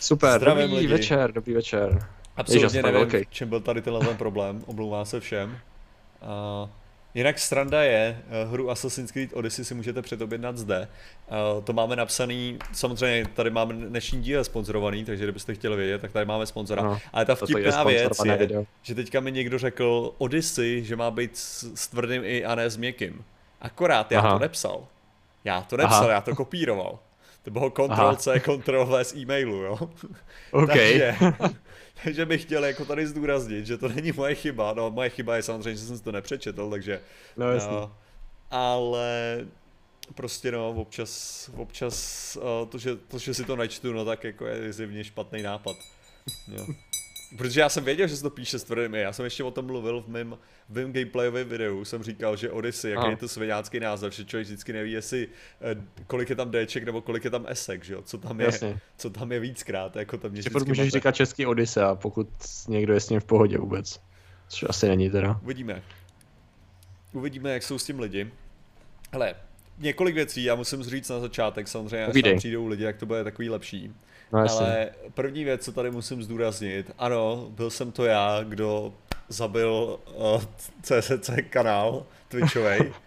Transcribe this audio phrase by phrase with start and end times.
[0.00, 0.92] Super, Zdravím dobrý lidi.
[0.92, 2.06] večer, dobrý večer.
[2.36, 3.24] Absolutně Ježiš, nevím, velký.
[3.24, 5.58] v čem byl tady tenhle ten problém, omlouvám se všem.
[6.62, 6.68] Uh,
[7.14, 10.88] jinak sranda je, uh, hru Assassin's Creed Odyssey si můžete předobjednat zde.
[11.56, 16.12] Uh, to máme napsaný, samozřejmě tady máme dnešní díl sponzorovaný, takže kdybyste chtěli vědět, tak
[16.12, 16.82] tady máme sponzora.
[16.82, 18.64] Ano, Ale ta toto je vtipná věc je, video.
[18.82, 22.70] že teďka mi někdo řekl Odyssey, že má být s, s tvrdým i a ne
[22.70, 23.24] s měkkým.
[23.60, 24.32] Akorát já Aha.
[24.32, 24.86] to nepsal.
[25.44, 26.12] Já to nepsal, Aha.
[26.12, 26.98] já to kopíroval.
[27.42, 29.78] To bylo Ctrl C, Ctrl V z e-mailu, jo.
[30.50, 30.66] OK.
[30.66, 31.16] Takže,
[32.04, 34.74] takže bych chtěl jako tady zdůraznit, že to není moje chyba.
[34.74, 37.00] No, moje chyba je samozřejmě, že jsem si to nepřečetl, takže...
[37.36, 37.72] No jasný.
[37.72, 37.96] no,
[38.50, 39.38] ale
[40.14, 44.46] prostě no, občas, občas uh, to, že, to, že si to načtu, no tak jako
[44.46, 45.76] je zjevně špatný nápad.
[46.48, 46.66] Jo.
[47.36, 48.94] Protože já jsem věděl, že se to píše s tvrdým.
[48.94, 50.38] Já jsem ještě o tom mluvil v mém,
[50.68, 51.84] v mém gameplayovém videu.
[51.84, 53.10] Jsem říkal, že Odyssey, jaký Aha.
[53.10, 55.28] je to svěňácký název, že člověk vždycky neví, jestli
[55.60, 55.76] eh,
[56.06, 58.02] kolik je tam Dček nebo kolik je tam Esek, že jo?
[58.02, 58.80] Co tam je, Jasně.
[58.96, 60.90] co tam je víckrát, jako tam mě vždycky můžeš mate.
[60.90, 62.28] říkat český Odyssea, pokud
[62.68, 64.00] někdo je s ním v pohodě vůbec.
[64.48, 65.40] Což asi není teda.
[65.42, 65.82] Uvidíme.
[67.12, 68.30] Uvidíme, jak jsou s tím lidi.
[69.12, 69.34] Hele,
[69.78, 73.50] několik věcí, já musím říct na začátek, samozřejmě, až přijdou lidi, jak to bude takový
[73.50, 73.92] lepší.
[74.32, 74.38] No.
[74.50, 78.92] Ale první věc, co tady musím zdůraznit, ano, byl jsem to já, kdo
[79.28, 80.42] zabil uh,
[80.82, 82.92] CCC kanál Twitchovej.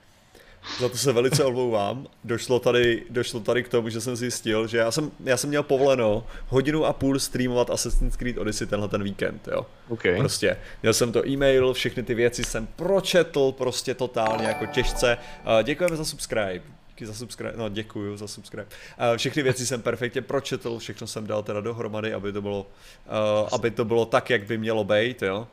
[0.79, 2.07] Za to se velice omlouvám.
[2.23, 5.63] Došlo tady, došlo tady k tomu, že jsem zjistil, že já jsem, já jsem měl
[5.63, 9.65] povoleno hodinu a půl streamovat Assassin's Creed Odyssey tenhle ten víkend, jo.
[9.89, 10.01] OK.
[10.17, 15.17] Prostě, měl jsem to e-mail, všechny ty věci jsem pročetl prostě totálně jako těžce.
[15.45, 16.61] Uh, děkujeme za subscribe.
[16.93, 18.63] Díky za subscribe, no děkuju za subscribe.
[19.11, 23.49] Uh, všechny věci jsem perfektně pročetl, všechno jsem dal teda dohromady, aby to bylo, uh,
[23.51, 25.47] aby to bylo tak, jak by mělo být, jo.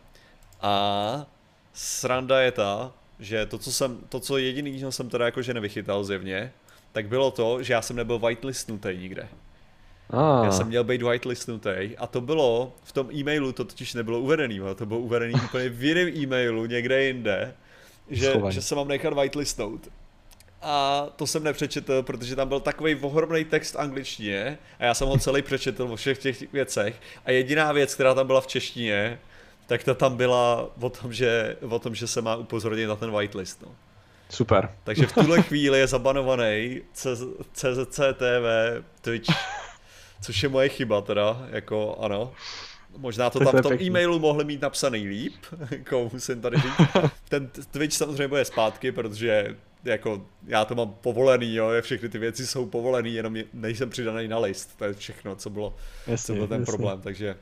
[0.61, 1.27] A
[1.74, 6.05] sranda je ta, že to, co jsem, to, co jediný, co jsem teda jakože nevychytal
[6.05, 6.52] zjevně,
[6.92, 9.28] tak bylo to, že já jsem nebyl whitelistnutý nikde.
[10.11, 14.20] Ah, Já jsem měl být whitelistnutý a to bylo, v tom e-mailu to totiž nebylo
[14.20, 17.55] uvedený, to bylo uvedený úplně v jiném e-mailu někde jinde,
[18.11, 18.55] že, Schovaný.
[18.55, 19.89] že se mám nechat whitelistnout.
[20.63, 25.09] A to jsem nepřečetl, protože tam byl takový ohromný text v angličtině a já jsem
[25.09, 29.19] ho celý přečetl o všech těch věcech a jediná věc, která tam byla v češtině,
[29.67, 33.11] tak ta tam byla o tom, že, o tom, že se má upozornit na ten
[33.19, 33.63] whitelist.
[33.63, 33.69] No.
[34.31, 34.71] super.
[34.85, 36.81] Takže v tuhle chvíli je zabanovaný
[37.53, 38.47] CZCTV
[39.01, 39.31] Twitch,
[40.23, 42.33] což je moje chyba teda, jako ano.
[42.97, 43.87] Možná to Tak tam to v tom pěkný.
[43.87, 45.35] e-mailu mohli mít napsaný líp,
[45.71, 46.89] jako musím tady říct.
[47.29, 52.18] Ten Twitch samozřejmě bude zpátky, protože jako já to mám povolený, jo, je všechny ty
[52.18, 55.74] věci jsou povolený, jenom je- nejsem přidaný na list, to je všechno, co bylo,
[56.05, 56.73] co Jasně, byl ten jasně.
[56.73, 57.36] problém, takže...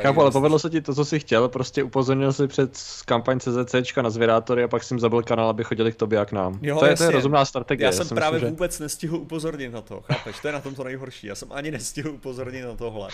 [0.00, 4.02] Chápu, ale povedlo se ti to, co jsi chtěl, prostě upozornil si před kampaň CZCčka
[4.02, 6.58] na zvědátory a pak jsi jim zabil kanál, aby chodili k tobě a k nám.
[6.62, 7.86] Jo, to, je, to je rozumná strategie.
[7.86, 8.50] Já jsem si právě myslím, že...
[8.50, 10.40] vůbec nestihl upozornit na to, chápeš?
[10.40, 11.26] To je na tom to nejhorší.
[11.26, 13.08] Já jsem ani nestihl upozornit na tohle.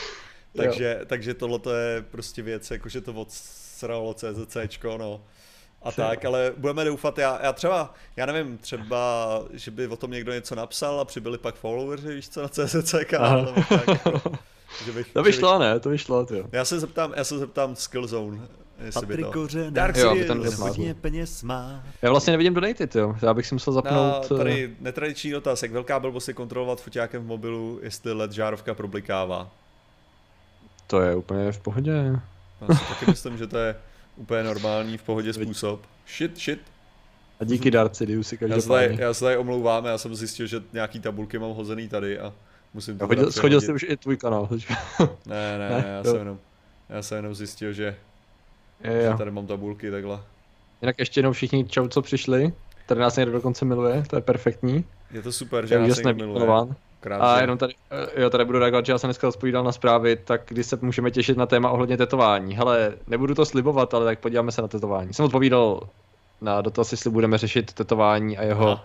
[0.57, 5.21] Takže, takže tohle je prostě věc, jakože to odsralo CZCčko, no.
[5.83, 6.09] A Třeba.
[6.09, 10.33] tak, ale budeme doufat, já, já třeba, já nevím, třeba, že by o tom někdo
[10.33, 14.23] něco napsal a přibyli pak followers, víš co, na CZC kanál, nebo tak, jako,
[14.85, 15.81] že bych, To bych, vyšlo, ne?
[15.81, 16.45] To vyšlo, jo.
[16.53, 18.39] já se zeptám, já se zeptám Skillzone,
[18.85, 19.33] jestli by Patrik to.
[19.33, 20.65] Kořenek, Dark Jo, ten smázl.
[20.65, 21.85] hodně peněz má.
[22.03, 23.17] Já vlastně nevidím donated, jo.
[23.23, 24.33] Já bych si musel Na, zapnout...
[24.33, 28.75] eh, tady netradiční dotaz, jak velká blbost je kontrolovat foťákem v mobilu, jestli LED žárovka
[28.75, 29.49] problikává.
[30.87, 31.93] To je úplně v pohodě.
[32.69, 33.77] Já si taky myslím, že to je
[34.21, 35.81] úplně normální, v pohodě způsob.
[36.17, 36.61] Shit, shit.
[37.41, 38.97] A díky Darci, si Já se, tady, každopádně.
[39.05, 42.33] já se tady omlouvám, já jsem zjistil, že nějaký tabulky mám hozený tady a
[42.75, 44.49] musím to Chodil, schodil jsi už i tvůj kanál.
[45.27, 45.69] Ne, ne, Ne?
[45.83, 46.39] ne, já jsem jenom,
[46.89, 47.97] já jsem jenom zjistil, že,
[48.85, 50.21] je, že tady mám tabulky takhle.
[50.83, 52.53] Jinak ještě jednou všichni čau, co přišli.
[52.87, 54.85] Tady nás někdo dokonce miluje, to je perfektní.
[55.11, 56.27] Je to super, že je nás někdo miluje.
[56.27, 56.75] vymilován.
[57.01, 57.75] Krát, A jenom tady,
[58.17, 60.79] eh, jo, tady budu reagovat, že já jsem dneska odpovídal na zprávy, tak kdy se
[60.83, 62.55] můžeme těšit na téma ohledně tetování.
[62.57, 65.15] Hele, nebudu to slibovat, ale tak podíváme se na tetování.
[65.15, 65.81] Jsem odpovídal
[66.41, 68.85] na dotaz, jestli budeme řešit tetování a jeho Aha.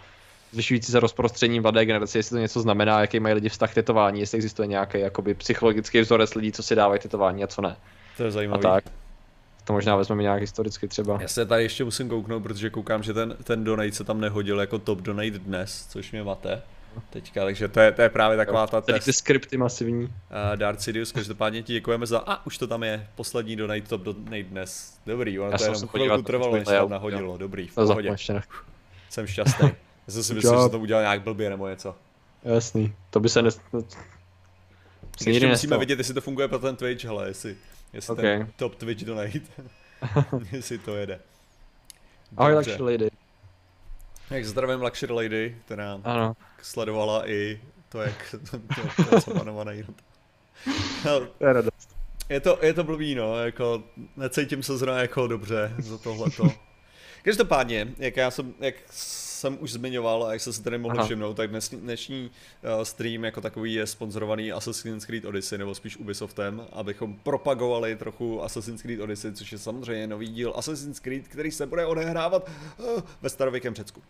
[0.51, 4.19] zvyšující se rozprostřením mladé generace, jestli to něco znamená, jaký mají lidi vztah k tetování,
[4.19, 7.75] jestli existuje nějaký jakoby psychologický vzorec lidí, co si dávají tetování a co ne.
[8.17, 8.61] To je A zajímavý.
[8.61, 8.83] tak.
[9.63, 11.17] To možná vezmeme nějak historicky třeba.
[11.21, 14.59] Já se tady ještě musím kouknout, protože koukám, že ten, ten donate se tam nehodil
[14.59, 16.61] jako top donate dnes, což mě mate.
[17.09, 20.03] Teďka, takže to je, to je právě taková ta Tady ty skripty masivní.
[20.03, 20.11] Uh,
[20.55, 22.19] Darth Sidious, každopádně ti děkujeme za...
[22.19, 24.99] A už to tam je, poslední donate top donate dnes.
[25.05, 27.37] Dobrý, ono Já to jenom chvilku trvalo, než to se tam nahodilo.
[27.37, 28.15] Dobrý, v pohodě.
[29.09, 29.67] Jsem šťastný.
[30.07, 31.95] Já jsem si myslel, že to udělal nějak blbě nebo něco.
[32.43, 32.93] Jasný.
[33.09, 33.49] To by se ne...
[33.71, 33.81] To...
[33.81, 35.79] Se Ještě musíme nestalo.
[35.79, 37.55] vidět, jestli to funguje pro ten Twitch, hele, jestli,
[37.93, 38.21] jestli Ok.
[38.21, 39.39] ten top Twitch donate,
[40.51, 41.19] jestli to jede.
[42.37, 42.71] Ahoj, Dobře.
[42.71, 43.09] Luxury Lady.
[44.29, 46.35] Jak zdravím Luxury Lady, která Ano.
[46.61, 48.59] sledovala i to, jak to,
[49.09, 49.83] to, to, panované.
[51.03, 51.95] to je radost.
[52.29, 53.83] Je to, je to blbý, no, jako
[54.15, 56.47] necítím se zrovna jako dobře za tohleto.
[57.23, 58.75] Každopádně, jak já jsem, jak
[59.35, 62.31] jsem už zmiňoval a jak jste si tady mohli všimnout, tak dnes, dnešní
[62.77, 68.43] uh, stream jako takový je sponzorovaný Assassin's Creed Odyssey, nebo spíš Ubisoftem, abychom propagovali trochu
[68.43, 73.01] Assassin's Creed Odyssey, což je samozřejmě nový díl Assassin's Creed, který se bude odehrávat uh,
[73.21, 74.01] ve starověkém Řecku.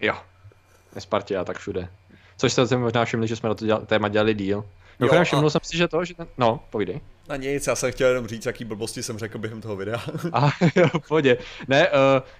[0.00, 0.14] Jo,
[0.92, 1.88] ve Spartě a tak všude.
[2.36, 4.64] Což jste si možná všimli, že jsme na to dělali, téma dělali díl.
[4.98, 5.24] Mimochodem a...
[5.24, 6.26] všiml jsem si, že to, že ten...
[6.38, 7.00] No, povídej.
[7.28, 10.02] Na nic, já jsem chtěl jenom říct, jaký blbosti jsem řekl během toho videa.
[10.32, 11.38] A jo, v pohodě.
[11.68, 11.94] Ne, uh,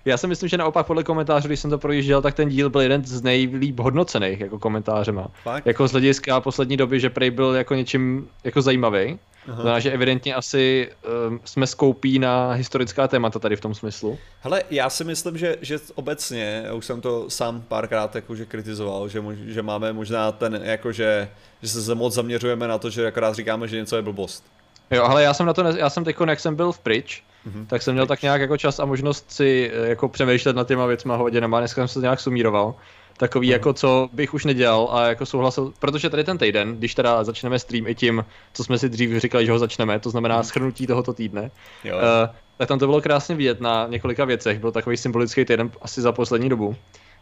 [0.04, 2.80] já si myslím, že naopak podle komentářů, když jsem to projížděl, tak ten díl byl
[2.80, 5.30] jeden z nejlíp hodnocených jako komentářema.
[5.42, 5.66] Fakt?
[5.66, 9.18] Jako z hlediska poslední doby, že Prej byl jako něčím jako zajímavý.
[9.44, 10.90] Znamená, že evidentně asi
[11.28, 14.18] um, jsme skoupí na historická témata tady v tom smyslu.
[14.40, 19.08] Hele, já si myslím, že, že obecně, já už jsem to sám párkrát jakože kritizoval,
[19.08, 21.28] že, mož, že máme možná ten, jakože,
[21.62, 24.44] že se moc zaměřujeme na to, že akorát říkáme, že něco je blbost.
[24.90, 27.22] Jo, ale já jsem na to, ne, já jsem teď, jak jsem byl v pryč,
[27.46, 27.66] mm-hmm.
[27.66, 30.86] tak jsem měl tak nějak jako čas a možnost si eh, jako přemýšlet nad těma
[30.86, 32.74] věcma hodinama, dneska jsem se nějak sumíroval
[33.16, 33.52] takový, mm.
[33.52, 37.58] jako co bych už nedělal a jako souhlasil, protože tady ten týden, když teda začneme
[37.58, 40.44] stream i tím, co jsme si dřív říkali, že ho začneme, to znamená mm.
[40.44, 41.50] schrnutí tohoto týdne,
[41.84, 41.96] jo.
[41.96, 46.00] Uh, tak tam to bylo krásně vidět na několika věcech, byl takový symbolický týden asi
[46.00, 46.76] za poslední dobu,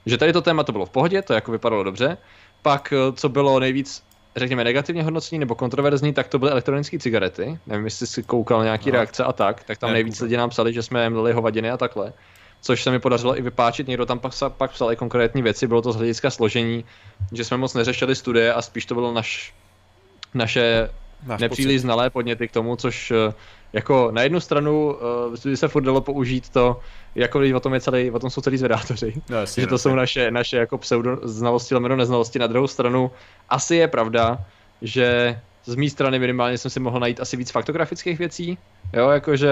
[0.06, 2.18] že tady to téma to bylo v pohodě, to jako vypadalo dobře,
[2.62, 4.04] pak eh, co bylo nejvíc
[4.36, 7.58] řekněme, negativně hodnocení nebo kontroverzní, tak to byly elektronické cigarety.
[7.66, 8.96] Nevím, jestli jsi koukal nějaký no.
[8.96, 11.76] reakce a tak, tak tam ne, nejvíc lidí nám psali, že jsme měli hovadiny a
[11.76, 12.12] takhle
[12.62, 13.88] což se mi podařilo i vypáčit.
[13.88, 16.84] Někdo tam pak, pak psal i konkrétní věci, bylo to z hlediska složení,
[17.32, 19.54] že jsme moc neřešili studie a spíš to bylo naš,
[20.34, 20.90] naše
[21.26, 21.82] Náš nepříliš pocit.
[21.82, 23.34] znalé podněty k tomu, což eh,
[23.72, 24.96] jako na jednu stranu
[25.46, 26.80] uh, se furt dalo použít to,
[27.14, 29.78] jako o tom, je celý, o tom jsou celý zvedátoři, no, jasně, že to no,
[29.78, 32.38] jsou naše, naše jako pseudo znalosti, lomeno neznalosti.
[32.38, 33.10] Na druhou stranu
[33.48, 34.44] asi je pravda,
[34.82, 38.58] že z mé strany minimálně jsem si mohl najít asi víc faktografických věcí.
[38.92, 39.50] Jo, jakože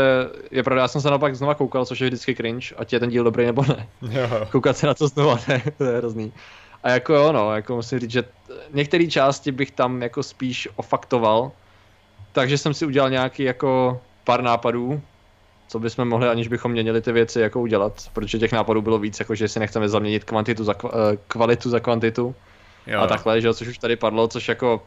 [0.51, 3.11] je pravda, já jsem se naopak znova koukal, což je vždycky cringe, ať je ten
[3.11, 3.89] díl dobrý nebo ne.
[4.11, 4.47] Jo.
[4.51, 6.33] Koukat se na to znova, ne, to je hrozný.
[6.83, 8.25] A jako jo, no, jako musím říct, že
[8.75, 11.53] některé části bych tam jako spíš ofaktoval,
[12.33, 15.01] takže jsem si udělal nějaký jako pár nápadů,
[15.69, 19.21] co bychom mohli, aniž bychom měnili ty věci, jako udělat, protože těch nápadů bylo víc,
[19.21, 22.35] jako že si nechceme zaměnit kvantitu za, eh, kvalitu za kvantitu
[22.87, 23.01] jo.
[23.01, 24.83] a takhle, že což už tady padlo, což jako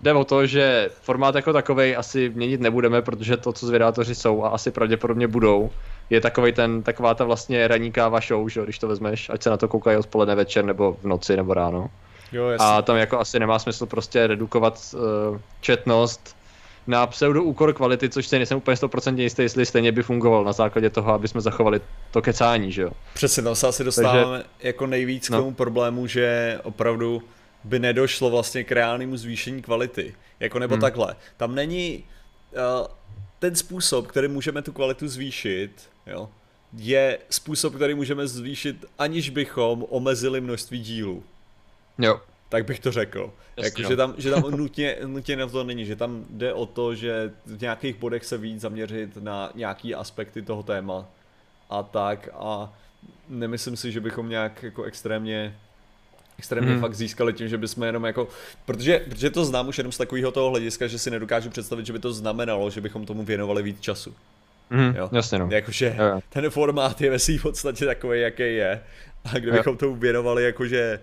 [0.00, 4.44] jde o to, že formát jako takovej asi měnit nebudeme, protože to, co zvědátoři jsou
[4.44, 5.70] a asi pravděpodobně budou,
[6.10, 9.50] je takový ten, taková ta vlastně ranní káva show, že když to vezmeš, ať se
[9.50, 11.90] na to koukají odpoledne, večer, nebo v noci, nebo ráno.
[12.32, 16.36] Jo, a tam jako asi nemá smysl prostě redukovat uh, četnost
[16.86, 20.52] na pseudo úkor kvality, což se nejsem úplně 100% jistý, jestli stejně by fungoval na
[20.52, 22.90] základě toho, aby jsme zachovali to kecání, že jo.
[23.14, 25.38] Přesně, tam se asi dostáváme Takže, jako nejvíc no.
[25.38, 27.22] k tomu problému, že opravdu
[27.64, 30.14] by nedošlo vlastně k reálnému zvýšení kvality.
[30.40, 30.80] Jako nebo hmm.
[30.80, 31.16] takhle.
[31.36, 32.04] Tam není
[32.52, 32.86] uh,
[33.38, 35.70] ten způsob, který můžeme tu kvalitu zvýšit,
[36.06, 36.28] jo,
[36.76, 41.22] je způsob, který můžeme zvýšit, aniž bychom omezili množství dílů.
[41.98, 42.20] Jo.
[42.48, 43.32] Tak bych to řekl.
[43.56, 46.94] Jako, že tam, že tam nutně, nutně na to není, že tam jde o to,
[46.94, 51.06] že v nějakých bodech se víc zaměřit na nějaký aspekty toho téma
[51.70, 52.72] a tak a
[53.28, 55.54] nemyslím si, že bychom nějak jako extrémně
[56.38, 56.80] extrémně hmm.
[56.80, 58.28] fakt získali tím, že bychom jenom jako,
[58.66, 61.92] protože, protože to znám už jenom z takového toho hlediska, že si nedokážu představit, že
[61.92, 64.14] by to znamenalo, že bychom tomu věnovali víc času.
[64.70, 65.08] Mm, jo?
[65.12, 65.48] Jasně no.
[65.50, 66.20] Jakože jo.
[66.28, 68.80] ten formát je ve své podstatě takový, jaký je.
[69.24, 69.76] A kdybychom jo.
[69.76, 71.00] tomu věnovali, jakože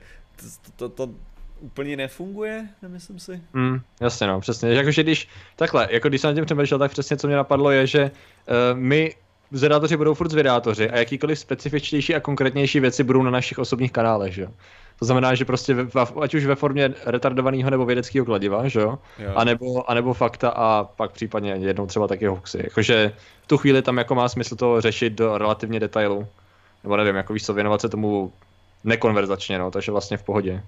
[0.75, 1.13] to, to, to
[1.61, 3.41] úplně nefunguje, nemyslím si.
[3.53, 4.73] Mm, jasně no, přesně.
[4.73, 7.87] Jakože když, takhle, jako když jsem na tím přemýšlel, tak přesně co mě napadlo je,
[7.87, 9.15] že uh, my
[9.51, 14.33] zvědátoři budou furt zvědátoři a jakýkoliv specifičtější a konkrétnější věci budou na našich osobních kanálech,
[14.33, 14.49] že jo.
[14.99, 18.99] To znamená, že prostě ve, ať už ve formě retardovaného nebo vědeckého kladiva, že jo?
[19.19, 19.31] jo.
[19.35, 22.59] A, nebo, a nebo fakta a pak případně jednou třeba taky hoaxy.
[22.63, 26.27] Jakože v tu chvíli tam jako má smysl to řešit do relativně detailu.
[26.83, 28.31] Nebo nevím, jako víš co, věnovat se tomu
[28.83, 30.63] nekonverzačně, no, takže vlastně v pohodě.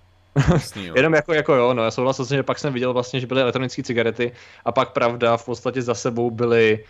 [0.53, 0.93] Jasný, jo.
[0.97, 3.41] Jenom jako, jako jo, no, já souhlasil jsem, že pak jsem viděl vlastně, že byly
[3.41, 4.31] elektronické cigarety
[4.65, 6.85] a pak pravda v podstatě za sebou byly,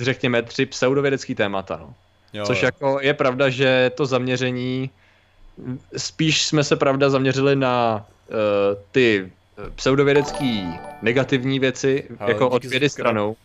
[0.00, 1.94] řekněme, tři pseudovědecké témata, no.
[2.32, 2.66] Jo, Což jo.
[2.66, 4.90] jako je pravda, že to zaměření
[5.96, 8.36] spíš jsme se pravda zaměřili na uh,
[8.92, 9.32] ty
[9.74, 10.68] pseudovědecký
[11.02, 13.36] negativní věci, Ale jako od vědy stranou.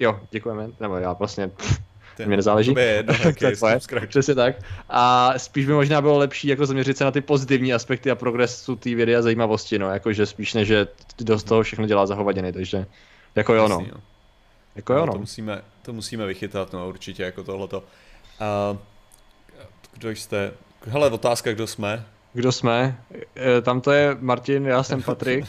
[0.00, 1.50] Jo, děkujeme, nebo já vlastně,
[2.16, 2.74] Ten, mě nezáleží.
[2.78, 3.14] Jedno,
[4.06, 4.56] Přesně tak.
[4.88, 8.76] A spíš by možná bylo lepší jako zaměřit se na ty pozitivní aspekty a progresu
[8.76, 10.88] té vědy a zajímavosti, no, jakože spíš než, že
[11.20, 12.86] dost toho všechno dělá zahovaděny, takže
[13.34, 13.86] jako jo, no.
[14.76, 15.12] Jako jo, no.
[15.12, 17.84] To musíme, to musíme vychytat, no, určitě, jako tohleto.
[18.70, 18.78] Uh,
[19.92, 20.52] kdo jste,
[20.86, 22.04] Hele, otázka, kdo jsme?
[22.32, 22.98] Kdo jsme?
[23.36, 25.44] E, tam to je Martin, já jsem Patrik.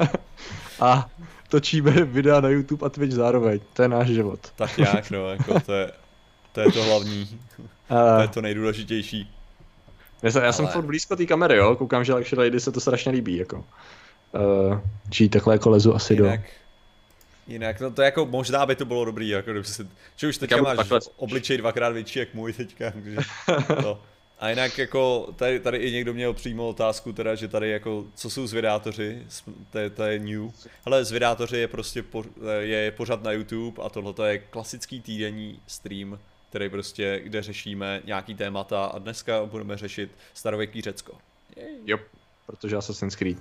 [0.80, 1.10] a
[1.52, 3.60] točíme videa na YouTube a Twitch zároveň.
[3.72, 4.40] To je náš život.
[4.56, 5.92] Tak nějak, no, jako to je,
[6.52, 7.40] to je to hlavní.
[7.58, 9.30] Uh, to je to nejdůležitější.
[10.22, 12.80] Já jsem, já jsem furt blízko té kamery, jo, koukám, že Luxury Lady se to
[12.80, 13.56] strašně líbí, jako.
[13.56, 14.78] Uh,
[15.10, 16.46] či takhle jako lezu asi jinak, do...
[17.46, 20.56] Jinak, no to jako možná by to bylo dobrý, jako kdyby si, že už teďka
[20.56, 21.00] máš takhle...
[21.16, 23.16] obličej dvakrát větší jak můj teďka, takže
[23.82, 24.02] to.
[24.42, 28.30] A jinak jako tady, tady i někdo měl přímo otázku teda, že tady jako, co
[28.30, 29.26] jsou zvědátoři,
[29.70, 30.50] to je, to je new.
[30.84, 32.24] Ale zvědátoři je prostě, po,
[32.60, 36.18] je pořád na YouTube a tohle je klasický týdenní stream,
[36.48, 41.18] který prostě, kde řešíme nějaký témata a dneska budeme řešit starověký Řecko.
[41.84, 41.98] Jo,
[42.46, 43.38] protože Assassin's Creed.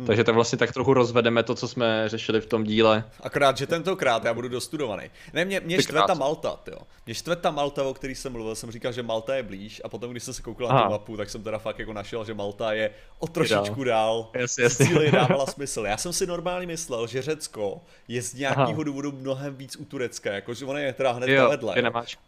[0.00, 0.06] Hmm.
[0.06, 3.04] Takže to vlastně tak trochu rozvedeme to, co jsme řešili v tom díle.
[3.20, 5.10] Akorát, že tentokrát já budu dostudovaný.
[5.32, 6.78] Ne, mě, mě štve ta Malta, jo.
[7.06, 9.88] Mě štve ta Malta, o který jsem mluvil, jsem říkal, že Malta je blíž a
[9.88, 12.34] potom, když jsem se koukal na tu mapu, tak jsem teda fakt jako našel, že
[12.34, 14.30] Malta je o trošičku dál.
[14.34, 14.86] Jasně, jasně.
[14.86, 15.86] Cíli dávala smysl.
[15.86, 20.32] Já jsem si normálně myslel, že Řecko je z nějakého důvodu mnohem víc u Turecka,
[20.32, 21.74] jakože ono je teda hned vedle.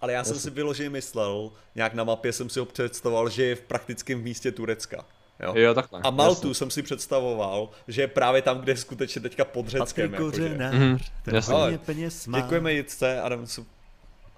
[0.01, 0.35] Ale já jasně.
[0.35, 4.23] jsem si vyloženě myslel, nějak na mapě jsem si ho představoval, že je v praktickém
[4.23, 5.05] místě Turecka.
[5.43, 6.01] Jo, jo takhle.
[6.03, 6.55] A Maltu jasný.
[6.55, 10.13] jsem si představoval, že je právě tam, kde je skutečně teďka pod Řeckem.
[10.13, 10.49] Jakože.
[10.49, 12.41] Mm, ten peněz má.
[12.41, 13.47] Děkujeme Jitce, Adam,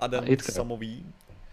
[0.00, 0.52] Adam Jitka.
[0.52, 1.06] Samový.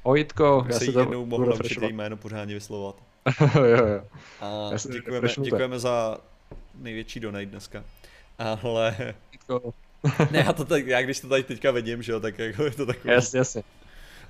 [0.04, 2.96] O Jitko, já si jednou mohl naučit jméno pořádně vyslovovat.
[3.56, 4.04] jo, jo.
[4.42, 6.18] A děkujeme, děkujeme za
[6.76, 7.84] největší donate dneska.
[8.64, 8.96] Ale...
[9.32, 9.74] Jitko.
[10.32, 12.72] ne, já, to tak, já když to tady teďka vidím, že jo, tak jako je
[12.72, 13.14] to takové.
[13.14, 13.64] Jasně, jasně.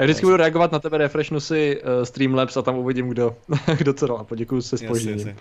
[0.02, 3.36] Já vždycky budu reagovat na tebe, refreshnu si uh, Streamlabs a tam uvidím, kdo,
[3.78, 5.28] kdo co dal a poděkuju se spožděním.
[5.28, 5.36] Uh,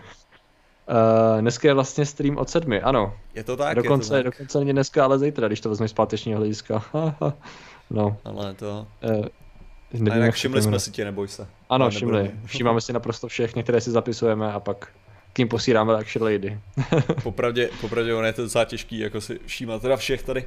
[1.40, 3.14] dneska je vlastně stream od sedmi, ano.
[3.34, 4.32] Je to tak, dokonce, je to tak.
[4.32, 6.84] Dokonce není dneska, ale zítra, když to vezmeš z pátečního hlediska.
[7.90, 8.16] no.
[8.24, 8.86] Ale to...
[9.04, 9.24] Uh,
[9.92, 11.46] nevím, a jinak všimli jsme si tě, neboj se.
[11.70, 12.30] Ano, ale všimli.
[12.44, 14.88] Všímáme si naprosto všechny, které si zapisujeme a pak
[15.32, 16.60] k ním posíláme Action Lady.
[17.22, 20.44] popravdě, popravdě ono je to docela těžký, jako si všímat teda všech tady.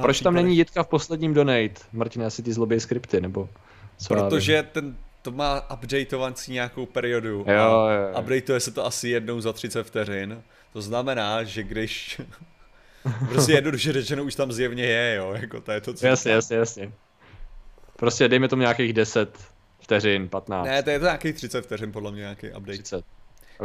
[0.00, 1.74] Proč tam není Jitka v posledním donate?
[1.92, 3.48] Martin, asi ty zlobí skripty, nebo
[3.96, 8.20] co Protože ten, to má updateovancí nějakou periodu jo, a jo, jo.
[8.20, 10.42] updateuje se to asi jednou za 30 vteřin.
[10.72, 12.20] To znamená, že když
[13.28, 16.56] prostě jednoduše řečeno už tam zjevně je, jo, jako to je to, co Jasně, jasně,
[16.56, 16.92] jasně.
[17.96, 19.38] Prostě dejme tomu nějakých 10
[19.80, 20.66] vteřin, 15.
[20.66, 22.72] Ne, to je to nějakých 30 vteřin, podle mě nějaký update.
[22.72, 23.04] 30.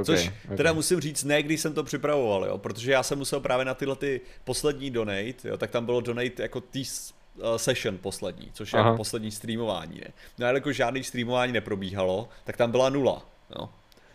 [0.01, 0.58] Okay, Což okay.
[0.58, 3.74] teda musím říct, ne když jsem to připravoval, jo, protože já jsem musel právě na
[3.74, 6.84] tyhle ty poslední donate, jo, tak tam bylo donate jako tý
[7.36, 10.13] uh, session poslední, což je jako poslední streamování, ne.
[10.38, 13.25] No a jako žádný streamování neprobíhalo, tak tam byla nula,
[13.60, 13.70] jo.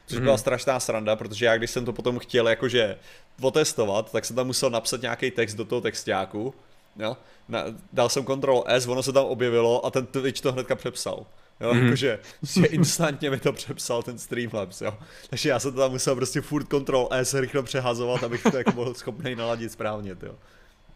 [0.06, 0.24] Což mm.
[0.24, 2.98] byla strašná sranda, protože já když jsem to potom chtěl jakože
[3.40, 6.54] otestovat, tak jsem tam musel napsat nějaký text do toho textáku,
[6.98, 7.16] jo.
[7.48, 11.26] Na, dal jsem Ctrl S, ono se tam objevilo a ten Twitch to hnedka přepsal.
[11.62, 11.84] Jo, mm-hmm.
[11.84, 14.98] jakože prostě instantně mi to přepsal ten Streamlabs, jo.
[15.30, 18.72] Takže já jsem to tam musel prostě furt Ctrl S rychle přehazovat, abych to jako
[18.72, 20.34] byl schopný naladit správně, jo.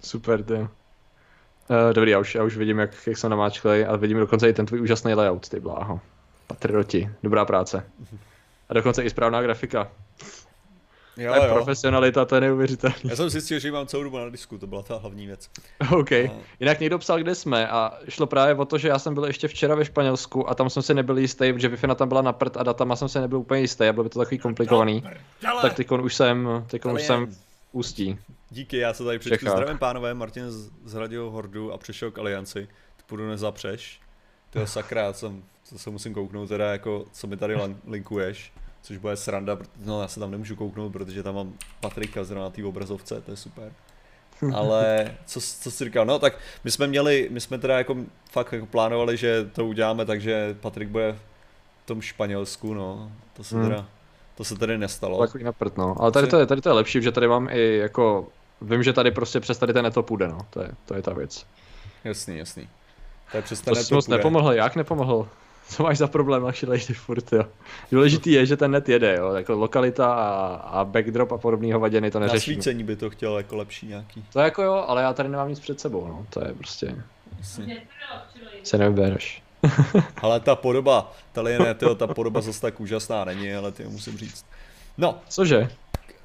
[0.00, 0.54] Super, ty.
[0.54, 0.68] Uh,
[1.92, 4.66] dobrý, já už, já už vidím, jak, jak jsem namáčklej a vidím dokonce i ten
[4.66, 6.00] tvůj úžasný layout, ty bláho.
[6.46, 7.90] Patrioti, dobrá práce.
[8.68, 9.88] A dokonce i správná grafika.
[11.16, 11.54] Jo, to je jo.
[11.54, 12.96] profesionalita, to je neuvěřitelné.
[13.04, 15.50] Já jsem zjistil, že mám celou dobu na disku, to byla ta hlavní věc.
[15.92, 16.12] OK.
[16.12, 16.30] A...
[16.60, 19.48] Jinak někdo psal, kde jsme a šlo právě o to, že já jsem byl ještě
[19.48, 22.56] včera ve Španělsku a tam jsem si nebyl jistý, protože wi tam byla na prd
[22.56, 25.04] a datama jsem se nebyl úplně jistý a bylo by to takový komplikovaný.
[25.62, 27.38] tak teď už jsem, teď už jsem v
[27.72, 28.18] Ústí.
[28.50, 29.50] Díky, já se tady přečtu.
[29.50, 32.68] Zdravím pánové, Martin z, z Radio Hordu a přišel k Alianci.
[32.96, 34.00] Ty půjdu nezapřeš.
[34.50, 37.56] Ty sakra, jsem, co se musím kouknout teda, jako, co mi tady
[37.86, 38.52] linkuješ
[38.86, 42.50] což bude sranda, no já se tam nemůžu kouknout, protože tam mám Patrika zrovna na
[42.50, 43.72] té obrazovce, to je super.
[44.54, 47.96] Ale co, co jsi říkal, no tak my jsme měli, my jsme teda jako
[48.30, 51.18] fakt jako plánovali, že to uděláme, takže Patrik bude
[51.82, 53.68] v tom Španělsku, no, to se hmm.
[53.68, 53.86] teda,
[54.34, 55.26] to se tady nestalo.
[55.26, 57.76] Takový naprt, no, ale tady to, je, tady to je lepší, že tady mám i
[57.76, 58.28] jako,
[58.60, 61.12] vím, že tady prostě přes tady ten neto půjde, no, to je, to je ta
[61.12, 61.46] věc.
[62.04, 62.68] Jasný, jasný.
[63.30, 65.28] To je přes ten to jsi moc nepomohl, jak nepomohl?
[65.68, 67.44] Co máš za problém, Lucky Lady furt, jo.
[67.92, 72.10] Důležitý je, že ten net jede, jo, jako lokalita a, a backdrop a podobného vaděny
[72.10, 72.50] to neřeší.
[72.50, 74.24] Nasvícení by to chtěl jako lepší nějaký.
[74.32, 76.96] To jako jo, ale já tady nemám nic před sebou, no, to je prostě...
[78.62, 79.42] Se nevybereš.
[80.22, 84.18] ale ta podoba, tady ne, tyjo, ta podoba zase tak úžasná není, ale ty musím
[84.18, 84.46] říct.
[84.98, 85.18] No.
[85.28, 85.68] Cože?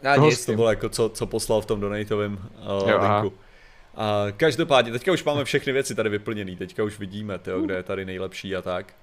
[0.02, 2.34] Já nic, to bylo jako co, co poslal v tom donatovém
[2.84, 3.38] uh, jo, linku.
[3.96, 7.84] A každopádně, teďka už máme všechny věci tady vyplněné, teďka už vidíme, tyjo, kde je
[7.84, 8.94] tady nejlepší a tak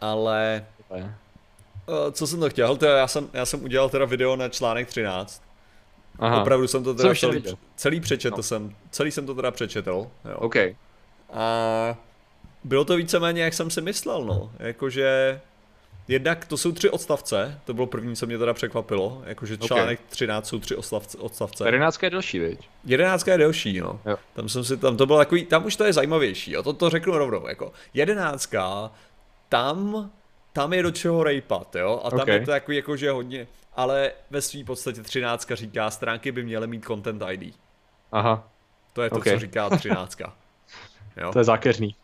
[0.00, 0.66] ale...
[0.90, 2.76] Uh, co jsem to chtěl?
[2.76, 5.42] To já, jsem, já jsem udělal teda video na článek 13.
[6.18, 6.40] Aha.
[6.40, 7.44] Opravdu jsem to teda celý,
[7.76, 8.42] celý přečetl no.
[8.42, 10.06] jsem, celý jsem to teda přečetl.
[10.24, 10.36] Jo.
[10.36, 10.56] OK.
[11.32, 11.96] A
[12.64, 14.52] bylo to víceméně, jak jsem si myslel, no.
[14.58, 15.40] Jakože
[16.08, 20.10] jednak to jsou tři odstavce, to bylo první, co mě teda překvapilo, jakože článek okay.
[20.10, 21.18] 13 jsou tři odstavce.
[21.18, 21.64] odstavce.
[21.64, 22.58] 11 je delší, viď?
[22.84, 24.00] 11 je delší, no.
[24.06, 24.16] Jo.
[24.34, 26.90] Tam jsem si, tam to bylo takový, tam už to je zajímavější, jo, to, to
[26.90, 28.54] řeknu rovnou, jako 11
[29.50, 30.10] tam,
[30.52, 32.34] tam je do čeho rejpat, jo, a tam okay.
[32.34, 36.84] je to takový jakože hodně, ale ve své podstatě 13 říká, stránky by měly mít
[36.84, 37.54] content ID.
[38.12, 38.48] Aha.
[38.92, 39.32] To je to, okay.
[39.32, 40.18] co říká 13.
[41.16, 41.32] Jo?
[41.32, 41.96] To je zákeřný.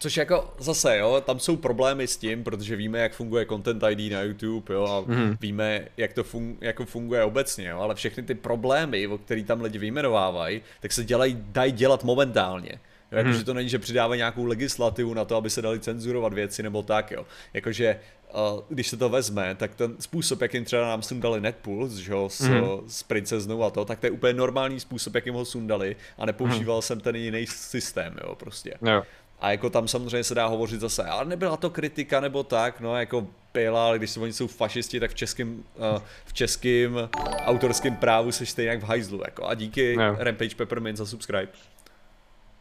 [0.00, 4.12] Což jako zase, jo, tam jsou problémy s tím, protože víme, jak funguje Content ID
[4.12, 5.36] na YouTube, jo, a mm.
[5.40, 9.60] víme, jak to fun- jako funguje obecně, jo, ale všechny ty problémy, o který tam
[9.60, 12.80] lidi vyjmenovávají, tak se dělají, dají dělat momentálně.
[13.12, 13.44] Jo, jakože hmm.
[13.44, 17.10] to není, že přidávají nějakou legislativu na to, aby se dali cenzurovat věci nebo tak,
[17.10, 17.26] jo.
[17.54, 18.00] Jakože,
[18.34, 22.28] uh, když se to vezme, tak ten způsob, jakým třeba nám sundali Netpuls, že jo,
[22.28, 22.62] s, hmm.
[22.86, 26.76] s princeznou a to, tak to je úplně normální způsob, jakým ho sundali a nepoužíval
[26.76, 26.82] hmm.
[26.82, 28.74] jsem ten jiný systém, jo, prostě.
[28.82, 29.02] Jo.
[29.40, 32.96] A jako tam samozřejmě se dá hovořit zase, ale nebyla to kritika nebo tak, no
[32.96, 37.08] jako byla, ale když oni jsou fašisti, tak v českém, uh, v českém
[37.46, 40.16] autorském právu se stejně jak v hajzlu, jako a díky no.
[40.18, 41.48] Rampage Peppermint za subscribe.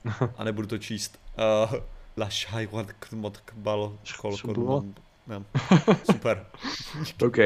[0.38, 1.20] A nebudu to číst.
[1.38, 1.76] Uh,
[2.18, 3.98] La Shaiwan Kmot Kbal
[6.04, 6.46] Super.
[7.26, 7.38] OK.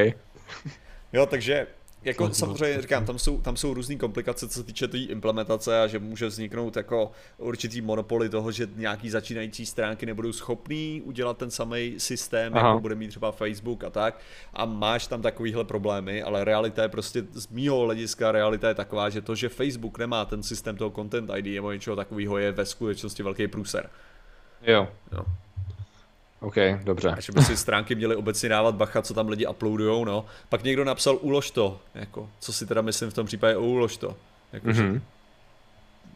[1.12, 1.66] Jo, takže
[2.04, 5.82] jako samozřejmě říkám, tam jsou, tam jsou různé komplikace, co se týče té tý implementace
[5.82, 11.38] a že může vzniknout jako určitý monopoly toho, že nějaký začínající stránky nebudou schopný udělat
[11.38, 12.68] ten samý systém, Aha.
[12.68, 14.20] jako bude mít třeba Facebook a tak.
[14.52, 19.10] A máš tam takovýhle problémy, ale realita je prostě z mýho hlediska realita je taková,
[19.10, 22.66] že to, že Facebook nemá ten systém toho Content ID nebo něčeho takového je ve
[22.66, 23.90] skutečnosti velký průser.
[24.62, 24.88] Jo.
[25.12, 25.24] jo.
[26.44, 27.08] OK, dobře.
[27.08, 30.26] A že by si stránky měly obecně dávat bacha, co tam lidi uploadujou, no.
[30.48, 33.96] Pak někdo napsal ulož to, jako, co si teda myslím v tom případě o ulož
[33.96, 34.16] to.
[34.52, 34.92] Jako, mm-hmm.
[34.94, 35.00] že...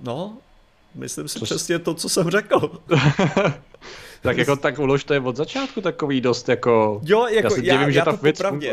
[0.00, 0.38] No,
[0.94, 2.82] myslím si co přesně to, co jsem řekl.
[4.20, 7.00] tak jako tak ulož to je od začátku takový dost jako...
[7.04, 8.73] Jo, jako já, se divím, já, že já ta to věc popravdě,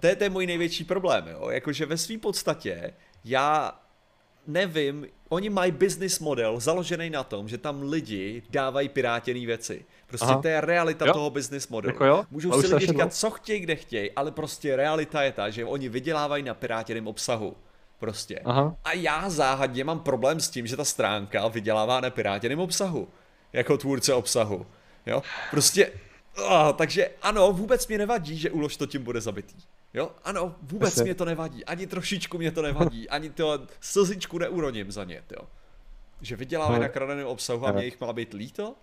[0.00, 1.50] to je, to je můj největší problém, jo.
[1.50, 2.92] Jakože ve své podstatě
[3.24, 3.72] já
[4.46, 9.84] nevím, oni mají business model založený na tom, že tam lidi dávají pirátěné věci.
[10.06, 10.42] Prostě Aha.
[10.42, 11.12] to je realita jo.
[11.12, 11.94] toho business modelu.
[11.94, 12.24] Jako jo?
[12.30, 15.88] Můžou si lidi říkat, co chtějí, kde chtějí, ale prostě realita je ta, že oni
[15.88, 17.56] vydělávají na pirátěném obsahu.
[17.98, 18.40] Prostě.
[18.44, 18.76] Aha.
[18.84, 23.08] A já záhadně mám problém s tím, že ta stránka vydělává na pirátěném obsahu.
[23.52, 24.66] Jako tvůrce obsahu.
[25.06, 25.22] Jo?
[25.50, 25.92] Prostě,
[26.38, 29.56] oh, takže ano, vůbec mě nevadí, že ulož to tím bude zabitý.
[29.94, 31.02] Jo, ano, vůbec Asi.
[31.02, 35.48] mě to nevadí, ani trošičku mě to nevadí, ani to slzičku neuroním za ně, jo.
[36.20, 38.74] Že vyděláme na kradeném obsahu a mě jich má být líto?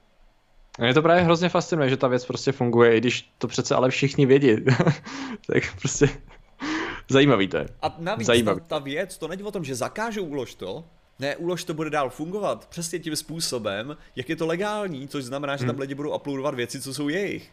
[0.79, 3.89] Mě to právě hrozně fascinuje, že ta věc prostě funguje, i když to přece ale
[3.89, 4.55] všichni vědí.
[5.47, 6.09] tak prostě
[7.09, 7.67] zajímavý to je.
[7.81, 8.59] A navíc zajímavý.
[8.61, 10.85] Ta, ta věc, to není o tom, že zakážou ulož to,
[11.19, 15.57] ne, ulož to bude dál fungovat přesně tím způsobem, jak je to legální, což znamená,
[15.57, 15.81] že tam hmm.
[15.81, 17.51] lidi budou uploadovat věci, co jsou jejich.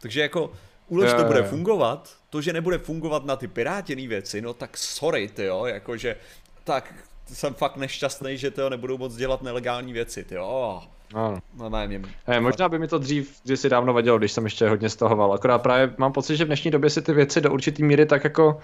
[0.00, 0.52] Takže jako
[0.88, 5.28] ulož to bude fungovat, to, že nebude fungovat na ty pirátěný věci, no tak sorry,
[5.28, 6.16] ty jo, jakože,
[6.64, 6.94] tak
[7.32, 10.82] jsem fakt nešťastný, že to nebudou moc dělat nelegální věci, ty jo.
[11.14, 11.38] Ano.
[11.58, 12.02] No, ne, mě...
[12.28, 15.32] ne, možná by mi to dřív kdysi dávno vadilo, když jsem ještě hodně stahoval.
[15.32, 18.24] Akorát právě mám pocit, že v dnešní době si ty věci do určitý míry tak
[18.24, 18.60] jako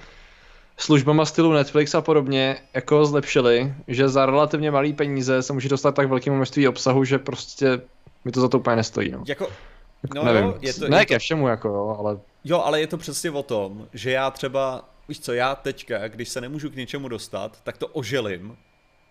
[0.76, 5.94] službama stylu Netflix a podobně jako zlepšily, že za relativně malý peníze se může dostat
[5.94, 7.80] tak velkému množství obsahu, že prostě
[8.24, 9.10] mi to za to úplně nestojí.
[9.10, 9.24] No.
[9.26, 9.48] Jako,
[10.14, 10.44] no nevím.
[10.44, 12.18] Jo, je to, ne je ke všemu, jako jo, ale...
[12.44, 16.28] Jo, ale je to přesně o tom, že já třeba, víš co, já teďka, když
[16.28, 18.56] se nemůžu k něčemu dostat, tak to oželím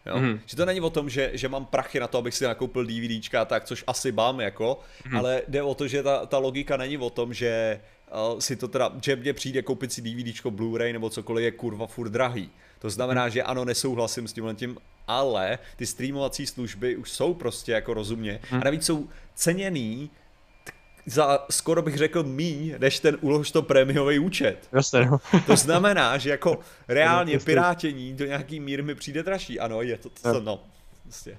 [0.08, 0.20] Jo?
[0.20, 0.40] Mm.
[0.46, 3.46] Že to není o tom, že, že mám prachy na to, abych si nakoupil DVDčka
[3.46, 5.18] tak, což asi mám, jako, mm.
[5.18, 7.80] ale jde o to, že ta, ta logika není o tom, že
[8.34, 11.88] uh, si to teda, že mě přijde koupit si DVDčko, Blu-ray nebo cokoliv je kurva
[11.88, 12.50] furt drahý.
[12.80, 13.32] To znamená, mm.
[13.32, 18.40] že ano, nesouhlasím s tímhle tím, ale ty streamovací služby už jsou prostě jako rozumně
[18.52, 18.58] mm.
[18.58, 20.10] a navíc jsou ceněný
[21.08, 24.68] za skoro bych řekl míň, než ten ulož to prémiový účet.
[24.72, 25.20] Jasně, no.
[25.46, 29.60] to znamená, že jako reálně pirátění do nějaký míry mi přijde dražší.
[29.60, 30.60] Ano, je to, to no,
[31.04, 31.38] prostě.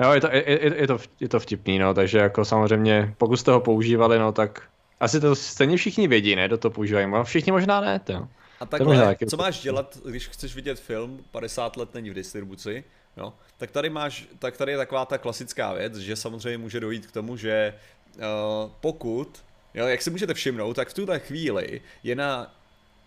[0.00, 3.50] Jo, je to, je, je, to, je to vtipný, no, takže jako samozřejmě, pokud jste
[3.50, 4.62] ho používali, no, tak
[5.00, 8.28] asi to stejně všichni vědí, ne, do to používají, no, všichni možná ne, to.
[8.60, 12.84] A takhle, co máš dělat, když chceš vidět film, 50 let není v distribuci,
[13.16, 17.06] jo, tak tady máš, tak tady je taková ta klasická věc, že samozřejmě může dojít
[17.06, 17.74] k tomu, že
[18.80, 19.42] pokud,
[19.74, 22.54] jo, jak si můžete všimnout, tak v tuhle chvíli je na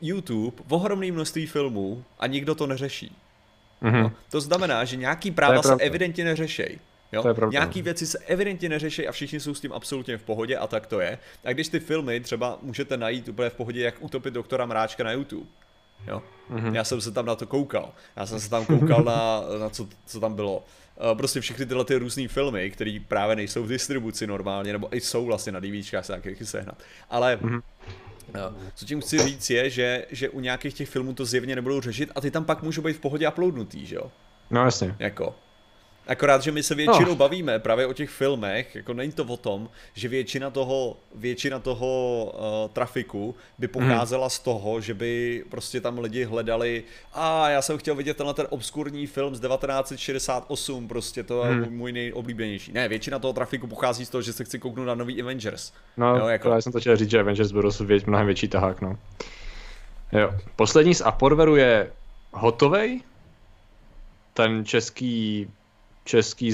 [0.02, 3.16] YouTube ohromné množství filmů a nikdo to neřeší.
[3.84, 4.04] Mm-hmm.
[4.04, 6.80] No, to znamená, že nějaký práva se evidentně neřešejí.
[7.12, 7.22] Jo?
[7.22, 10.58] To je Nějaký věci se evidentně neřeší a všichni jsou s tím absolutně v pohodě
[10.58, 11.20] a tak to je.
[11.46, 15.12] A když ty filmy třeba můžete najít úplně v pohodě, jak utopit doktora Mráčka na
[15.12, 15.46] YouTube.
[16.08, 16.22] jo.
[16.52, 16.74] Mm-hmm.
[16.74, 17.94] Já jsem se tam na to koukal.
[18.16, 20.64] Já jsem se tam koukal na, na co, co tam bylo.
[21.12, 25.02] Uh, prostě všechny tyhle ty různé filmy, které právě nejsou v distribuci normálně, nebo i
[25.02, 26.84] jsou vlastně na DVDčkách se taky sehnat.
[27.10, 27.62] Ale mm-hmm.
[28.76, 32.12] co tím chci říct je, že, že u nějakých těch filmů to zjevně nebudou řešit
[32.16, 34.12] a ty tam pak můžou být v pohodě uploadnutý, že jo?
[34.52, 34.96] No jasně.
[35.00, 35.36] Jako.
[36.08, 37.18] Akorát, že my se většinou oh.
[37.18, 42.24] bavíme právě o těch filmech, jako není to o tom, že většina toho, většina toho
[42.34, 44.30] uh, trafiku by pocházela mm.
[44.30, 48.48] z toho, že by prostě tam lidi hledali, a já jsem chtěl vidět tenhle ten
[48.50, 51.78] obskurní film z 1968, prostě to je mm.
[51.78, 52.72] můj nejoblíbenější.
[52.72, 55.74] Ne, většina toho trafiku pochází z toho, že se chci kouknout na nový Avengers.
[55.98, 56.50] No, jo, jako...
[56.50, 58.98] já jsem to chtěl říct, že Avengers budou vět, mnohem větší tahák, no.
[60.12, 60.34] Jo.
[60.56, 61.92] Poslední z Aporveru je
[62.32, 63.02] hotovej,
[64.34, 65.48] ten český
[66.06, 66.54] český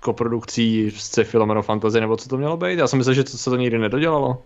[0.00, 2.78] koprodukcí z sci-fi lomeno fantasy, nebo co to mělo být?
[2.78, 4.42] Já jsem myslel, že to se to nikdy nedodělalo.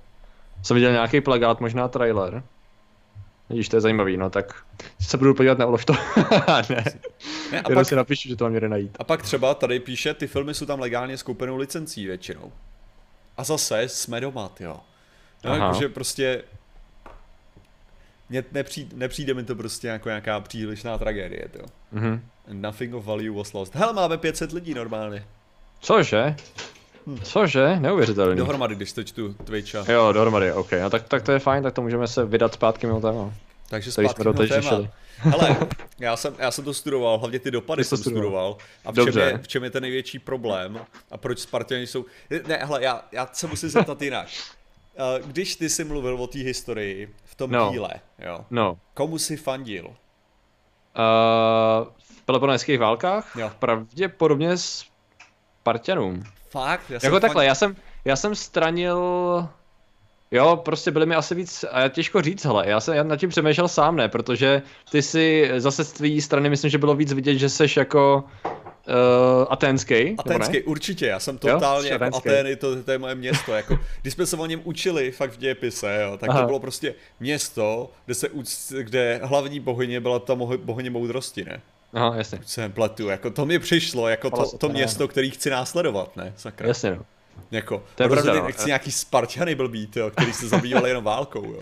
[0.62, 2.42] Jsem viděl nějaký plagát, možná trailer.
[3.48, 4.64] Vidíš, to je zajímavý, no tak
[5.00, 5.92] se budu podívat, na to.
[6.70, 6.84] ne,
[7.52, 8.96] ne a pak, si napíšu, že to mám někde najít.
[8.98, 12.52] A pak třeba tady píše, ty filmy jsou tam legálně s koupenou licencí většinou.
[13.36, 14.80] A zase jsme doma, jo.
[15.44, 16.42] No, jakože prostě
[18.52, 21.64] nepřijde, nepřijde mi to prostě jako nějaká přílišná tragédie, jo.
[21.94, 22.20] Mm-hmm.
[22.52, 23.74] Nothing of value was lost.
[23.74, 25.24] Hele, máme 500 lidí normálně.
[25.80, 26.34] Cože?
[27.06, 27.18] Hm.
[27.22, 27.76] Cože?
[27.80, 28.36] Neuvěřitelný.
[28.36, 29.92] Dohromady, když to čtu Twitcha.
[29.92, 30.72] Jo, dohromady, ok.
[30.82, 33.34] No tak, tak to je fajn, tak to můžeme se vydat zpátky mimo téma.
[33.70, 34.60] Takže zpátky mimo téma.
[34.60, 34.88] Řešili.
[35.16, 35.56] Hele,
[35.98, 38.54] já jsem, já jsem to studoval, hlavně ty dopady jsem studoval.
[38.54, 38.56] studoval.
[38.84, 40.80] A v čem, je, v čem je ten největší problém?
[41.10, 42.04] A proč Spartani jsou...
[42.46, 44.28] Ne, hele, já, já se musím zeptat jinak.
[44.96, 47.70] Eh, když ty jsi mluvil o té historii v tom no.
[47.72, 48.78] díle, jo, no.
[48.94, 49.86] komu jsi fandil?
[49.86, 49.94] Uh,
[51.98, 53.36] v peloponeských válkách?
[53.36, 53.50] Jo.
[53.58, 54.84] Pravděpodobně s
[55.62, 56.22] Parťanům.
[56.50, 56.90] Fakt?
[56.90, 58.98] Já jako takhle, já jsem, já jsem stranil...
[60.30, 63.30] Jo, prostě byly mi asi víc, a těžko říct, hele, já jsem já nad tím
[63.30, 67.34] přemýšlel sám, ne, protože ty si zase z tvý strany myslím, že bylo víc vidět,
[67.34, 68.24] že seš jako
[68.88, 70.14] Uh, aténský.
[70.18, 74.14] Aténský, určitě, já jsem totálně, jo, jako Atény, to, to je moje město, jako, když
[74.14, 76.40] jsme se o něm učili fakt v dějepise, jo, tak Aha.
[76.40, 78.28] to bylo prostě město, kde se,
[78.82, 81.60] kde hlavní bohyně byla ta bohyně moudrosti, ne?
[81.92, 82.38] Aha, jasně.
[82.38, 86.32] Už se pletu, jako to mi přišlo, jako to, to město, který chci následovat, ne?
[86.36, 86.68] Sakra.
[86.68, 87.04] Jasně, no.
[87.50, 88.46] Jako, to je pravda, no.
[88.46, 91.60] nechci nějaký Spartany blbý, jo, který se zabývali jenom válkou, jo.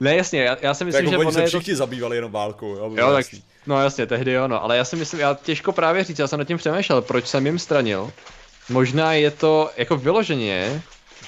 [0.00, 1.76] Ne, jasně, já, já si myslím, jako že oni se všichni to...
[1.76, 2.92] zabývali jenom válkou, jo.
[2.94, 3.26] Jo, tak,
[3.66, 6.38] no jasně, tehdy jo, no, ale já si myslím, já těžko právě říct, já jsem
[6.38, 8.12] nad tím přemýšlel, proč jsem jim stranil.
[8.68, 10.82] Možná je to jako vyloženě,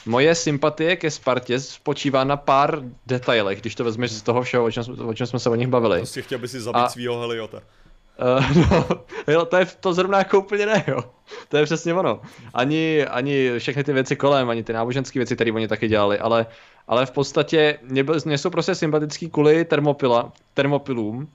[0.06, 4.70] moje sympatie ke Spartě spočívá na pár detailech, když to vezmeš z toho všeho, o
[4.70, 5.98] čem, o čem jsme se o nich bavili.
[5.98, 6.88] Prostě chtěl by si zabít A...
[6.88, 7.58] svýho Heliota.
[7.58, 8.86] Uh, no,
[9.28, 11.04] jo, to je to zrovna jako úplně ne, jo.
[11.48, 12.20] To je přesně ono.
[12.54, 16.46] Ani, ani všechny ty věci kolem, ani ty náboženské věci, které oni taky dělali, ale,
[16.88, 21.28] ale v podstatě mě, mě jsou prostě sympatický kvůli termopila, termopilům,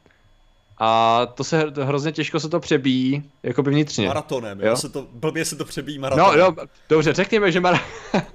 [0.79, 4.07] a to se hrozně těžko se to přebíjí, jako by vnitřně.
[4.07, 4.75] Maratonem, jo?
[4.75, 6.39] Se to, blbě se to přebíjí maratonem.
[6.39, 7.79] No, no, dobře, řekněme, že mara...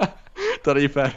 [0.62, 1.12] to není fér.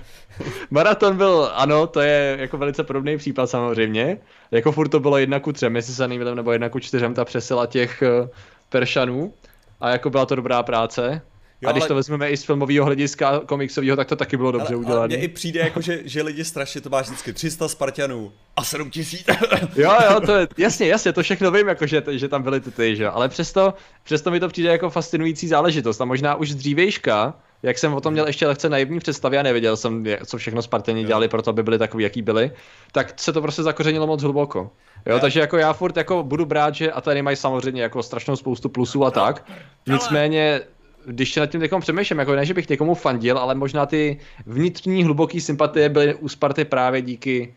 [0.70, 4.18] Maraton byl, ano, to je jako velice podobný případ samozřejmě.
[4.52, 7.26] Jako furt to bylo jedna ku třem, jestli se nemýlím, nebo jedna ku čtyřem ta
[7.26, 8.28] přesila těch uh,
[8.70, 9.34] Peršanů.
[9.80, 11.22] A jako byla to dobrá práce.
[11.62, 11.88] Jo, a když ale...
[11.88, 15.08] to vezmeme i z filmového hlediska komiksového, tak to taky bylo dobře ale, udělané.
[15.08, 19.26] Mně i přijde jako, že, že lidi strašně to máš vždycky 300 Spartanů a 7000.
[19.76, 22.72] jo, jo, to je, jasně, jasně, to všechno vím, jako, že, že tam byly ty,
[22.72, 26.56] ty že ale přesto, přesto mi to přijde jako fascinující záležitost a možná už z
[26.56, 30.62] dřívejška, jak jsem o tom měl ještě lehce naivní představy a nevěděl jsem, co všechno
[30.62, 32.52] Spartani dělali pro to, aby byli takový, jaký byli,
[32.92, 34.72] tak se to prostě zakořenilo moc hluboko.
[35.06, 35.22] Jo, ne.
[35.22, 38.70] takže jako já furt jako budu brát, že a tady mají samozřejmě jako strašnou spoustu
[38.70, 39.52] plusů a tak.
[39.88, 40.62] Nicméně
[41.08, 45.04] když nad tím někom přemýšlím, jako ne, že bych někomu fandil, ale možná ty vnitřní
[45.04, 47.56] hluboký sympatie byly u Sparty právě díky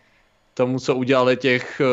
[0.55, 1.87] tomu, co udělali těch uh,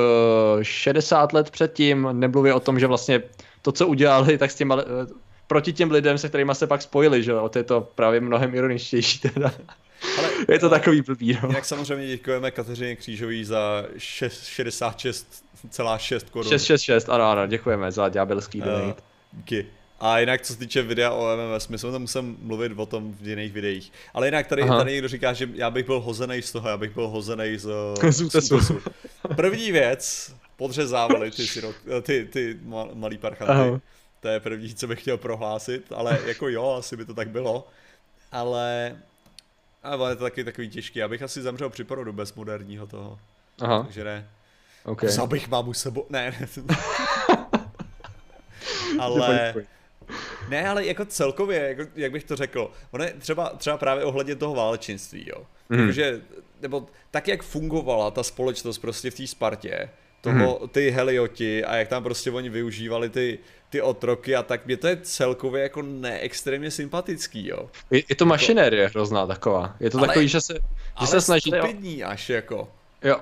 [0.62, 3.22] eh, 60 let předtím, nemluvě o tom, že vlastně
[3.62, 4.82] to, co udělali, tak s těma, uh,
[5.48, 8.56] proti těm lidem, se kterými se pak spojili, že jo, to je to právě mnohem
[8.56, 9.52] ironičtější teda.
[10.18, 11.50] Ale, je to takový blbý, no.
[11.56, 16.50] Jak samozřejmě děkujeme Kateřině Křížový za 66,6 korun.
[16.50, 18.86] 666, ano, ano, děkujeme za ďábelský donate.
[18.86, 18.94] Uh,
[19.34, 19.66] díky.
[20.00, 23.14] A jinak co se týče videa o MMS, my jsme tam musím mluvit o tom
[23.14, 23.92] v jiných videích.
[24.14, 26.94] Ale jinak tady, tady někdo říká, že já bych byl hozený z toho, já bych
[26.94, 27.70] byl hozený z,
[28.10, 28.80] z útesu.
[29.36, 32.60] První věc, podřezávali ty, syrot, ty, ty
[32.94, 33.54] malý parchanty.
[33.54, 33.80] Aha.
[34.20, 37.68] To je první, co bych chtěl prohlásit, ale jako jo, asi by to tak bylo.
[38.32, 38.98] Ale,
[39.84, 41.00] ale je to taky takový těžký.
[41.00, 43.20] Já bych asi zemřel při porodu bez moderního toho.
[43.62, 43.84] Aha.
[43.84, 44.30] Takže ne.
[44.84, 45.10] Okay.
[45.10, 46.06] Zabych mámu sebou.
[46.10, 46.48] Ne, ne.
[49.00, 49.54] ale...
[50.50, 54.36] Ne, ale jako celkově, jako, jak bych to řekl, ono je třeba, třeba právě ohledně
[54.36, 55.44] toho válečenství, jo.
[55.70, 55.78] Mm.
[55.78, 56.22] Takže,
[56.62, 59.90] nebo tak, jak fungovala ta společnost prostě v té Spartě,
[60.22, 60.70] toho, hmm.
[60.70, 63.40] ty helioti a jak tam prostě oni využívali ty,
[63.70, 67.70] ty otroky a tak mě to je celkově jako neextrémně sympatický, jo.
[67.92, 69.76] Je, je to mašinérie hrozná taková.
[69.80, 70.60] Je to ale, takový, že se, že
[70.96, 71.68] ale se snažili o...
[72.06, 72.70] až jako.
[73.04, 73.18] Jo.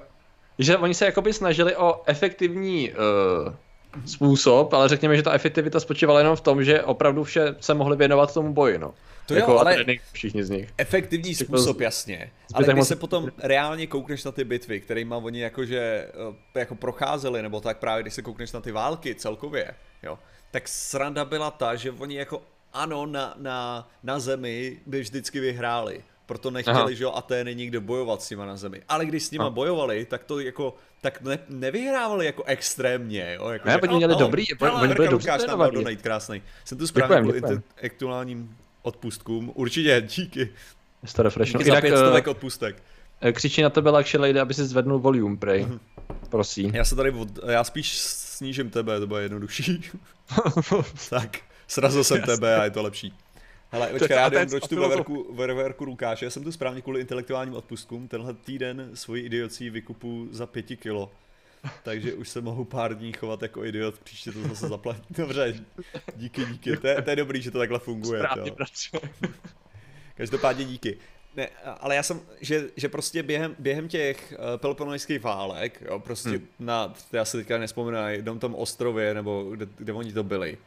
[0.60, 3.54] Že oni se jakoby snažili o efektivní uh,
[4.06, 7.98] způsob, ale řekněme, že ta efektivita spočívala jenom v tom, že opravdu vše se mohli
[7.98, 8.94] věnovat tomu boji, no.
[9.26, 10.74] To jako jo, ale všichni z nich.
[10.78, 12.32] Efektivní jako způsob, jasně.
[12.54, 16.08] Ale když se potom reálně koukneš na ty bitvy, kterými oni jakože
[16.56, 20.20] eh, jako procházeli, nebo tak právě když se koukneš na ty války celkově, jo,
[20.52, 22.42] tak sranda byla ta, že oni jako
[22.74, 26.04] ano, na, na, na zemi by vždycky vyhráli.
[26.26, 26.92] Proto nechtěli, Aha.
[26.92, 28.82] že jo, Atény nikdo bojovat s nima na zemi.
[28.90, 29.50] Ale když s nima Aha.
[29.50, 33.50] bojovali, tak to jako, tak ne, nevyhrávali jako extrémně, jo.
[33.50, 36.42] Jako, ne, oni měli dobrý, oni byli dobří donate, krásný.
[36.66, 39.52] Jsem tu správně kvůli intelektuálním odpustkům.
[39.56, 40.50] Určitě, díky.
[41.06, 41.58] Jste refreshno.
[41.60, 42.84] Díky za pět stovek odpustek.
[43.22, 45.66] Eh, křičí na tebe Luxury Lady, aby si zvednul volume, prej.
[45.66, 45.80] Mm-hmm.
[46.30, 46.76] Prosím.
[46.76, 49.82] Já se tady, od, já spíš snížím tebe, to bude jednodušší.
[51.10, 53.14] tak, srazil jsem tebe a je to lepší.
[53.76, 58.08] Hele, počkej, já jdem dočtu veverku, veverku Lukáše, já jsem tu správně kvůli intelektuálním odpustkům,
[58.08, 61.12] tenhle týden svoji idiocí vykupu za pěti kilo.
[61.84, 65.04] Takže už se mohu pár dní chovat jako idiot, příště to zase zaplatit.
[65.18, 65.56] Dobře,
[66.16, 68.20] díky, díky, to je, to je dobrý, že to takhle funguje.
[68.20, 68.52] Správně
[70.16, 70.98] Každopádně díky.
[71.36, 76.30] Ne, ale já jsem, že, že prostě během, během těch uh, peloponojských válek, jo, prostě
[76.30, 76.48] hmm.
[76.60, 80.58] na, já si teďka nespomínám, na jednom tom ostrově, nebo kde, kde oni to byli,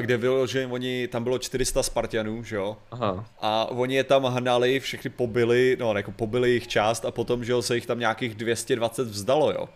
[0.00, 2.76] kde bylo, že oni, tam bylo 400 Spartianů, že jo?
[2.90, 3.24] Aha.
[3.40, 7.52] A oni je tam hnali, všechny pobili, no jako pobili jich část a potom, že
[7.52, 9.68] jo, se jich tam nějakých 220 vzdalo, jo?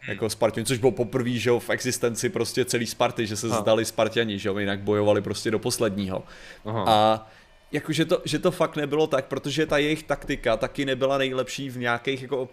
[0.00, 0.10] Hmm.
[0.10, 3.60] Jako Spartan, což bylo poprvé, že jo, v existenci prostě celý Sparty, že se Aha.
[3.60, 6.22] zdali Spartiani, že jo, jinak bojovali prostě do posledního.
[6.64, 6.84] Aha.
[6.88, 7.28] A
[7.72, 11.78] jakože to, že to fakt nebylo tak, protože ta jejich taktika taky nebyla nejlepší v
[11.78, 12.48] nějakých jako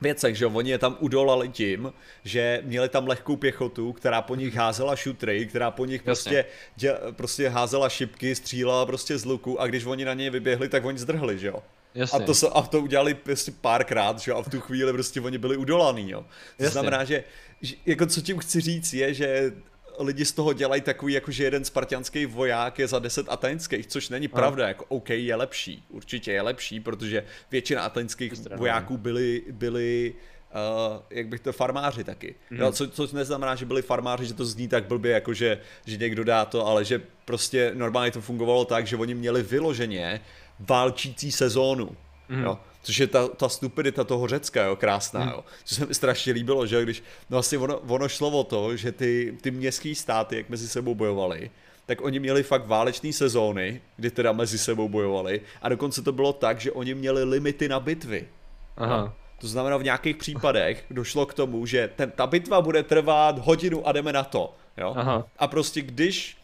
[0.00, 1.92] věcech, že oni je tam udolali tím,
[2.24, 6.44] že měli tam lehkou pěchotu, která po nich házela šutry, která po nich prostě,
[6.76, 10.84] dě, prostě házela šipky, střílela prostě z luku a když oni na něj vyběhli, tak
[10.84, 11.62] oni zdrhli, že jo.
[11.94, 12.18] Jasně.
[12.18, 15.38] A to, a to udělali prostě párkrát, že jo, a v tu chvíli prostě oni
[15.38, 16.20] byli udolaný, jo.
[16.56, 16.72] To Jasně.
[16.72, 17.24] znamená, že,
[17.62, 19.52] že, jako co tím chci říct je, že
[19.98, 24.08] lidi z toho dělají takový, jako že jeden spartianský voják je za 10 atenských, což
[24.08, 30.14] není pravda, jako OK, je lepší, určitě je lepší, protože většina atenských vojáků byli, byli
[30.48, 32.34] Uh, jak bych to, farmáři taky.
[32.50, 32.58] Mm.
[32.58, 35.96] Jo, co, co neznamená, že byli farmáři, že to zní tak blbě, jako že, že
[35.96, 40.20] někdo dá to, ale že prostě normálně to fungovalo tak, že oni měli vyloženě
[40.58, 41.96] válčící sezónu.
[42.28, 42.42] Mm.
[42.42, 42.58] Jo.
[42.82, 45.28] Což je ta, ta stupidita toho Řecka, jo, krásná, mm.
[45.28, 45.44] jo.
[45.64, 48.92] Co se mi strašně líbilo, že když, no vlastně ono, ono šlo o to, že
[48.92, 51.50] ty, ty městské státy, jak mezi sebou bojovali,
[51.86, 56.32] tak oni měli fakt válečné sezóny, kdy teda mezi sebou bojovali a dokonce to bylo
[56.32, 58.28] tak, že oni měli limity na bitvy.
[58.76, 58.96] Aha.
[58.96, 59.12] No.
[59.40, 63.88] To znamená, v nějakých případech došlo k tomu, že ten, ta bitva bude trvat hodinu
[63.88, 64.54] a jdeme na to.
[64.76, 64.94] Jo?
[64.96, 65.24] Aha.
[65.38, 66.37] A prostě když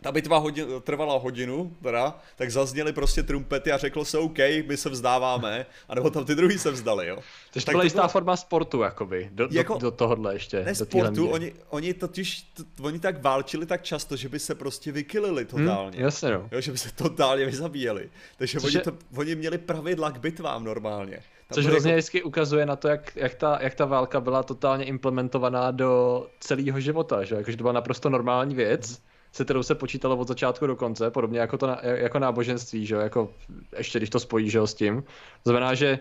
[0.00, 4.76] ta bitva hodin, trvala hodinu, teda, tak zazněly prostě trumpety a řeklo se OK, my
[4.76, 7.18] se vzdáváme, anebo tam ty druhý se vzdali, jo.
[7.52, 10.64] Takže to byla jistá forma sportu, jakoby, do, jako, do, do tohohle ještě.
[10.64, 14.54] Ne do sportu, oni, oni totiž, t, oni tak válčili tak často, že by se
[14.54, 15.96] prostě vykylili hmm, totálně.
[15.96, 16.48] Hmm, jasně, jo.
[16.52, 16.60] jo.
[16.60, 18.10] že by se totálně vyzabíjeli.
[18.36, 21.16] Takže oni, to, oni měli pravidla k bitvám normálně.
[21.16, 21.98] Tam Což hrozně jako...
[21.98, 26.80] vždycky ukazuje na to, jak, jak, ta, jak ta válka byla totálně implementovaná do celého
[26.80, 27.34] života, že?
[27.34, 29.00] Jakože to byla naprosto normální věc
[29.32, 33.00] se kterou se počítalo od začátku do konce, podobně jako, to, jako náboženství, že jo,
[33.00, 33.30] jako
[33.76, 35.02] ještě když to spojí, že jo, s tím.
[35.42, 35.98] To znamená, že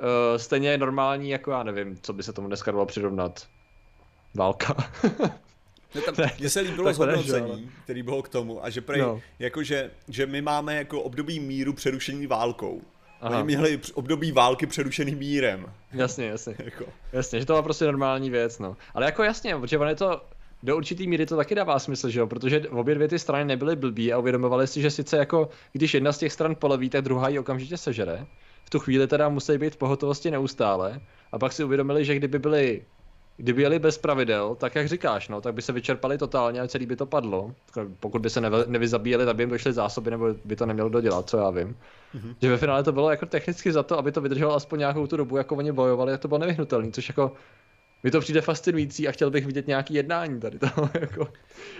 [0.00, 3.46] uh, stejně je normální, jako já nevím, co by se tomu dneska dalo přirovnat.
[4.34, 4.76] Válka.
[6.38, 9.20] Mně se líbilo zhodnocení, který bylo k tomu, a že prej, no.
[9.38, 12.82] jako že, že my máme jako období míru přerušení válkou.
[13.20, 13.36] Aha.
[13.36, 15.72] Oni měli období války přerušený mírem.
[15.92, 16.54] Jasně, jasně.
[16.64, 16.84] jako.
[17.12, 18.76] Jasně, že to byla prostě normální věc, no.
[18.94, 20.22] Ale jako jasně, protože on je to,
[20.62, 22.26] do určitý míry to taky dává smysl, že jo?
[22.26, 26.12] protože obě dvě ty strany nebyly blbí a uvědomovali si, že sice jako, když jedna
[26.12, 28.26] z těch stran poleví, tak druhá ji okamžitě sežere.
[28.64, 31.00] V tu chvíli teda musí být v pohotovosti neustále
[31.32, 32.82] a pak si uvědomili, že kdyby byli
[33.40, 36.86] kdyby jeli bez pravidel, tak jak říkáš, no, tak by se vyčerpali totálně a celý
[36.86, 37.54] by to padlo.
[38.00, 41.30] Pokud by se nevy, nevyzabíjeli, tak by jim došly zásoby, nebo by to nemělo dodělat,
[41.30, 41.76] co já vím.
[42.14, 42.34] Mm-hmm.
[42.42, 45.16] Že ve finále to bylo jako technicky za to, aby to vydrželo aspoň nějakou tu
[45.16, 47.32] dobu, jako oni bojovali, tak to bylo nevyhnutelné, což jako
[48.02, 51.28] mi to přijde fascinující a chtěl bych vidět nějaký jednání tady toho, jako,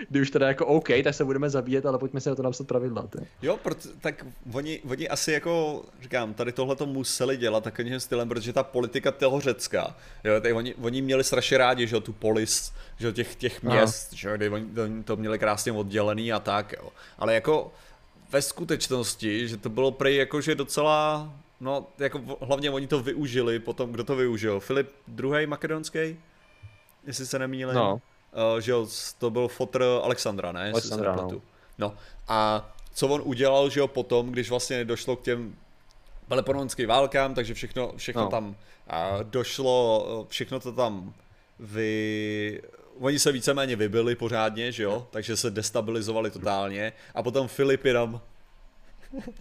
[0.08, 2.66] kdy už teda jako OK, tak se budeme zabíjet, ale pojďme si na to napsat
[2.66, 3.06] pravidla.
[3.06, 3.18] Ty.
[3.42, 8.28] Jo, proto, tak oni, oni asi jako, říkám, tady tohle to museli dělat takovým stylem,
[8.28, 12.72] protože ta politika toho Řecka, jo, tady oni, oni měli strašně rádi, že tu polis,
[12.98, 14.16] že těch, těch měst, Aha.
[14.16, 16.88] že kdy oni to měli krásně oddělený a tak, jo.
[17.18, 17.72] Ale jako
[18.30, 23.58] ve skutečnosti, že to bylo prej jako, že docela No, jako hlavně oni to využili
[23.58, 24.60] potom, kdo to využil?
[24.60, 24.90] Filip
[25.22, 25.46] II.
[25.46, 26.16] makedonský?
[27.08, 27.74] jestli se nemýlím.
[27.74, 28.00] No.
[28.54, 28.86] Uh, že jo,
[29.18, 30.72] to byl fotr Alexandra, ne?
[30.72, 31.42] Alexandra, no.
[31.78, 31.94] no.
[32.28, 35.56] A co on udělal, že jo, potom, když vlastně došlo k těm
[36.28, 38.28] Pelopononským válkám, takže všechno, všechno No.
[38.28, 41.14] tam a došlo, všechno to tam
[41.58, 42.62] vy...
[43.00, 48.20] Oni se víceméně vybili pořádně, že jo, takže se destabilizovali totálně a potom Filip jenom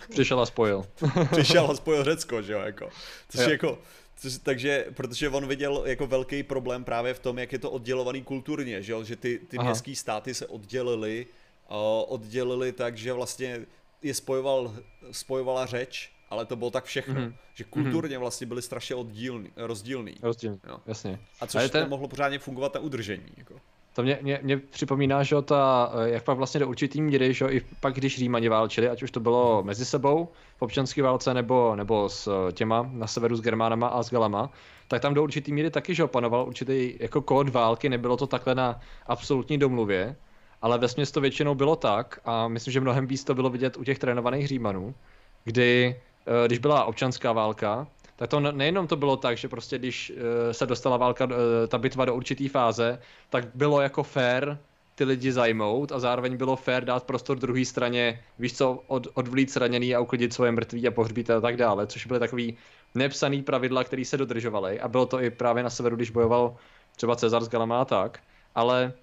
[0.10, 0.86] Přišel a spojil.
[1.32, 2.90] přišel a spojil Řecko, že jo, jako.
[3.30, 3.50] Což Jo.
[3.50, 3.80] jako,
[4.18, 8.24] což, takže, protože on viděl jako velký problém právě v tom, jak je to oddělovaný
[8.24, 9.68] kulturně, že jo, že ty, ty Aha.
[9.70, 11.26] městské státy se oddělily,
[11.70, 11.76] uh,
[12.14, 13.66] oddělily tak, že vlastně
[14.02, 14.76] je spojoval,
[15.12, 17.24] spojovala řeč, ale to bylo tak všechno, Mhm.
[17.24, 17.36] mm-hmm.
[17.54, 20.16] že kulturně vlastně byly strašně oddílný, rozdílný.
[20.22, 20.80] Rozdíl, Jo.
[20.86, 21.20] jasně.
[21.42, 23.26] A což Ale ten- nemohlo pořádně fungovat na udržení.
[23.38, 23.56] Jako.
[23.98, 27.46] To mě, mě, mě připomíná, že ta, eh, jak pak vlastně do určitý míry, že
[27.46, 31.76] i pak když Římani válčili, ať už to bylo mezi sebou v občanské válce nebo,
[31.76, 34.50] nebo s eh, těma na severu s Germánama a s Galama,
[34.88, 38.56] tak tam do určitý míry taky, že panoval určitý jako kód války, nebylo to takhle
[38.56, 40.16] na absolutní domluvě,
[40.62, 43.84] ale ve to většinou bylo tak a myslím, že mnohem víc to bylo vidět u
[43.84, 44.96] těch trénovaných Římanů,
[45.44, 45.96] kdy,
[46.28, 50.12] eh, když byla občanská válka, tak to ne- nejenom to bylo tak, že prostě když
[50.50, 53.00] eh, se dostala válka, eh, ta bitva do určitý fáze,
[53.30, 54.58] tak bylo jako fair
[54.96, 59.54] ty lidi zajmout a zároveň bylo fair dát prostor druhé straně, víš co, od, odvlít
[59.54, 62.58] zraněný a uklidit svoje mrtví a pohřbít a tak dále, což byly takový
[62.96, 64.80] nepsaný pravidla, které se dodržovaly.
[64.80, 66.56] A bylo to i právě na severu, když bojoval
[66.96, 68.20] třeba Cezar s Galama a tak,
[68.56, 68.94] ale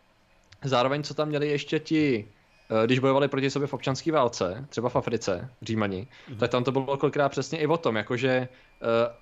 [0.64, 2.28] zároveň co tam měli ještě ti,
[2.86, 6.36] když bojovali proti sobě v občanské válce, třeba v Africe, Římani, mm-hmm.
[6.36, 8.48] tak tam to bylo kolikrát přesně i o tom, jakože eh,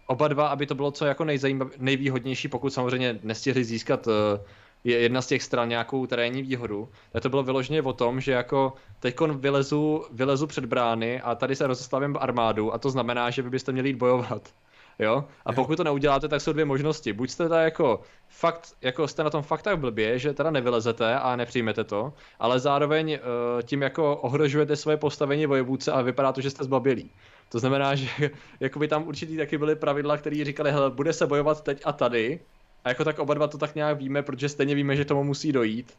[0.07, 4.41] oba dva, aby to bylo co jako nejzajímav, nejvýhodnější, pokud samozřejmě nestihli získat eh,
[4.85, 8.33] je jedna z těch stran nějakou terénní výhodu, tak to bylo vyloženě o tom, že
[8.33, 13.43] jako teďkon vylezu, vylezu před brány a tady se rozeslavím armádu a to znamená, že
[13.43, 14.55] vy byste měli jít bojovat.
[14.99, 15.25] Jo?
[15.45, 17.13] A pokud to neuděláte, tak jsou dvě možnosti.
[17.13, 21.19] Buď jste teda jako fakt, jako jste na tom fakt tak blbě, že teda nevylezete
[21.19, 26.41] a nepřijmete to, ale zároveň uh, tím jako ohrožujete svoje postavení vojevůdce a vypadá to,
[26.41, 27.11] že jste zbabělí.
[27.49, 28.09] To znamená, že
[28.61, 31.93] jako by tam určitý taky byly pravidla, které říkali, hele, bude se bojovat teď a
[31.93, 32.41] tady.
[32.85, 35.53] A jako tak oba dva to tak nějak víme, protože stejně víme, že tomu musí
[35.53, 35.93] dojít.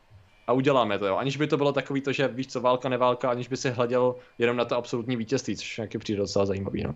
[0.47, 1.15] A uděláme to, jo.
[1.15, 4.15] Aniž by to bylo takový to, že víš co, válka, neválka, aniž by si hleděl
[4.38, 6.95] jenom na to absolutní vítězství, což nějaký přijde docela zajímavý, no.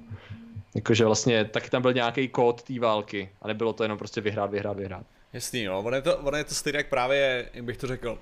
[0.77, 4.51] Jakože vlastně taky tam byl nějaký kód té války a nebylo to jenom prostě vyhrát,
[4.51, 5.05] vyhrát, vyhrát.
[5.33, 8.17] Jasný, no, ono je to, ono je to stejně jak právě, jak bych to řekl,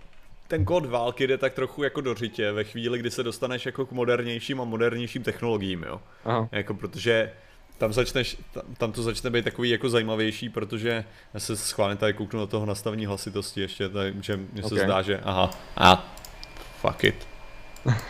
[0.48, 3.86] ten kód války jde tak trochu jako do řitě ve chvíli, kdy se dostaneš jako
[3.86, 6.02] k modernějším a modernějším technologiím, jo.
[6.26, 6.50] Aha.
[6.52, 7.32] Jako protože
[7.78, 12.14] tam začneš, tam, tam to začne být takový jako zajímavější, protože já se schválně tady
[12.14, 14.82] kouknu do toho nastavení hlasitosti ještě, takže mně se Ok.
[14.82, 16.16] zdá, že aha, a
[16.82, 17.28] fuck it.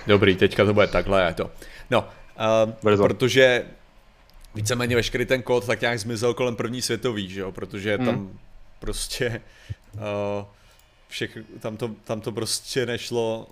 [0.07, 1.51] Dobrý, teďka to bude takhle, je to.
[1.89, 3.03] No, uh, to.
[3.03, 3.65] protože
[4.55, 8.05] víceméně veškerý ten kód tak nějak zmizel kolem první světový, že jo, protože Hmm.
[8.05, 8.29] tam
[8.79, 9.41] prostě
[9.93, 9.99] uh,
[11.07, 13.47] všech, tam, to, tam to prostě nešlo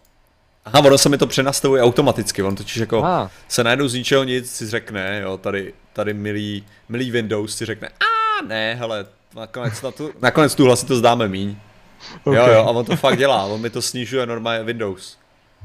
[0.66, 3.30] Aha, ono se mi to přenastavuje automaticky, on totiž jako Ah.
[3.48, 7.88] se najednou z ničeho nic si řekne, jo, tady, tady milý, milý Windows si řekne,
[7.90, 11.56] a ne, hele, nakonec, na tu, nakonec tu hlasitost dáme míň.
[12.26, 12.52] Jo, Ok.
[12.54, 15.18] jo, a on to fakt dělá, on mi to snižuje normálně Windows.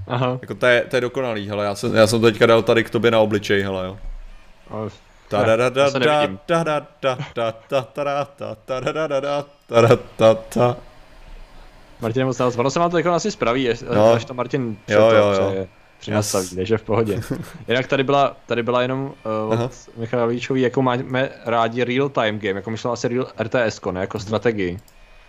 [0.07, 0.39] Aha.
[0.43, 2.85] Jako to je, to je dokonalý, hele, já jsem, já jsem to teďka dal tady
[2.85, 3.99] k tobě na obličej, hele, jo.
[4.71, 4.91] Ale-
[5.29, 6.39] Ta da da da to se da nevidím.
[6.49, 9.97] da da da da da ta da ta ta da da da da ta da
[10.17, 10.77] ta ta.
[12.01, 14.13] Martin moc nás, ono se vám to jako asi spraví, až, No.
[14.13, 15.67] až to Martin Jo, jo, jo.
[16.01, 17.21] přinastaví, takže v pohodě.
[17.69, 19.05] Jinak tady byla, tady byla jenom
[19.47, 19.65] uh, Aha.
[19.65, 24.01] od Michala Líčový, jako máme rádi real time game, jako myšlela asi real RTS, ne
[24.01, 24.79] jako strategii.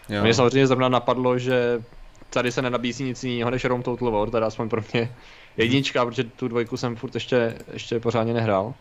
[0.09, 0.21] Jo.
[0.23, 1.83] Mně samozřejmě zrovna napadlo, že
[2.29, 5.12] tady se nenabízí nic jiného než Rome Total War, teda aspoň pro mě
[5.57, 8.73] jednička, protože tu dvojku jsem furt ještě, ještě pořádně nehrál.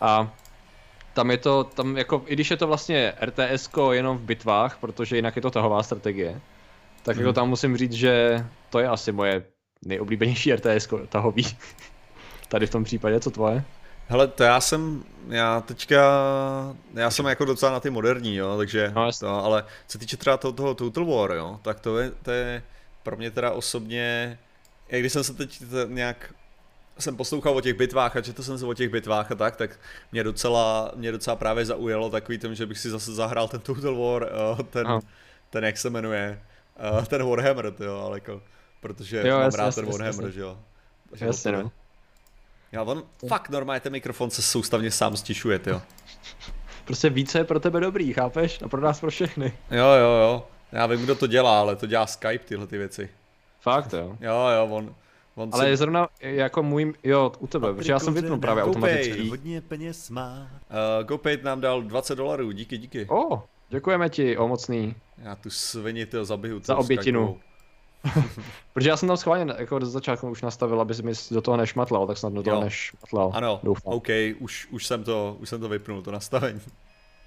[0.00, 0.28] A
[1.16, 5.16] tam je to, tam jako, i když je to vlastně RTS jenom v bitvách, protože
[5.16, 6.40] jinak je to tahová strategie,
[7.02, 7.34] tak jako Mhm.
[7.34, 9.42] tam musím říct, že to je asi moje
[9.84, 11.46] nejoblíbenější RTS tahový.
[12.48, 13.64] Tady v tom případě, co tvoje?
[14.08, 16.02] Hele, to já jsem, já teďka,
[16.94, 20.16] já jsem jako docela na ty moderní, jo, takže, No, to, ale co se týče
[20.16, 22.62] třeba toho, toho Total War, jo, tak to je, to je
[23.02, 24.38] pro mě teda osobně,
[24.88, 26.34] jak když jsem se teď nějak,
[26.98, 29.78] jsem poslouchal o těch bitvách a četl jsem se o těch bitvách a tak, tak
[30.12, 33.96] mě docela, mě docela právě zaujalo takový tím, že bych si zase zahrál ten Total
[33.96, 35.00] War, jo, ten, Aha.
[35.50, 36.42] ten jak se jmenuje,
[37.02, 38.42] eh, ten Warhammer, jo, ale jako,
[38.80, 40.32] protože Jo, mám jasně, rád jasně, ten jasně, Warhammer, jasně.
[40.34, 40.58] že jo.
[41.10, 41.72] Takže Jasně, to- no.
[42.72, 45.82] Já on fakt normálně ten mikrofon se soustavně sám stišuje, jo.
[46.84, 48.62] Prostě více je pro tebe dobrý, chápeš?
[48.62, 49.52] A pro nás pro všechny.
[49.70, 50.46] Jo, jo, jo.
[50.72, 53.10] Já vím, kdo to dělá, ale to dělá Skype tyhle ty věci.
[53.60, 54.16] Fakt jo.
[54.20, 54.94] Jo, jo, on,
[55.36, 58.64] on Ale si, je zrovna jako můj, jo, u tebe, protože já jsem vypnul právě
[58.64, 59.28] automaticky.
[59.28, 60.48] Hodně peněz má.
[60.70, 63.06] uh, GoPay nám dal 20 dolarů, díky, díky.
[63.08, 64.94] O, Děkujeme ti, omocný.
[65.18, 66.60] Já tu svini to zabiju.
[66.64, 67.40] Za obětinu.
[68.72, 72.06] Protože já jsem tam schválně jako do začátku už nastavil, aby mi do toho nešmatlal,
[72.06, 72.64] tak snad do toho jo.
[72.64, 73.30] nešmatlal.
[73.34, 73.92] Ano, doufám.
[73.94, 74.08] OK,
[74.38, 76.60] už, už, jsem to, už jsem to vypnul, to nastavení.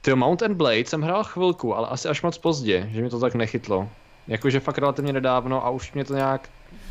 [0.01, 3.20] Ty Mount and Blade jsem hrál chvilku, ale asi až moc pozdě, že mi to
[3.20, 3.89] tak nechytlo.
[4.28, 6.49] Jakože fakt relativně nedávno a už mě to nějak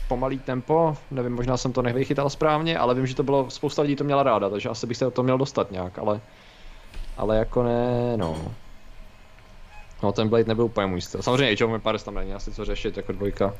[0.09, 3.97] pomalý tempo, nevím, možná jsem to nevychytal správně, ale vím, že to bylo, spousta lidí
[3.97, 6.21] to měla ráda, takže asi bych se to měl dostat nějak, ale,
[7.17, 8.53] ale jako ne, no.
[10.03, 11.23] No ten Blade nebyl úplně můj styl.
[11.23, 13.55] Samozřejmě Age of Empires tam není asi co řešit jako dvojka.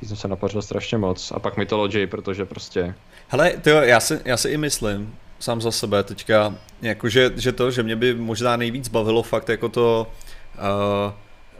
[0.00, 1.32] Ty jsem se napařil strašně moc.
[1.32, 2.94] A pak Mythology, protože prostě...
[3.28, 7.52] Hele, ty já si, já si i myslím, sám za sebe teďka, jako že, že
[7.52, 10.06] to, že mě by možná nejvíc bavilo fakt jako to,
[10.58, 11.12] uh,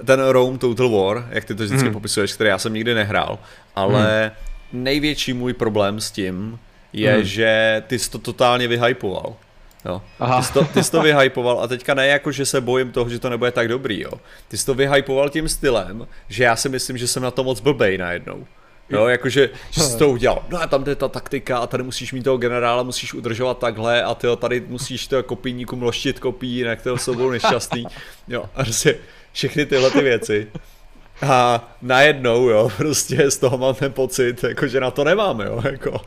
[0.05, 1.93] ten Rome Total War, jak ty to vždycky hmm.
[1.93, 3.39] popisuješ, který já jsem nikdy nehrál,
[3.77, 4.33] ale
[4.73, 4.85] hmm.
[4.85, 6.59] největší můj problém s tím
[6.93, 7.25] je, hmm.
[7.25, 9.35] že ty jsi to totálně vyhypoval.
[9.85, 10.03] Jo.
[10.21, 10.41] Aha.
[10.41, 13.11] Ty, jsi to, ty jsi to vyhypoval a teďka ne jako, že se bojím toho,
[13.11, 14.13] že to nebude tak dobrý, jo.
[14.49, 17.61] Ty jsi to vyhypoval tím stylem, že já si myslím, že jsem na to moc
[17.61, 18.47] blbej najednou.
[18.91, 20.45] Jo, jakože, že jsi to udělal.
[20.49, 24.03] No a tam je ta taktika a tady musíš mít toho generála, musíš udržovat takhle
[24.03, 27.87] a ty tady musíš toho kopíníku mloštit kopí, jinak to jsou nešťastný.
[28.29, 28.97] Jo, a prostě
[29.37, 30.47] všechny tyhle ty věci.
[31.28, 35.62] A najednou, jo, prostě z toho mám ten pocit, jako, že na to nemáme, jo,
[35.64, 35.91] jako.
[35.91, 35.99] Uh,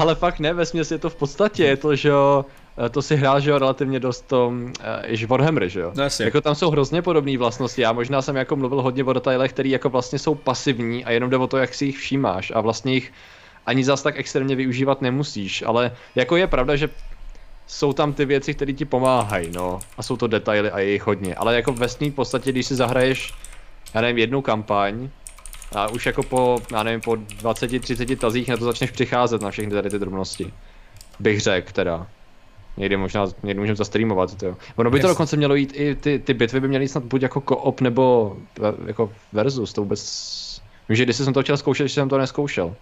[0.00, 2.44] ale fakt ne, ve je to v podstatě, je to, že jo,
[2.78, 5.92] Eh, to si hrál, že jo, relativně dost to, uh, Warhammer, že jo?
[5.94, 6.24] No, jasně.
[6.24, 7.82] Jako tam jsou hrozně podobné vlastnosti.
[7.82, 11.30] Já možná jsem jako mluvil hodně o detailech, které jako vlastně jsou pasivní a jenom
[11.30, 13.12] jde o to, jak si jich všímáš a vlastně jich
[13.66, 16.88] ani zas tak extrémně využívat nemusíš, ale jako je pravda, že
[17.68, 19.80] jsou tam ty věci, které ti pomáhají, no.
[19.98, 21.34] A jsou to detaily a je jich hodně.
[21.34, 23.34] Ale jako ve v podstatě, když si zahraješ,
[23.94, 25.08] já nevím, jednu kampaň,
[25.74, 29.72] a už jako po, já nevím, po 20-30 tazích na to začneš přicházet na všechny
[29.72, 30.52] tady ty drobnosti.
[31.20, 32.06] Bych řekl teda.
[32.76, 36.34] Někdy možná, někdy můžeme zastreamovat, to Ono by to dokonce mělo jít i, ty, ty
[36.34, 38.36] bitvy by měly jít snad buď jako co-op nebo
[38.86, 40.62] jako versus, to vůbec...
[40.88, 42.76] Vím, že když jsem to chtěl zkoušet, že jsem to neskoušel.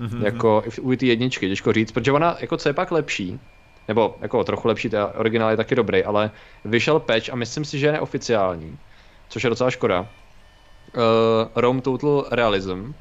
[0.00, 0.24] Mm-hmm.
[0.24, 3.40] Jako u ty jedničky, těžko říct, protože ona, jako co je pak lepší,
[3.88, 6.30] nebo jako trochu lepší, ten originál je taky dobrý, ale
[6.64, 8.78] vyšel patch a myslím si, že je neoficiální,
[9.28, 10.00] což je docela škoda.
[10.00, 12.92] Uh, Rome Total Realism,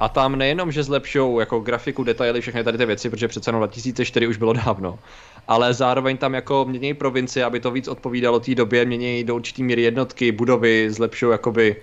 [0.00, 4.26] a tam nejenom, že zlepšou jako grafiku, detaily, všechny tady ty věci, protože přece 2004
[4.26, 4.98] už bylo dávno,
[5.48, 9.62] ale zároveň tam jako mění provincie, aby to víc odpovídalo té době, mění do určitý
[9.62, 11.76] míry jednotky, budovy, zlepšují jakoby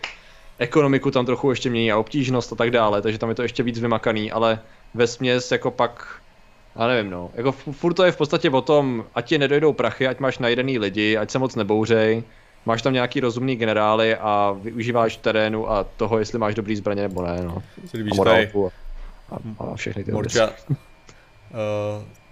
[0.59, 3.63] ekonomiku tam trochu ještě mění a obtížnost a tak dále, takže tam je to ještě
[3.63, 4.59] víc vymakaný, ale
[4.93, 6.21] ve směs jako pak
[6.75, 7.31] já nevím, no.
[7.33, 10.79] Jako furt to je v podstatě o tom, ať ti nedojdou prachy, ať máš najedený
[10.79, 12.23] lidi, ať se moc nebouřej,
[12.65, 17.21] máš tam nějaký rozumný generály a využíváš terénu a toho, jestli máš dobrý zbraně nebo
[17.21, 17.63] ne, no.
[18.11, 18.71] A morálku
[19.31, 20.75] a, a všechny ty Morča, uh,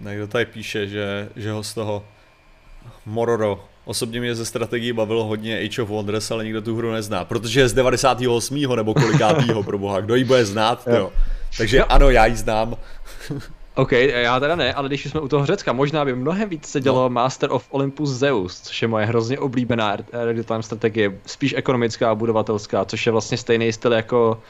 [0.08, 2.04] někdo tady píše, že, že ho z toho
[3.06, 7.24] Mororo Osobně mě ze strategií bavilo hodně Age of Wonders, ale nikdo tu hru nezná,
[7.24, 8.76] protože je z 98.
[8.76, 11.12] nebo kolikátýho pro boha, kdo ji bude znát, jo.
[11.58, 12.76] Takže ano, já ji znám.
[13.76, 16.80] OK, já teda ne, ale když jsme u toho Řecka, možná by mnohem víc se
[16.80, 17.10] dělo no.
[17.10, 22.84] Master of Olympus Zeus, což je moje hrozně oblíbená real-time strategie, spíš ekonomická a budovatelská,
[22.84, 24.42] což je vlastně stejný styl jako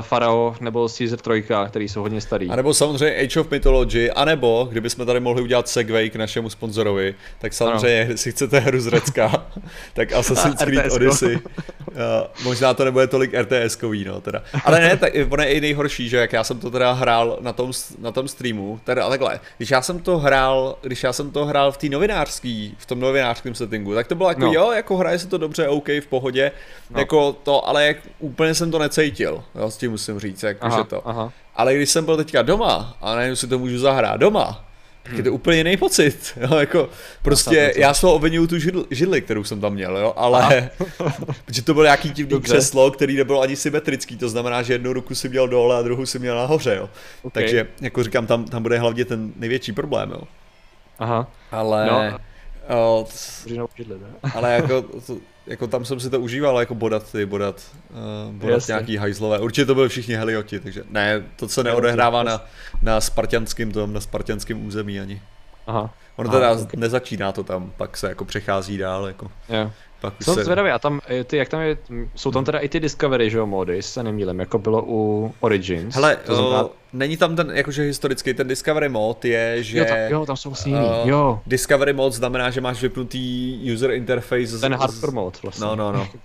[0.00, 2.50] Farao nebo Caesar 3, který jsou hodně starý.
[2.50, 7.14] A nebo samozřejmě Age of Mythology, anebo kdybychom tady mohli udělat segway k našemu sponzorovi,
[7.38, 8.16] tak samozřejmě, ano.
[8.16, 9.46] si chcete hru z Řecka,
[9.94, 11.34] tak Assassin's Creed Odyssey.
[11.34, 14.42] Uh, možná to nebude tolik rts no teda.
[14.64, 17.52] Ale ne, tak ono je i nejhorší, že jak já jsem to teda hrál na
[17.52, 21.44] tom, na tom streamu, teda takhle, když já jsem to hrál, když já jsem to
[21.44, 24.52] hrál v té novinářský, v tom novinářském settingu, tak to bylo jako no.
[24.52, 26.52] jo, jako hraje se to dobře, OK, v pohodě,
[26.90, 27.00] no.
[27.00, 30.78] jako to, ale jak, úplně jsem to necítil, jo, s tím musím říct, jako aha,
[30.78, 31.08] že to.
[31.08, 31.32] Aha.
[31.56, 34.64] Ale když jsem byl teďka doma a najednou si to můžu zahrát doma,
[35.02, 36.32] tak je to úplně jiný pocit.
[36.40, 36.88] Jo, jako,
[37.22, 40.70] prostě já z toho obvinuju tu židli, židli, kterou jsem tam měl, jo, ale
[41.44, 45.14] protože to bylo nějaký divný křeslo, který nebylo ani symetrický, to znamená, že jednu ruku
[45.14, 46.90] si měl dole a druhou si měl nahoře, jo.
[47.22, 47.42] Okay.
[47.42, 50.22] Takže, jako říkám, tam, tam bude hlavně ten největší problém, jo.
[50.98, 51.30] Aha.
[51.50, 51.86] Ale...
[51.86, 52.18] No.
[52.68, 53.06] O,
[54.34, 58.54] ale jako, to, jako tam jsem si to užíval, jako bodat ty, bodat, uh, bodat
[58.54, 58.72] Jasně.
[58.72, 59.38] nějaký hajzlové.
[59.38, 62.44] Určitě to byly všichni helioti, takže ne, to se neodehrává na,
[62.82, 65.22] na spartianském tom, na spartianském území ani.
[65.66, 65.94] Aha.
[66.16, 66.80] Ono teda Aha, okay.
[66.80, 69.30] nezačíná to tam, pak se jako přechází dál, jako.
[69.48, 69.70] Jo.
[70.02, 70.44] Pak Jsem se...
[70.44, 71.76] zvědavý, a tam, eh, ty, jak tam je,
[72.14, 75.94] jsou tam teda i ty Discovery, že jo, mody, se nemýlím, jako bylo u Origins.
[75.94, 76.68] Hele, to znamená...
[76.92, 79.78] není tam ten, jakože historický, ten Discovery mod je, že...
[79.78, 81.40] Jo, tam, jo, tam jsou vlastně uh, jo.
[81.46, 84.58] Discovery mod znamená, že máš vypnutý user interface.
[84.60, 85.66] Ten hardcore mod vlastně.
[85.66, 86.08] No, no, no.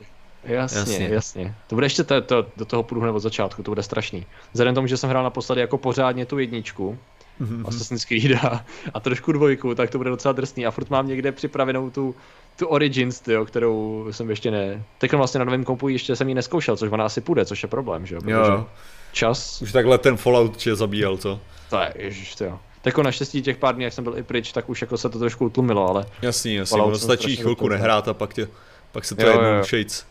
[0.43, 1.55] Jasně, jasně, jasně.
[1.67, 4.25] To bude ještě to, to, do toho půjdu hned od začátku, to bude strašný.
[4.53, 6.97] Vzhledem tomu, že jsem hrál naposledy jako pořádně tu jedničku,
[7.41, 7.67] mm-hmm.
[7.67, 11.31] Assassin's Creed a, a trošku dvojku, tak to bude docela drsný a furt mám někde
[11.31, 12.15] připravenou tu,
[12.55, 14.83] tu Origins, tyjo, kterou jsem ještě ne...
[14.97, 17.69] Teď vlastně na novém kompu ještě jsem ji neskoušel, což ona asi půjde, což je
[17.69, 18.21] problém, že jo?
[18.25, 18.67] jo.
[19.11, 19.61] čas...
[19.61, 21.39] Už takhle ten Fallout tě zabíjel, co?
[21.69, 22.59] To je, ježiš, to jo.
[22.81, 25.09] Tak jako naštěstí těch pár dní, jak jsem byl i pryč, tak už jako se
[25.09, 26.05] to trošku utlumilo, ale...
[26.21, 28.47] Jasný, jasný, ono stačí chvilku nehrát a pak, tě,
[28.91, 30.05] pak se to jednodušejc,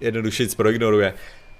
[0.00, 1.14] jednodušejc proignoruje.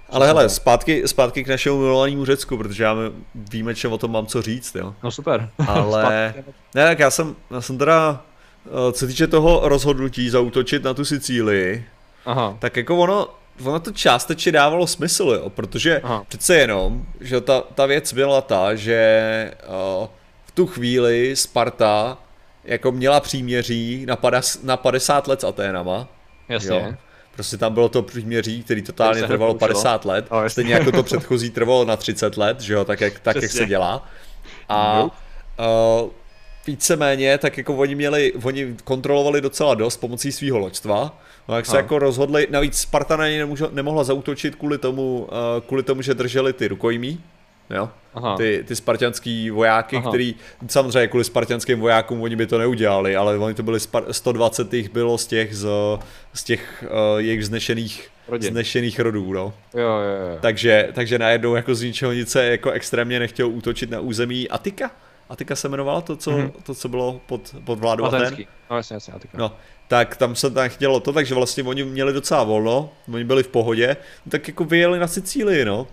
[0.09, 2.95] Ale hele, zpátky, zpátky k našemu milovanému Řecku, protože já
[3.35, 4.93] víme, čem o tom mám co říct, jo.
[5.03, 5.49] No super.
[5.67, 6.33] Ale,
[6.75, 8.21] ne, tak já jsem, já jsem teda,
[8.65, 11.85] eh, co týče toho rozhodnutí zautočit na tu Sicílii,
[12.25, 12.57] Aha.
[12.59, 13.27] tak jako ono,
[13.63, 16.23] ono to částečně dávalo smysl, jo, protože Aha.
[16.27, 19.51] přece jenom, že ta, ta věc byla ta, že
[19.99, 20.07] uh,
[20.45, 22.17] v tu chvíli Sparta
[22.63, 26.07] jako měla příměří na, padas, na 50 let s Aténama.
[26.49, 26.75] Jasně.
[26.75, 27.06] Jo.
[27.37, 31.49] Prostě tam bylo to příměří, který totálně trvalo 50 let, oh, stejně jako to předchozí
[31.49, 34.09] trvalo na 30 let, že jo, tak jak, tak jak se dělá.
[34.69, 35.09] A uh,
[36.67, 41.77] víceméně, tak jako oni měli, oni kontrolovali docela dost pomocí svého loďstva, no jak se
[41.77, 46.53] jako rozhodli, navíc Sparta na ně nemohla zautočit kvůli tomu, uh, kvůli tomu, že drželi
[46.53, 47.23] ty rukojmí,
[47.69, 48.37] jo, Aha.
[48.37, 50.09] ty, ty spartianský vojáky, Aha.
[50.09, 50.35] který
[50.67, 53.79] samozřejmě kvůli spartianským vojákům oni by to neudělali, ale oni to byli
[54.11, 55.67] 120 jich bylo z těch, z,
[56.33, 58.51] z těch uh, jejich znešených Rodin.
[58.51, 59.53] znešených rodů, no.
[59.73, 60.37] Jo, jo, jo.
[60.41, 64.91] Takže, takže najednou jako z ničeho nic se jako extrémně nechtěl útočit na území Atika.
[65.29, 66.51] Atika se jmenovala to, co, mm-hmm.
[66.63, 68.37] to, co bylo pod, pod vládou Aten?
[68.69, 69.37] No jasně, jasně, Atika.
[69.37, 69.51] No,
[69.87, 73.47] tak tam se tam chtělo to, takže vlastně oni měli docela volno, oni byli v
[73.47, 73.97] pohodě,
[74.29, 75.87] tak jako vyjeli na Sicílii, no.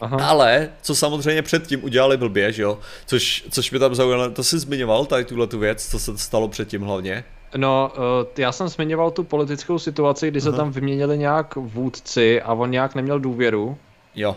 [0.00, 0.28] Aha.
[0.28, 4.58] Ale, co samozřejmě předtím udělali blbě, že jo, což, což mě tam zaujalo, to jsi
[4.58, 7.24] zmiňoval tady tuhle tu věc, co se stalo předtím hlavně?
[7.56, 10.56] No, eh, já jsem zmiňoval tu politickou situaci, kdy se Aha.
[10.56, 13.78] tam vyměnili nějak vůdci a on nějak neměl důvěru.
[14.14, 14.36] Jo.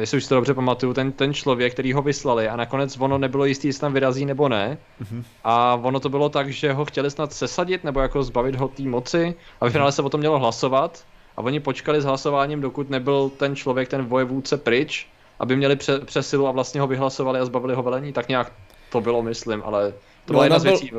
[0.00, 3.44] Jestli už to dobře pamatuju, ten, ten člověk, který ho vyslali a nakonec ono nebylo
[3.44, 4.78] jistý, jestli tam vyrazí nebo ne.
[5.02, 5.24] Uh-huh.
[5.44, 8.82] A ono to bylo tak, že ho chtěli snad sesadit nebo jako zbavit ho té
[8.82, 11.04] moci a v finále se o tom mělo hlasovat
[11.36, 15.06] a oni počkali s hlasováním, dokud nebyl ten člověk, ten vojevůdce pryč,
[15.38, 18.52] aby měli pře- přesilu a vlastně ho vyhlasovali a zbavili ho velení, tak nějak
[18.90, 19.92] to bylo, myslím, ale
[20.24, 20.90] to no, byla jedna z věcí.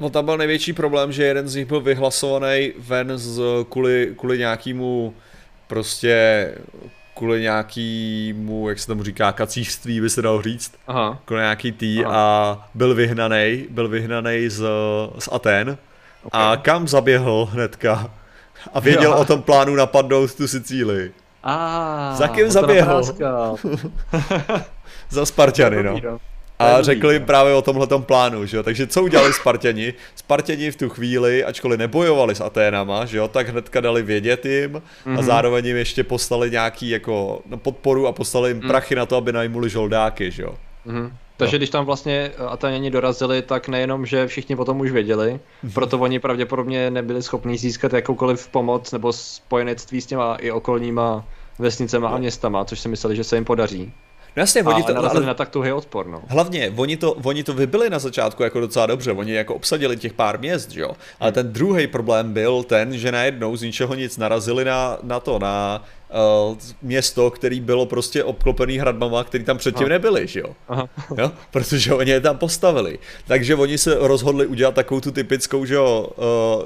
[0.00, 4.38] No tam byl největší problém, že jeden z nich byl vyhlasovaný ven z, kvůli, kvůli
[4.38, 5.14] nějakému
[5.66, 6.54] prostě
[7.14, 11.18] kvůli nějakýmu, jak se tomu říká, kacířství by se dalo říct, Aha.
[11.24, 12.14] kvůli nějaký tý Aha.
[12.16, 14.64] a byl vyhnaný, byl vyhnaný z,
[15.18, 15.78] z Aten
[16.22, 16.42] okay.
[16.42, 18.10] a kam zaběhl hnedka?
[18.72, 19.16] A věděl jo.
[19.16, 21.12] o tom plánu napadnout tu Sicílii.
[21.42, 23.02] A Za kým zaběhl?
[25.10, 26.00] Za Spartany, no.
[26.04, 26.18] no.
[26.58, 27.26] A řekli no.
[27.26, 28.62] právě o tomhle plánu, že jo?
[28.62, 29.94] Takže co udělali Spartani?
[30.14, 34.76] Spartani v tu chvíli, ačkoliv nebojovali s Aténama, že jo, tak hnedka dali vědět jim
[34.76, 35.22] a mhm.
[35.22, 38.68] zároveň jim ještě poslali nějaký jako podporu a poslali jim mm.
[38.68, 40.54] prachy na to, aby najmuli žoldáky, že jo.
[40.86, 41.10] Mm-hmm.
[41.36, 41.58] Takže no.
[41.58, 45.72] když tam vlastně Ataněni dorazili, tak nejenom, že všichni potom už věděli, mhm.
[45.72, 51.24] proto oni pravděpodobně nebyli schopni získat jakoukoliv pomoc nebo spojenectví s těma i okolníma
[51.58, 53.92] vesnicema a městama, což si mysleli, že se jim podaří.
[54.36, 56.22] No jasně, oni to, ale, na tak tuhý odpor, no.
[56.28, 60.12] Hlavně, oni to, oni to vybili na začátku jako docela dobře, oni jako obsadili těch
[60.12, 60.90] pár měst, jo.
[61.20, 61.34] Ale hmm.
[61.34, 65.84] ten druhý problém byl ten, že najednou z ničeho nic narazili na, na to, na
[66.50, 69.92] uh, město, který bylo prostě obklopený hradbama, který tam předtím Aha.
[69.92, 70.54] nebyly, že jo?
[70.68, 70.88] Aha.
[71.18, 71.32] jo?
[71.50, 72.98] Protože oni je tam postavili.
[73.26, 76.08] Takže oni se rozhodli udělat takovou tu typickou, že jo,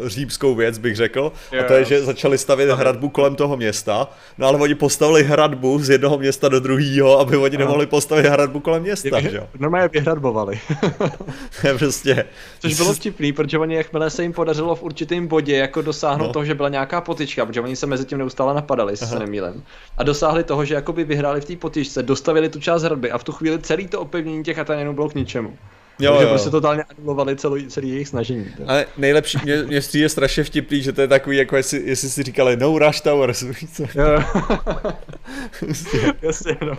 [0.01, 1.33] uh, římskou věc, bych řekl.
[1.53, 2.81] Jo, a to je, že začali stavět Aha.
[2.81, 4.09] hradbu kolem toho města.
[4.39, 7.65] No ale oni postavili hradbu z jednoho města do druhého, aby oni Aha.
[7.65, 9.49] nemohli postavit hradbu kolem města, je, že jo?
[9.59, 10.61] Normálně vyhradbovali.
[11.79, 12.25] prostě.
[12.61, 16.33] Což bylo vtipný, protože oni, jakmile se jim podařilo v určitém bodě jako dosáhnout no.
[16.33, 19.07] toho, že byla nějaká potička, protože oni se mezi tím neustále napadali, se
[19.41, 19.63] Milem.
[19.97, 23.25] A dosáhli toho, že jakoby vyhráli v té potyčce, dostavili tu část hradby a v
[23.25, 25.59] tu chvíli celý to opevnění těch Atanenů bylo k ničemu.
[25.99, 26.31] Jo, Takže jo.
[26.31, 28.45] prostě totálně anulovali celý, celý jejich snažení.
[28.45, 28.69] Tak.
[28.69, 32.23] Ale nejlepší, mě, mě je strašně vtipný, že to je takový, jako jestli, jestli si
[32.23, 33.43] říkali no rush towers.
[33.43, 34.23] Jo, jo.
[36.23, 36.79] Jasně, no.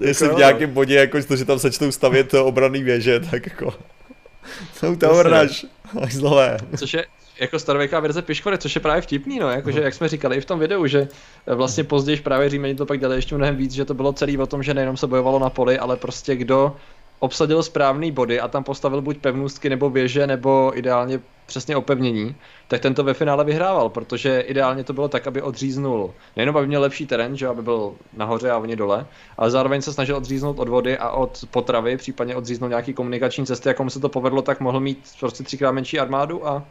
[0.00, 3.74] Jestli v nějakém bodě, jako to, že tam začnou stavět obranný věže, tak jako...
[4.82, 5.64] No tower rush.
[6.02, 6.58] Až zlové.
[6.76, 7.06] Což je,
[7.40, 10.44] jako starověká verze Piškory, což je právě vtipný, no, jakože jak jsme říkali i v
[10.44, 11.08] tom videu, že
[11.46, 14.46] vlastně později právě Římeni to pak dali ještě mnohem víc, že to bylo celý o
[14.46, 16.76] tom, že nejenom se bojovalo na poli, ale prostě kdo
[17.18, 22.34] obsadil správný body a tam postavil buď pevnůstky nebo věže, nebo ideálně přesně opevnění,
[22.68, 26.66] tak ten to ve finále vyhrával, protože ideálně to bylo tak, aby odříznul, nejenom aby
[26.66, 29.06] měl lepší terén, že aby byl nahoře a oni dole,
[29.38, 33.68] ale zároveň se snažil odříznout od vody a od potravy, případně odříznout nějaký komunikační cesty,
[33.68, 36.64] jako mu se to povedlo, tak mohl mít prostě třikrát menší armádu a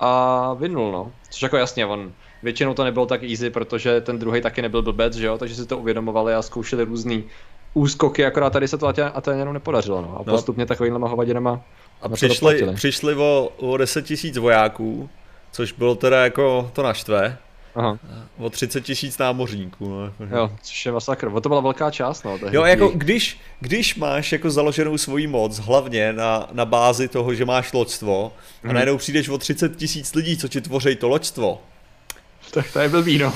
[0.00, 1.12] a vynul, no.
[1.30, 5.14] Což jako jasně, on většinou to nebylo tak easy, protože ten druhý taky nebyl blbec,
[5.14, 7.24] že jo, takže si to uvědomovali a zkoušeli různý
[7.74, 10.14] úskoky, akorát tady se to Aténěnům nepodařilo, no.
[10.14, 10.24] A no.
[10.24, 11.60] postupně takovýmhle hovadinama
[12.02, 15.10] a přišli, přišli o, o 10 tisíc vojáků,
[15.52, 17.38] což bylo teda jako to naštve.
[17.74, 17.98] Aha.
[18.38, 19.88] O 30 tisíc námořníků.
[19.88, 20.12] No.
[20.36, 21.26] Jo, což je masakr.
[21.26, 22.24] O to byla velká část.
[22.24, 27.34] No, jo, jako když, když máš jako založenou svoji moc, hlavně na, na bázi toho,
[27.34, 28.70] že máš loďstvo, hmm.
[28.70, 31.62] a najednou přijdeš o 30 tisíc lidí, co ti tvoří to loďstvo.
[32.50, 33.34] Tak to je blbý, no.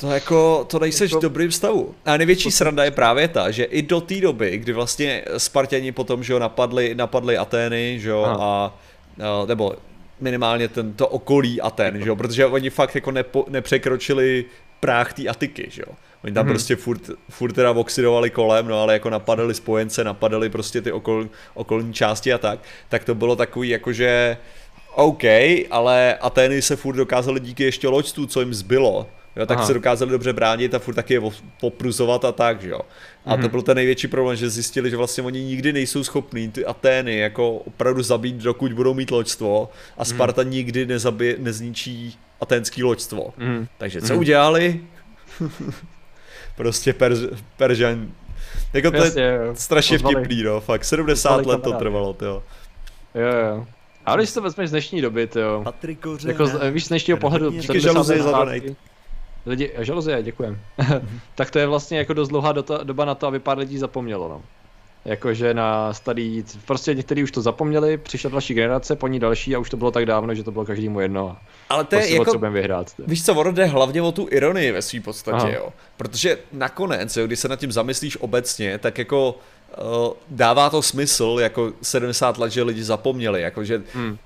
[0.00, 1.18] To jako, to nejseš jako...
[1.18, 1.94] v dobrým stavu.
[2.06, 6.24] A největší sranda je právě ta, že i do té doby, kdy vlastně Spartani potom,
[6.24, 8.72] že jo, napadli, napadli Atény, že jo, a, a,
[9.46, 9.74] nebo
[10.20, 14.44] minimálně tento okolí Aten, že jo, protože oni fakt jako nepo, nepřekročili
[14.80, 15.94] práh té Atiky, že jo.
[16.24, 16.52] Oni tam hmm.
[16.52, 21.28] prostě furt, furt teda oxidovali kolem, no ale jako napadali spojence, napadali prostě ty okol,
[21.54, 22.58] okolní části a tak,
[22.88, 24.36] tak to bylo takový jakože
[24.94, 25.24] OK,
[25.70, 29.06] ale Atény se furt dokázali díky ještě loďstvu, co jim zbylo,
[29.36, 29.66] jo, tak Aha.
[29.66, 31.20] se dokázali dobře bránit a furt taky je
[31.60, 32.80] popruzovat a tak, že jo.
[33.26, 33.50] A to mhm.
[33.50, 37.50] byl ten největší problém, že zjistili, že vlastně oni nikdy nejsou schopní ty Atény jako
[37.52, 39.68] opravdu zabít, dokud budou mít loďstvo
[39.98, 40.04] a mhm.
[40.04, 40.48] Sparta mm-hmm.
[40.48, 43.34] nikdy nezabije, nezničí aténský loďstvo.
[43.38, 43.66] Mm-hmm.
[43.78, 44.18] Takže co mm-hmm.
[44.18, 44.80] udělali?
[46.56, 47.18] prostě Perž,
[47.56, 48.08] Peržan
[48.72, 49.54] jako to Jasně, je jo.
[49.54, 52.42] strašně vtipný, no, fakt 70 let to trvalo, jo.
[53.14, 53.66] Jo, jo.
[54.06, 55.60] A když to vezmeš z dnešní doby, jo.
[55.64, 57.50] Patrikoře, jako z, víš, z dnešního pohledu.
[57.50, 58.89] Díky žaluzi za donate.
[59.46, 60.60] Lidi, žaluzie, děkujem.
[61.34, 64.42] tak to je vlastně jako dost dlouhá doba na to, aby pár lidí zapomnělo, no.
[65.04, 69.58] Jakože na starý, prostě někteří už to zapomněli, přišla další generace, po ní další a
[69.58, 71.36] už to bylo tak dávno, že to bylo každému jedno.
[71.68, 72.94] Ale to je prostě jako, vyhrát.
[72.94, 73.02] Tě.
[73.06, 75.48] Víš co, ono jde hlavně o tu ironii ve své podstatě, Aha.
[75.48, 75.72] jo.
[75.96, 81.36] Protože nakonec, jo, když se nad tím zamyslíš obecně, tak jako uh, dává to smysl,
[81.40, 84.18] jako 70 let, že lidi zapomněli, jakože hmm.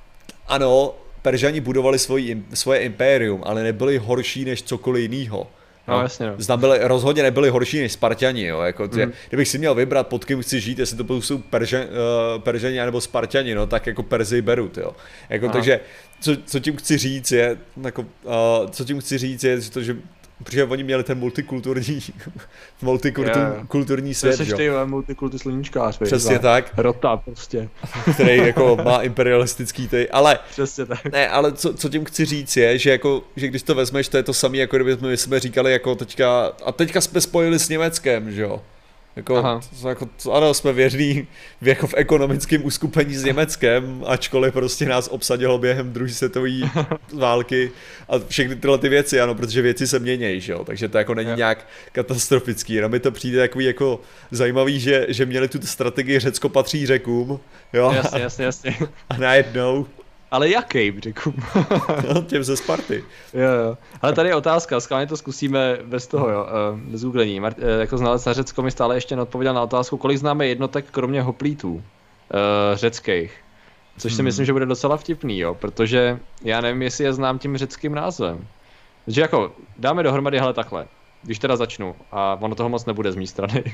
[0.48, 0.94] ano,
[1.24, 5.46] Peržani budovali svoji, svoje impérium, ale nebyli horší než cokoliv jiného.
[5.88, 6.56] No, no jasně, no.
[6.56, 9.12] Byli, rozhodně nebyli horší než Spartani, jo, jako, mm.
[9.28, 13.00] kdybych si měl vybrat, pod kým chci žít, jestli to jsou Peržan, uh, Peržani nebo
[13.00, 14.92] Spartani, no, tak jako Perzy beru, jo.
[15.28, 15.80] Jako, takže,
[16.20, 19.82] co, co tím chci říct je, jako, uh, co tím chci říct je, že to,
[19.82, 19.96] že
[20.38, 22.00] protože oni měli ten multikulturní,
[22.82, 24.56] multikulturní svět, jo.
[24.56, 26.72] ty multikulturní sluníčkář, Přesně tak.
[26.76, 27.68] Rota prostě.
[28.14, 31.04] Který jako má imperialistický ty, ale, Přesně tak.
[31.12, 34.16] ne, ale co, co tím chci říct je, že jako, že když to vezmeš, to
[34.16, 37.68] je to samé, jako kdyby jsme, jsme říkali jako teďka, a teďka jsme spojili s
[37.68, 38.62] Německem, že jo.
[39.16, 41.26] Jako, to, jako, ano, jsme věrní
[41.60, 46.50] v, jako v ekonomickém uskupení s Německem, ačkoliv prostě nás obsadilo během druhé světové
[47.12, 47.70] války
[48.08, 51.14] a všechny tyhle ty věci, ano, protože věci se měnějí, že jo, takže to jako
[51.14, 54.00] není nějak katastrofický, jenom mi to přijde takový jako
[54.30, 57.40] zajímavý, že, že měli tu strategii Řecko patří řekům,
[57.72, 58.76] jo, jasně, jasně, jasně.
[59.10, 59.86] a najednou
[60.34, 61.34] ale jaký, řeknu?
[62.14, 63.04] no, těm ze Sparty.
[63.34, 63.78] Jo, jo.
[64.02, 67.40] Ale tady je otázka, skvěle to zkusíme bez toho, jo, eh, bez googlení.
[67.40, 70.84] Mart, eh, jako znalec na Řecko mi stále ještě neodpověděl na otázku, kolik známe jednotek
[70.90, 71.82] kromě hoplítů uh,
[72.74, 73.34] řeckých.
[73.98, 74.24] Což si hmm.
[74.24, 78.46] myslím, že bude docela vtipný, jo, protože já nevím, jestli je znám tím řeckým názvem.
[79.04, 80.86] Takže jako, dáme dohromady, hele takhle
[81.24, 83.64] když teda začnu a ono toho moc nebude z mé strany.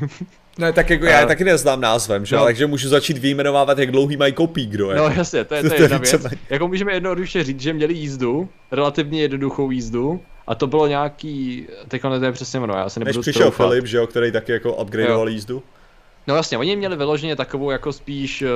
[0.58, 2.36] Ne, tak jako já taky neznám názvem, že?
[2.36, 2.44] No.
[2.44, 4.96] takže můžu začít vyjmenovávat, jak dlouhý mají kopí, kdo je.
[4.96, 6.26] No jasně, to je, to je jedna věc.
[6.50, 12.02] Jako můžeme jednoduše říct, že měli jízdu, relativně jednoduchou jízdu, a to bylo nějaký, teď
[12.04, 13.66] nevím přesně jméno, já se nebudu Než přišel troufat.
[13.66, 15.34] Filip, že jo, který taky jako upgradeoval jo.
[15.34, 15.62] jízdu.
[16.26, 18.48] No jasně, oni měli vyloženě takovou jako spíš uh,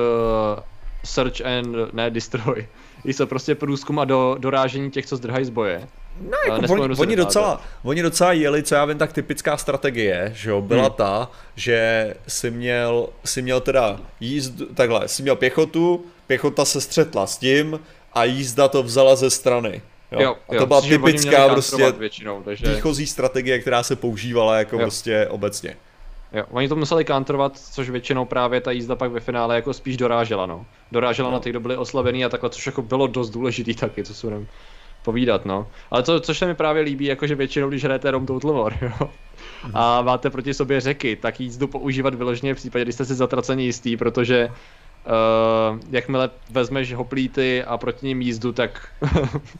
[1.03, 2.67] search and, ne destroy.
[3.05, 5.87] Když se prostě průzkum a do, dorážení těch, co zdrhají z boje.
[6.21, 10.49] No, jako oni, oni, docela, oni docela jeli, co já vím, tak typická strategie, že
[10.49, 10.93] jo, byla hmm.
[10.93, 17.27] ta, že si měl, si měl teda jízdu, takhle, si měl pěchotu, pěchota se střetla
[17.27, 17.79] s tím
[18.13, 19.81] a jízda to vzala ze strany.
[20.11, 20.21] Jo?
[20.21, 22.75] Jo, a to jo, byla typická prostě většinou, takže...
[22.75, 24.81] výchozí strategie, která se používala jako jo.
[24.81, 25.77] prostě obecně.
[26.35, 29.97] Jo, oni to museli kantrovat, což většinou právě ta jízda pak ve finále jako spíš
[29.97, 30.65] dorážela, no.
[30.91, 31.33] Dorážela no.
[31.33, 34.45] na ty, kdo byli oslavený a takhle, což jako bylo dost důležitý taky, co jsou
[35.03, 35.67] povídat, no.
[35.91, 39.09] Ale to, což se mi právě líbí, jakože většinou, když hrajete Rome Total War, jo,
[39.73, 43.63] a máte proti sobě řeky, tak jízdu používat vyloženě v případě, když jste si zatraceně
[43.63, 48.87] jistý, protože uh, jakmile vezmeš hoplíty a proti ním jízdu, tak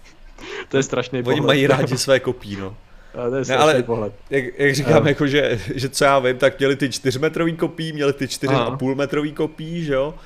[0.69, 1.39] to je strašný pohled.
[1.39, 2.75] Oni mají rádi své kopí, no.
[3.17, 4.13] A to je ne, ale pohled.
[4.29, 5.07] Jak, jak říkám, um.
[5.07, 8.71] jako, že, že co já vím, tak měli ty čtyřmetrový kopí, měli ty čtyři a
[8.71, 10.13] půl metrový kopí, že jo?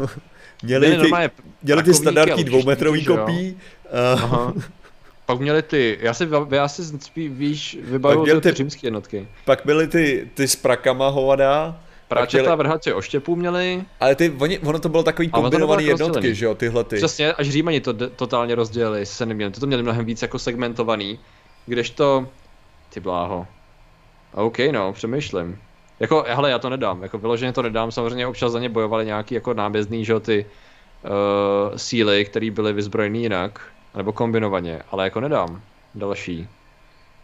[0.00, 0.06] Uh,
[0.62, 1.10] měli, ty,
[1.62, 3.56] měli ty standardní dvoumetrový kopí,
[3.92, 4.52] Uh, Aha.
[5.26, 9.28] Pak měli ty, já si, já si spíš víš, vybavuju ty, ty římské jednotky.
[9.44, 11.80] Pak byly ty, ty s prakama hovada.
[12.08, 13.82] Práčeta vrhače oštěpů měli.
[14.00, 16.34] Ale ty, oni, ono to bylo takový kombinovaný jednotky, rozdělený.
[16.34, 16.96] že jo, tyhle ty.
[16.96, 21.18] Přesně, až Římani to totálně rozdělili, se neměli, to, to měli mnohem víc jako segmentovaný,
[21.66, 22.26] kdežto,
[22.90, 23.46] ty bláho.
[24.34, 25.58] OK, no, přemýšlím.
[26.00, 29.34] Jako, hele, já to nedám, jako vyloženě to nedám, samozřejmě občas za ně bojovali nějaký
[29.34, 30.46] jako nábězný, že ty
[31.02, 33.60] uh, síly, které byly vyzbrojený jinak,
[33.96, 35.62] nebo kombinovaně, ale jako nedám
[35.94, 36.48] další.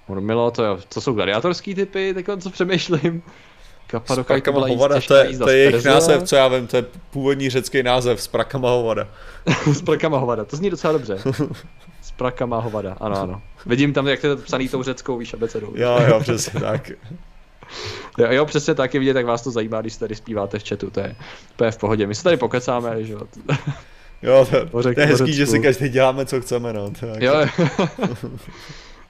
[0.09, 3.23] Milo, to, je, to jsou gladiátorský typy, takhle co přemýšlím.
[3.87, 7.51] Kapadokaj byla hovada, to je, to je jejich název, co já vím, to je původní
[7.51, 9.09] řecký název, Sprakama hovada.
[9.73, 11.19] Sprakama hovada, to zní docela dobře.
[12.17, 13.43] Sprakama hovada, ano, ano.
[13.67, 15.73] Vidím tam, jak to je psaný tou řeckou, víš, abecedou.
[15.75, 16.91] Jo, jo, přesně tak.
[18.19, 20.91] Jo, jo, přesně tak je vidět, jak vás to zajímá, když tady zpíváte v chatu,
[20.91, 21.17] to je,
[21.57, 22.07] to je v pohodě.
[22.07, 23.21] My se tady pokecáme, že jo.
[24.23, 26.91] Jo, to, pořek, to je hezký, že si každý děláme, co chceme, no.
[26.91, 27.23] Tak.
[27.23, 27.35] Jo,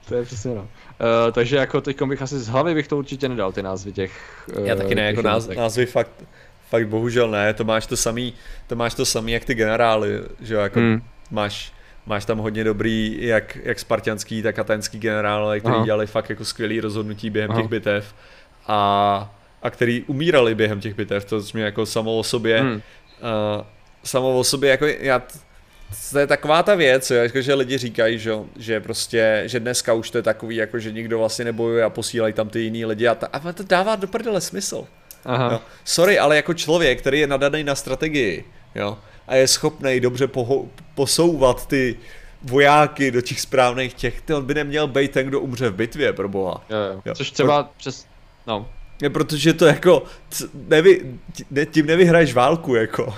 [0.07, 0.61] to je přesně no.
[0.61, 0.67] Uh,
[1.31, 4.11] takže jako teď bych asi z hlavy bych to určitě nedal, ty názvy těch
[4.57, 6.11] uh, Já taky ne, jako náz, názvy fakt,
[6.69, 8.33] fakt bohužel ne, to máš to samý,
[8.67, 10.09] to máš to samý jak ty generály,
[10.41, 11.01] že jo, jako hmm.
[11.31, 11.73] máš,
[12.07, 16.79] máš tam hodně dobrý, jak, jak spartianský, tak atenský generále, kteří dělali fakt jako skvělý
[16.79, 17.61] rozhodnutí během Aha.
[17.61, 18.13] těch bitev
[18.67, 22.73] a, a který umírali během těch bitev, to mě jako samo o sobě, hmm.
[22.73, 22.81] uh,
[24.03, 25.21] samo o sobě, jako já,
[26.11, 29.93] to je taková ta věc, jo, jako že lidi říkají, že, že prostě, že dneska
[29.93, 33.07] už to je takový, jako že nikdo vlastně nebojuje a posílají tam ty jiný lidi
[33.07, 34.87] a, ta, a to dává do prdele smysl.
[35.25, 35.49] Aha.
[35.51, 35.61] Jo.
[35.83, 38.45] Sorry, ale jako člověk, který je nadaný na strategii,
[38.75, 38.97] jo,
[39.27, 40.65] a je schopný dobře poho-
[40.95, 41.95] posouvat ty
[42.43, 46.13] vojáky do těch správných těch, ty on by neměl být ten, kdo umře v bitvě,
[46.13, 46.61] pro boha.
[46.69, 47.01] Jo, jo.
[47.05, 47.15] Jo.
[47.15, 47.71] Což třeba Pro...
[47.77, 48.05] přes,
[48.47, 48.67] no.
[49.01, 50.03] Je, protože to jako,
[50.53, 51.19] nevy,
[51.71, 53.13] tím nevyhraješ válku, jako.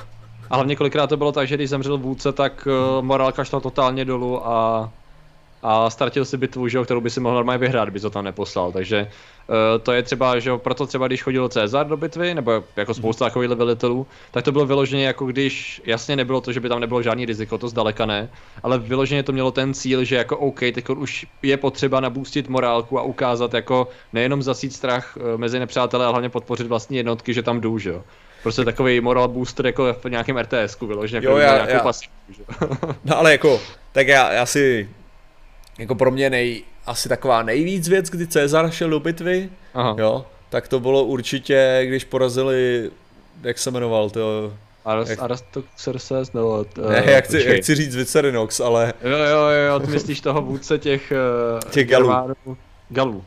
[0.50, 4.06] A hlavně kolikrát to bylo tak, že když zemřel vůdce, tak uh, morálka šla totálně
[4.06, 4.92] dolů a,
[5.64, 8.72] a ztratil si bitvu, že, kterou by si mohl normálně vyhrát, by to tam neposlal.
[8.72, 9.08] Takže
[9.48, 13.26] uh, to je třeba, že proto třeba když chodil Cezar do bitvy, nebo jako spousta
[13.26, 17.02] takových velitelů, tak to bylo vyloženě jako když, jasně nebylo to, že by tam nebylo
[17.02, 18.30] žádný riziko, to zdaleka ne,
[18.64, 23.00] ale vyloženě to mělo ten cíl, že jako OK, teď už je potřeba nabůstit morálku
[23.00, 27.44] a ukázat jako nejenom zasít strach eh, mezi nepřáteli, ale hlavně podpořit vlastní jednotky, že
[27.44, 28.04] tam jdou, že jo.
[28.44, 31.80] Prostě takový moral booster jako v nějakém RTS-ku, vyloženě jako jo, já, nějakou já.
[31.80, 32.12] Pasivu,
[33.06, 34.90] No ale jako, tak já, já si,
[35.80, 39.96] jako pro mě nej, asi taková nejvíc věc, kdy Cezar šel do bitvy, Aha.
[40.00, 42.92] jo, tak to bylo určitě, když porazili,
[43.44, 44.54] jak se jmenoval, to
[44.86, 45.22] Aras, jak...
[45.22, 46.66] Arastoxerxes, nebo...
[46.78, 48.94] Uh, ne, jak chci, jak chci říct Vicerinox, ale...
[49.04, 51.14] Jo, jo, jo, ty myslíš toho vůdce těch...
[51.64, 52.36] Uh, těch galů.
[52.90, 53.26] Galů.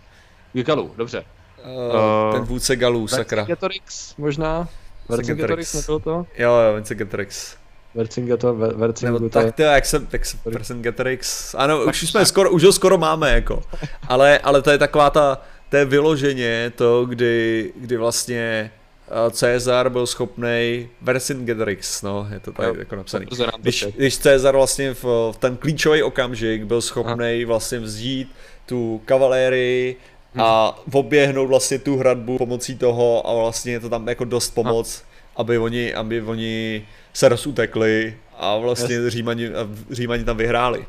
[0.53, 1.24] Galů, dobře.
[1.64, 3.42] Uh, ten vůdce galů, sakra.
[3.42, 4.68] Vercingetorix možná?
[5.09, 6.26] Vercingetorix nebylo to?
[6.38, 7.57] Jo, jo, Vercingetorix.
[7.95, 9.30] Vercingetor, Vercingetor.
[9.30, 13.32] Tak to, jak jsem, tak jsem Vercingetorix, ano, už jsme skoro, už ho skoro máme,
[13.32, 13.62] jako.
[14.09, 18.70] Ale, ale to je taková ta, to je vyloženě to, kdy, kdy vlastně
[19.09, 23.26] eh, Cezar byl schopný Vercingetorix, no, je to tady jako napsaný.
[23.59, 28.32] Když, když Cezar vlastně v, v ten klíčový okamžik byl schopný vlastně vzít
[28.66, 29.97] tu kavalérii,
[30.38, 35.05] a oběhnout vlastně tu hradbu pomocí toho a vlastně je to tam jako dost pomoc,
[35.36, 39.13] aby oni, aby oni se rozutekli a vlastně yes.
[39.13, 39.51] Římani,
[39.91, 40.87] Římani tam vyhráli.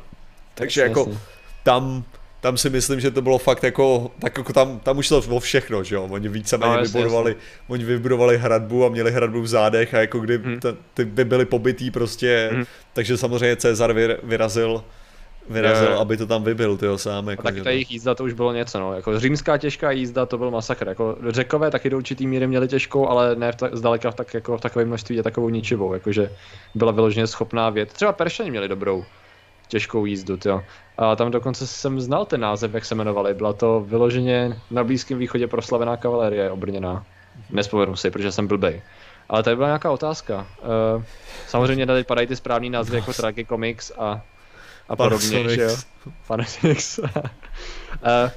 [0.54, 1.18] Takže yes, jako
[1.62, 2.04] tam,
[2.40, 5.40] tam si myslím, že to bylo fakt jako, tak jako tam, tam už to o
[5.40, 7.44] všechno, že jo, oni víceméně no, vybudovali, jasný.
[7.68, 10.60] oni vybudovali hradbu a měli hradbu v zádech a jako kdy hmm.
[10.94, 12.64] ty by byly pobytý prostě, hmm.
[12.92, 14.84] takže samozřejmě Cezar vyrazil
[15.50, 17.28] vyrazil, je, aby to tam vybil, ty sám.
[17.28, 18.94] Jako, tak ta jejich jízda to už bylo něco, no.
[18.94, 20.88] Jako římská těžká jízda to byl masakr.
[20.88, 24.34] Jako řekové taky do určitý míry měli těžkou, ale ne v ta, zdaleka v, tak,
[24.34, 25.94] jako v takovém množství je takovou ničivou.
[25.94, 26.30] Jakože
[26.74, 27.92] byla vyloženě schopná vět.
[27.92, 29.04] Třeba Peršani měli dobrou
[29.68, 30.62] těžkou jízdu, jo.
[30.98, 33.34] A tam dokonce jsem znal ten název, jak se jmenovali.
[33.34, 37.04] Byla to vyloženě na Blízkém východě proslavená kavalérie obrněná.
[37.50, 38.82] Nespomenu si, protože jsem blbej.
[39.28, 40.46] Ale tady byla nějaká otázka.
[40.96, 41.02] Uh,
[41.46, 44.22] samozřejmě tady padají ty správný názvy jako Tragicomics a
[44.88, 45.76] a podobně, že jo?
[46.26, 46.98] Panasonics.
[46.98, 48.30] uh,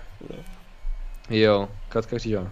[1.29, 2.51] jo, Katka Křížová.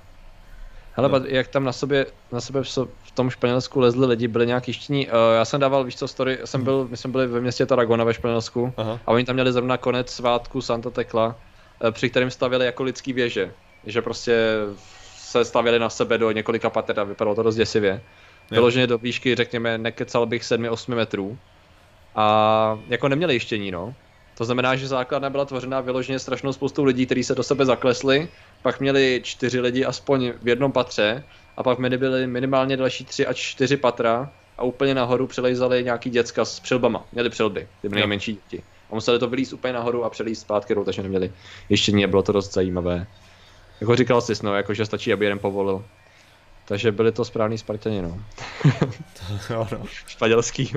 [0.94, 1.26] Hele, no.
[1.26, 2.64] jak tam na sobě, na sebe
[3.04, 5.08] v tom Španělsku lezli lidi, byli nějaký štění.
[5.08, 8.04] Uh, já jsem dával, víš co, story, jsem byl, my jsme byli ve městě Tarragona
[8.04, 9.00] ve Španělsku Aha.
[9.06, 11.36] a oni tam měli zrovna konec svátku Santa Tekla,
[11.84, 13.54] uh, při kterém stavěli jako lidský věže.
[13.86, 14.56] Že prostě
[15.18, 18.02] se stavěli na sebe do několika pater a vypadalo to dost děsivě.
[18.52, 21.38] Vyloženě do výšky, řekněme, nekecal bych 7-8 metrů
[22.16, 23.94] a jako neměli jištění, no.
[24.38, 28.28] To znamená, že základna byla tvořena vyloženě strašnou spoustou lidí, kteří se do sebe zaklesli,
[28.62, 31.24] pak měli čtyři lidi aspoň v jednom patře
[31.58, 36.10] a pak měli byli minimálně další tři a čtyři patra a úplně nahoru přelejzali nějaký
[36.10, 37.06] děcka s přilbama.
[37.12, 38.64] Měli přilby, ty byly nejmenší děti.
[38.92, 41.32] A museli to vylíst úplně nahoru a přelíst zpátky, takže neměli
[41.70, 43.08] jištění a bylo to dost zajímavé.
[43.82, 45.86] Jako říkal jsi, no, jako že stačí, aby jeden povolil.
[46.68, 48.20] Takže byli to správný Spartani, no.
[49.50, 49.82] no, no.
[50.08, 50.74] Španělský.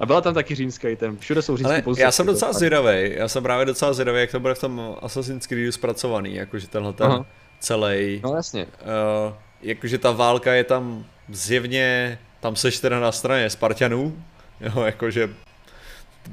[0.00, 3.28] A byla tam taky římská ten, všude jsou římský Ale Já jsem docela zvědavý, já
[3.28, 7.06] jsem právě docela zvědavý, jak to bude v tom Assassin's Creed zpracovaný, jakože tenhle ten
[7.06, 7.26] Aha.
[7.60, 8.20] celý.
[8.24, 8.66] No jasně.
[8.66, 14.22] Uh, jakože ta válka je tam zjevně, tam seš teda na straně Spartanů,
[14.60, 15.30] jo, jakože,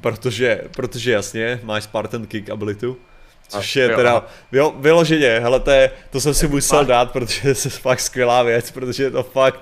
[0.00, 2.96] protože, protože jasně, máš Spartan kick abilitu,
[3.50, 7.54] Což je teda, jo, vyloženě, hele, to, je, to jsem si musel dát, protože je
[7.54, 9.60] fakt skvělá věc, protože je to fakt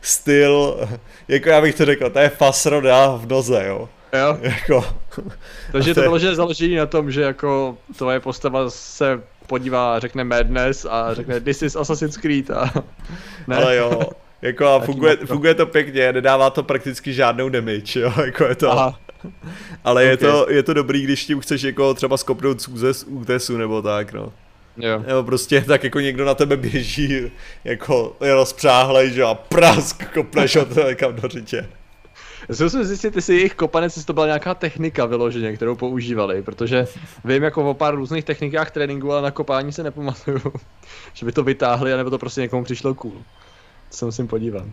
[0.00, 0.88] styl,
[1.28, 3.88] jako já bych to řekl, to je fasroda v noze, jo.
[4.18, 4.38] Jo.
[4.42, 4.84] Jako.
[5.72, 10.86] Takže to bylo, že založení na tom, že jako tvoje postava se podívá, řekne Madness
[10.90, 12.70] a řekne This is Assassin's Creed a...
[13.46, 13.56] Ne?
[13.56, 14.00] Ale jo,
[14.42, 18.72] jako a funguje, funguje to pěkně, nedává to prakticky žádnou damage, jo, jako je to...
[18.72, 18.98] Aha.
[19.84, 20.10] Ale okay.
[20.10, 24.12] je, to, je to dobrý, když tím chceš jako třeba skopnout z útesu nebo tak,
[24.12, 24.32] no.
[24.76, 25.04] Jo.
[25.06, 27.30] Nebo prostě tak jako někdo na tebe běží,
[27.64, 31.68] jako je rozpřáhlej, že a prask kopneš ho někam do řitě.
[32.52, 36.86] Si musím zjistit, jestli jejich kopanec, jestli to byla nějaká technika vyloženě, kterou používali, protože
[37.24, 40.40] vím jako o pár různých technikách tréninku, ale na kopání se nepamatuju,
[41.14, 43.22] že by to vytáhli, anebo to prostě někomu přišlo cool.
[43.90, 44.64] To se musím podívat.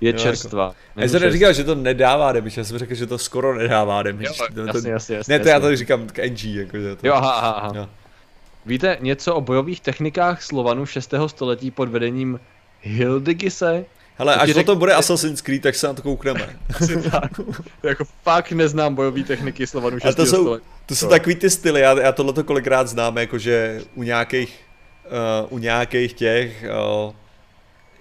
[0.00, 0.64] Je jo, čerstvá.
[0.64, 1.00] Jako...
[1.00, 4.26] Já jsem neříkal, že to nedává damage, já jsem řekl, že to skoro nedává damage.
[4.26, 7.06] Jo, to, jasně, jasně, jasně, ne, to já tady říkám k NG, jakože to.
[7.06, 7.72] Jo, aha, aha.
[7.76, 7.88] Jo.
[8.66, 11.14] Víte něco o bojových technikách Slovanů 6.
[11.26, 12.40] století pod vedením
[12.80, 13.84] Hildigise?
[14.18, 14.66] Hele, až řek...
[14.66, 16.56] to bude Assassin's Creed, tak se na to koukneme.
[17.10, 17.40] tak.
[17.82, 20.14] jako fakt neznám bojové techniky Slovanů 6.
[20.14, 20.66] to jsou, století.
[20.86, 24.60] To jsou takový ty styly, já, já tohleto kolikrát znám, jakože u nějakých,
[25.04, 26.64] uh, u nějakých těch,
[27.06, 27.14] uh,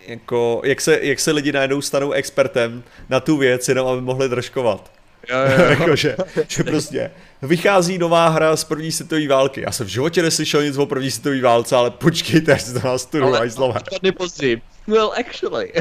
[0.07, 4.29] jako, jak se, jak se lidi najednou stanou expertem na tu věc, jenom aby mohli
[4.29, 4.91] držkovat.
[5.29, 5.69] Jo, jo, jo.
[5.79, 6.15] jakože,
[6.47, 9.61] že prostě vychází nová hra z první světové války.
[9.61, 13.05] Já jsem v životě neslyšel nic o první světové válce, ale počkejte, až to nás
[13.05, 13.39] tu ale.
[14.01, 14.61] Ale později.
[14.87, 15.71] Well, actually.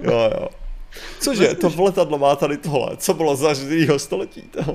[0.00, 0.48] jo, jo.
[1.20, 4.44] Cože, to letadlo má tady tohle, co bylo za živýho století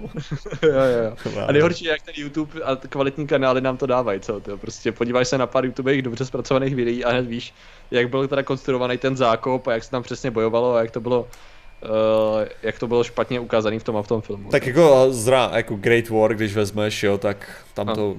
[0.64, 1.42] jo, jo, jo.
[1.48, 4.92] A nejhorší je, jak ten YouTube a kvalitní kanály nám to dávají, co to prostě
[4.92, 7.54] podíváš se na pár YouTubech dobře zpracovaných videí a hned víš,
[7.92, 11.02] jak byl teda konstruovaný ten zákop a jak se tam přesně bojovalo a jak to
[11.02, 11.28] bylo
[11.84, 14.50] Uh, jak to bylo špatně ukázané v tom a v tom filmu.
[14.50, 18.16] Tak jako zra, jako Great War, když vezmeš, jo, tak tam to,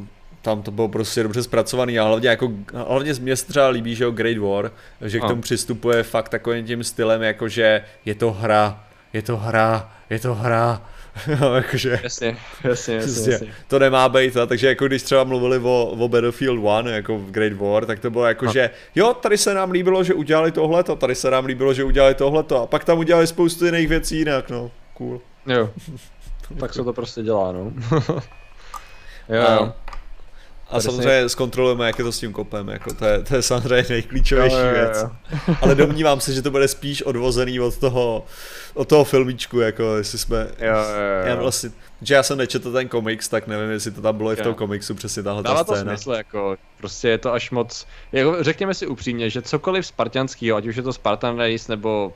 [0.48, 4.04] tam to bylo prostě dobře zpracovaný a hlavně jako, hlavně mě se třeba líbí, že
[4.04, 8.32] jo, Great War, že k tomu přistupuje fakt takovým tím stylem, jako že je to
[8.32, 10.82] hra, je to hra, je to hra,
[11.56, 13.52] jakože, jasně, jasně, jasně, prostě jasně.
[13.68, 17.30] To nemá být, a, takže jako když třeba mluvili o, o Battlefield 1, jako v
[17.30, 18.52] Great War, tak to bylo jako, a.
[18.52, 22.14] že jo, tady se nám líbilo, že udělali tohleto, tady se nám líbilo, že udělali
[22.14, 25.20] tohleto, a pak tam udělali spoustu jiných věcí jinak, no, cool.
[25.46, 25.70] Jo,
[26.60, 27.72] tak se to prostě dělá, no.
[29.28, 29.72] jo, jo.
[30.70, 33.84] A samozřejmě zkontrolujeme, jak je to s tím kopem, jako to je, to je samozřejmě
[33.88, 34.74] nejklíčovější jo, jo, jo.
[34.74, 35.04] věc.
[35.60, 38.24] Ale domnívám se, že to bude spíš odvozený od toho,
[38.74, 40.36] od toho filmičku, jako jestli jsme...
[40.38, 41.26] Jo, jo, jo.
[41.26, 41.70] Já vlastně,
[42.02, 44.54] že já jsem nečetl ten komiks, tak nevím, jestli to tam bylo i v tom
[44.54, 45.92] komiksu, přesně tahle Dává ta scéna.
[45.92, 50.56] to smysl, jako, prostě je to až moc, jako, řekněme si upřímně, že cokoliv spartianského,
[50.56, 52.12] ať už je to Spartan Race nebo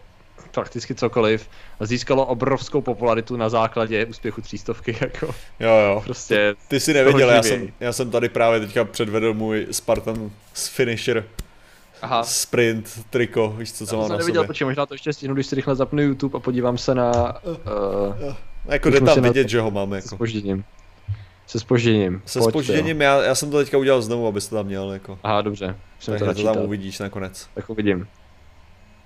[0.54, 1.48] prakticky cokoliv,
[1.80, 5.26] získalo obrovskou popularitu na základě úspěchu třístovky, jako.
[5.60, 6.00] Jo, jo.
[6.04, 11.24] Prostě Ty jsi nevěděl, já jsem, já jsem tady právě teďka předvedl můj Spartan finisher
[12.02, 12.24] Aha.
[12.24, 15.56] sprint, triko, víš co, co mám na neviděl, počkej, možná to ještě stihnu, když si
[15.56, 17.36] rychle zapnu YouTube a podívám se na...
[17.44, 18.34] Uh,
[18.66, 19.96] jako jde tam vidět, že ho máme.
[19.96, 20.08] Jako.
[20.08, 20.64] Se spožděním.
[21.46, 22.22] Se spožděním.
[22.26, 25.18] Se spožděním, já, já jsem to teďka udělal znovu, abys to tam měl, jako.
[25.22, 25.76] Aha, dobře.
[26.06, 27.48] Tak to, to tam uvidíš nakonec.
[27.54, 28.06] Tak uvidím.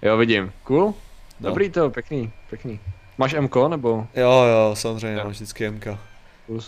[0.03, 0.53] Jo, vidím.
[0.65, 0.95] Cool.
[1.41, 1.49] No.
[1.49, 2.81] Dobrý to, pěkný, pěkný.
[3.19, 4.07] Máš MK nebo?
[4.15, 5.87] Jo, jo, samozřejmě, mám vždycky MK.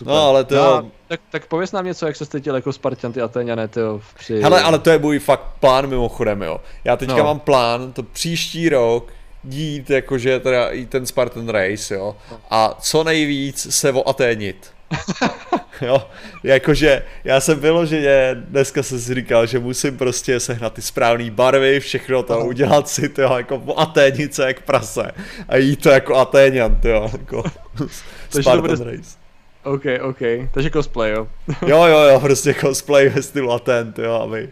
[0.05, 3.21] No, ale to no, tak, tak pověs nám něco, jak se cítil jako Spartan, ty
[3.21, 4.41] Atéňané, ty jo, při...
[4.41, 6.61] Hele, ale to je můj fakt plán mimochodem, jo.
[6.83, 7.23] Já teďka no.
[7.23, 9.13] mám plán, to příští rok,
[9.43, 12.15] jít jakože teda i ten Spartan Race, jo.
[12.31, 12.39] No.
[12.49, 14.73] A co nejvíc se oaténit.
[15.85, 16.07] jo,
[16.43, 21.79] jakože já jsem vyloženě, dneska jsem si říkal, že musím prostě sehnat ty správné barvy,
[21.79, 25.11] všechno to, udělat si to jako po Aténice jak prase
[25.47, 27.43] a jít to jako Atéňan, jo, jako
[28.29, 28.91] Spartan bude...
[28.91, 29.19] Race.
[29.63, 30.21] OK, OK,
[30.51, 31.27] takže cosplay, jo.
[31.67, 34.49] jo, jo, jo, prostě cosplay ve stylu Atent, jo, aby,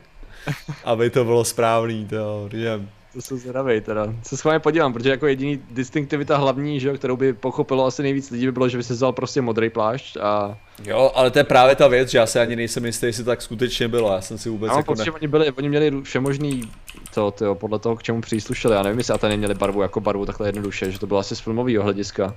[0.84, 2.80] aby to bylo správný, to jo.
[3.18, 4.14] To jsem zvědavej teda.
[4.24, 8.46] Se schválně podívám, protože jako jediný distinktivita hlavní, že, kterou by pochopilo asi nejvíc lidí,
[8.46, 10.58] by bylo, že by se vzal prostě modrý plášť a...
[10.86, 13.42] Jo, ale to je právě ta věc, že já se ani nejsem jistý, jestli tak
[13.42, 15.12] skutečně bylo, já jsem si vůbec já jako ne...
[15.12, 16.72] oni, byli, oni měli všemožný
[17.14, 20.26] to, to, podle toho, k čemu příslušeli, já nevím, jestli a neměli barvu jako barvu
[20.26, 22.34] takhle jednoduše, že to bylo asi z filmového hlediska.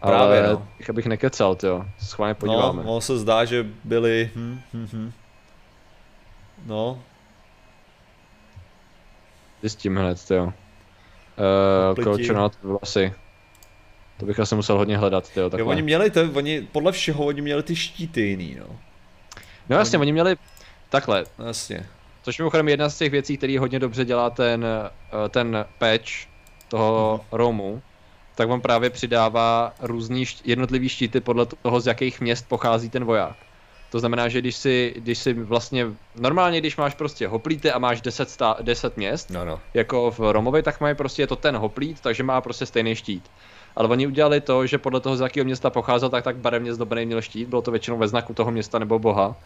[0.00, 0.66] Právě, ale no.
[0.88, 1.84] abych nekecal, jo.
[2.02, 2.82] Schválně podíváme.
[2.84, 4.30] No, se zdá, že byli...
[4.36, 5.12] Hm, hm, hm.
[6.66, 6.98] No,
[9.60, 10.44] Zjistím hned, jo.
[10.44, 13.14] Uh, Kolčonát vlasy.
[14.16, 15.60] To bych asi musel hodně hledat, jo, takhle.
[15.60, 18.66] Jo, oni měli to, oni, podle všeho, oni měli ty štíty jiný, no.
[19.68, 20.36] No jasně, oni měli,
[20.88, 21.24] takhle.
[21.46, 21.86] Jasně.
[22.22, 26.10] Což mimochodem jedna z těch věcí, který hodně dobře dělá ten, eh, ten patch
[26.68, 27.36] toho uh-huh.
[27.36, 27.82] Romu,
[28.34, 33.04] tak on právě přidává různý št- jednotlivý štíty podle toho, z jakých měst pochází ten
[33.04, 33.36] voják.
[33.90, 35.86] To znamená, že když si, když si vlastně,
[36.16, 39.60] normálně když máš prostě hoplíty a máš 10, stá, 10 měst, no, no.
[39.74, 43.30] jako v Romovi, tak mají prostě, je to ten hoplít, takže má prostě stejný štít.
[43.76, 47.06] Ale oni udělali to, že podle toho, z jakého města pocházel, tak tak barevně zdobený
[47.06, 49.36] měl štít, bylo to většinou ve znaku toho města nebo boha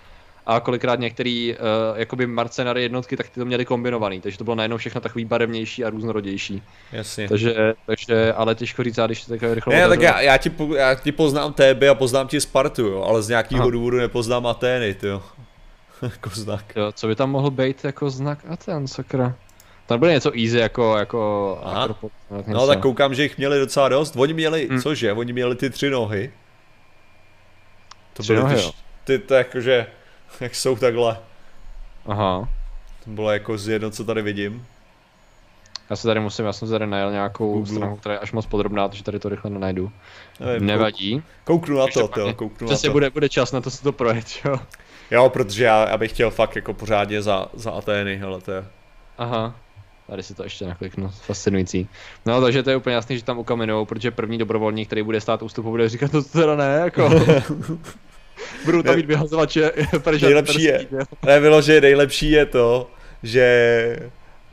[0.46, 4.56] a kolikrát některý uh, jakoby marcenary jednotky, tak ty to měli kombinovaný, takže to bylo
[4.56, 6.62] najednou všechno takový barevnější a různorodější.
[6.92, 7.28] Jasně.
[7.28, 10.94] Takže, takže ale těžko říct, když to takové rychle Ne, tak já, já, ti, já
[10.94, 15.22] ti poznám Téby a poznám ti Spartu, jo, ale z nějakého důvodu nepoznám Atény, jo.
[16.02, 16.64] jako znak.
[16.76, 19.34] Jo, co by tam mohl být jako znak Aten, sakra?
[19.86, 22.10] Tam bylo něco easy jako, jako Akropol,
[22.46, 24.16] No tak koukám, že jich měli docela dost.
[24.16, 24.80] Oni měli, hmm.
[24.80, 26.32] cože, oni měli ty tři nohy.
[28.12, 28.70] To tři byly nohy, ty, jo.
[29.04, 29.86] ty, to jakože,
[30.40, 31.18] jak jsou takhle.
[32.06, 32.48] Aha.
[33.04, 34.66] To bylo jako z jedno, co tady vidím.
[35.90, 37.74] Já se tady musím, já jsem tady najel nějakou Google.
[37.74, 39.92] stranu, která je až moc podrobná, takže tady to rychle nenajdu.
[40.40, 41.22] Nevím, Nevadí.
[41.44, 42.90] Kouknu na to, to kouknu na to.
[42.92, 44.58] Bude, bude čas na to si to projet, jo.
[45.10, 48.64] Jo, protože já, já bych chtěl fakt jako pořádně za, za Atény, hele to je.
[49.18, 49.54] Aha.
[50.06, 51.88] Tady si to ještě nakliknu, fascinující.
[52.26, 55.42] No, takže to je úplně jasný, že tam ukamenujou, protože první dobrovolník, který bude stát
[55.42, 57.10] ústupu, bude říkat, no to teda ne, jako.
[58.64, 59.72] Budou tam mít vyhazovače.
[60.22, 60.86] Nejlepší je,
[61.26, 62.90] ne, bylo, že nejlepší je to,
[63.22, 63.98] že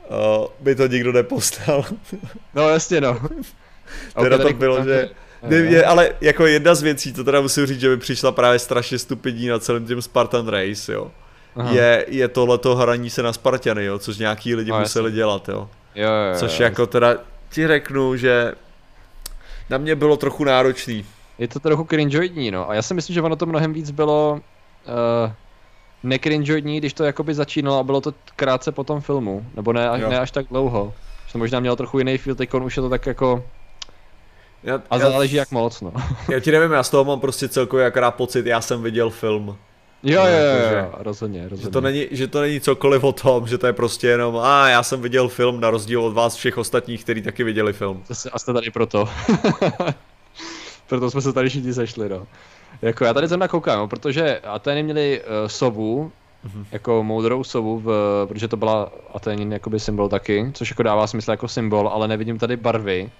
[0.09, 1.85] uh, by to nikdo nepostal.
[2.55, 3.19] no jasně no.
[4.21, 5.09] teda okay, to bylo, že...
[5.47, 8.99] Ne, ale jako jedna z věcí, to teda musím říct, že mi přišla právě strašně
[8.99, 11.11] stupidní na celém tím Spartan Race, jo.
[11.55, 11.71] Aha.
[11.71, 15.15] je, je tohleto hraní se na Spartany, jo, což nějaký lidi no, museli jasný.
[15.15, 15.69] dělat, jo.
[15.95, 16.39] Jo, jo, jo.
[16.39, 17.17] Což jako teda
[17.49, 18.53] ti řeknu, že
[19.69, 21.05] na mě bylo trochu náročný.
[21.41, 22.69] Je to trochu cringeoidní, no.
[22.69, 25.31] A já si myslím, že ono to mnohem víc bylo uh,
[26.03, 29.45] nekringeoidní, když to jakoby začínalo a bylo to krátce po tom filmu.
[29.55, 30.93] Nebo ne, ne až tak dlouho.
[31.27, 33.43] Že to možná mělo trochu jiný feel, teď už je to tak jako...
[34.63, 35.93] Já, a záleží já, jak moc, no.
[36.29, 39.57] Já ti nevím, já z toho mám prostě celkově akorát pocit, já jsem viděl film.
[40.03, 41.63] Jo, jo, jo, jo, rozhodně, rozhodně.
[41.63, 44.69] Že to, není, že to není cokoliv o tom, že to je prostě jenom, a
[44.69, 48.03] já jsem viděl film na rozdíl od vás všech ostatních, kteří taky viděli film.
[48.07, 49.09] Zase, a jste tady proto.
[50.91, 52.27] proto jsme se tady všichni sešli, no.
[52.81, 56.11] Jako já tady zrovna koukám, no, protože Ateny měli uh, sovu,
[56.45, 56.65] mm-hmm.
[56.71, 57.91] jako moudrou sovu, v,
[58.27, 62.39] protože to byla Atenin jakoby symbol taky, což jako dává smysl jako symbol, ale nevidím
[62.39, 63.11] tady barvy.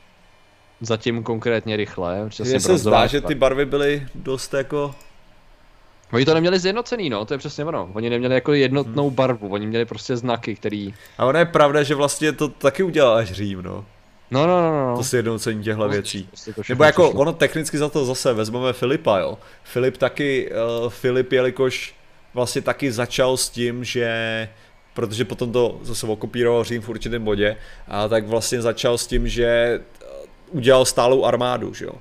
[0.82, 2.30] Zatím konkrétně rychle.
[2.40, 4.96] Mně se zdá, že ty barvy byly dost jako
[6.14, 7.90] Oni to neměli zjednocený, no, to je přesně ono.
[7.94, 9.16] Oni neměli jako jednotnou hmm.
[9.16, 10.94] barvu, oni měli prostě znaky, který...
[11.18, 13.86] A ono je pravda, že vlastně to taky udělal až Řím, no.
[14.32, 14.98] No, no, no, no.
[14.98, 16.24] To sjednocení těchto věcí.
[16.24, 17.22] Prostě Nebo jako přišlo.
[17.22, 19.38] ono technicky za to zase vezmeme Filipa, jo.
[19.64, 20.52] Filip taky,
[20.84, 21.96] uh, Filip jelikož
[22.34, 24.50] vlastně taky začal s tím, že
[24.94, 27.58] protože potom to zase okopíroval Řím v určitém bodě,
[27.88, 30.08] a tak vlastně začal s tím, že eh,
[30.50, 31.94] udělal stálou armádu, že jo.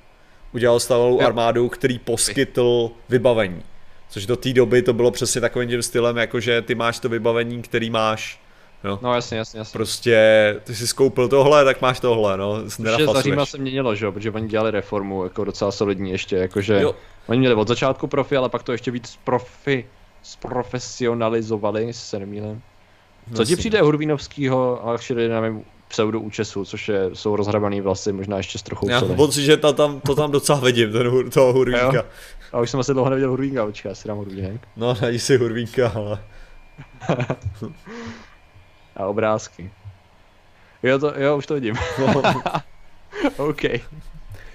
[0.52, 1.26] Udělal stálou jo.
[1.26, 3.62] armádu, který poskytl vybavení.
[4.08, 7.08] Což do té doby to bylo přesně takovým tím stylem, jako že ty máš to
[7.08, 8.40] vybavení, který máš.
[8.84, 8.98] Jo.
[9.02, 9.72] No jasně, jasně, jasně.
[9.72, 12.62] Prostě ty jsi skoupil tohle, tak máš tohle, no.
[12.76, 16.36] Protože za Říma se měnilo, že jo, protože oni dělali reformu, jako docela solidní ještě,
[16.36, 16.94] jakože jo.
[17.26, 19.86] oni měli od začátku profi, ale pak to ještě víc profi,
[20.22, 22.62] zprofesionalizovali, se nemýlím.
[23.34, 28.58] Co ti přijde Hurvínovskýho a nevím, pseudo účesu, což je, jsou rozhrabaný vlasy, možná ještě
[28.58, 32.04] s trochu Já mám že to tam, to tam docela vidím, ten, toho Hurvínka.
[32.52, 34.60] A už jsem asi dlouho neviděl Hurvínka, počkej, já si dám Hurvínek.
[34.76, 36.18] No, najdi si Hurvínka, ale...
[39.00, 39.70] A obrázky.
[40.82, 41.74] Jo, to, jo, už to vidím.
[41.98, 42.22] No.
[43.48, 43.62] OK.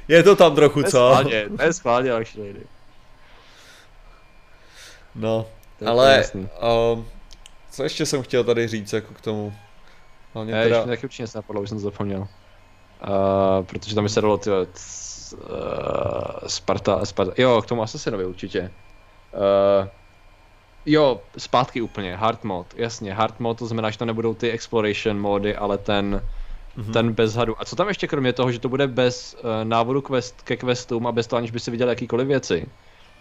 [0.08, 1.20] Je to tam trochu, co?
[1.58, 2.56] To je schválně, actually.
[5.16, 5.46] No,
[5.80, 6.24] to ale
[6.94, 7.08] um,
[7.72, 9.54] co ještě jsem chtěl tady říct jako k tomu?
[10.34, 10.76] Hlavně ne, teda...
[10.76, 12.20] ještě taky určitě se napadlo, už jsem to zapomněl.
[12.20, 12.28] Uh,
[13.66, 14.66] protože tam mi se dalo ty uh,
[16.48, 18.72] Sparta, Sparta, jo, k tomu Assassinovi určitě.
[19.82, 19.88] Uh,
[20.86, 25.20] jo, zpátky úplně, hard mod, jasně, hard mod, to znamená, že to nebudou ty exploration
[25.20, 26.22] mody, ale ten,
[26.78, 26.94] mm-hmm.
[26.94, 27.62] ten bez hadu.
[27.62, 31.08] A co tam ještě kromě toho, že to bude bez uh, návodu quest, ke questům
[31.08, 32.68] a bez toho, aniž by si viděl jakýkoliv věci,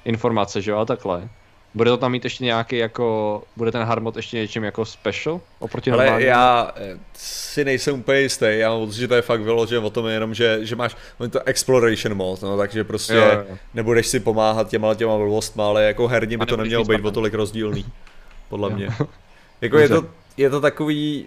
[0.05, 1.29] informace, že jo, a takhle.
[1.75, 5.91] Bude to tam mít ještě nějaký jako, bude ten hard ještě něčím jako special oproti
[5.91, 6.27] Ale normálně?
[6.27, 9.91] já eh, si nejsem úplně jistý, já mám pocit, že to je fakt vyložené o
[9.91, 10.97] tom jenom, že, že máš
[11.31, 13.59] to exploration mod, no, takže prostě jo, jo.
[13.75, 17.35] nebudeš si pomáhat těma těma blbostma, ale jako herně by to nemělo být o tolik
[17.35, 17.87] rozdílný,
[18.49, 18.77] podle jo.
[18.77, 18.89] mě.
[19.61, 20.07] Jako je to,
[20.37, 21.27] je to takový,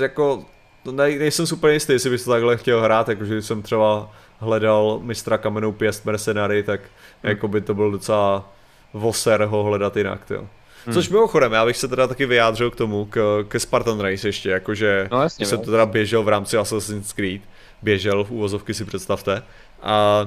[0.00, 0.44] jako,
[0.84, 5.00] to ne, nejsem super jistý, jestli bys to takhle chtěl hrát, jakože jsem třeba hledal
[5.02, 7.30] mistra kamenou pěst mercenary, tak hmm.
[7.30, 8.52] jako by to byl docela
[8.92, 10.48] voser ho hledat jinak, jo.
[10.84, 10.94] Hmm.
[10.94, 14.50] Což mimochodem, já bych se teda taky vyjádřil k tomu, k, ke Spartan Race ještě,
[14.50, 17.42] jakože no, jasně, jsem to teda běžel v rámci Assassin's Creed,
[17.82, 19.42] běžel v úvozovky si představte.
[19.82, 20.26] A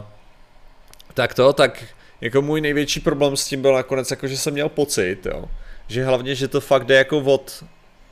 [1.13, 1.83] tak to, tak
[2.21, 5.45] jako můj největší problém s tím byl nakonec, jako že jsem měl pocit, jo,
[5.87, 7.63] že hlavně, že to fakt jde jako od,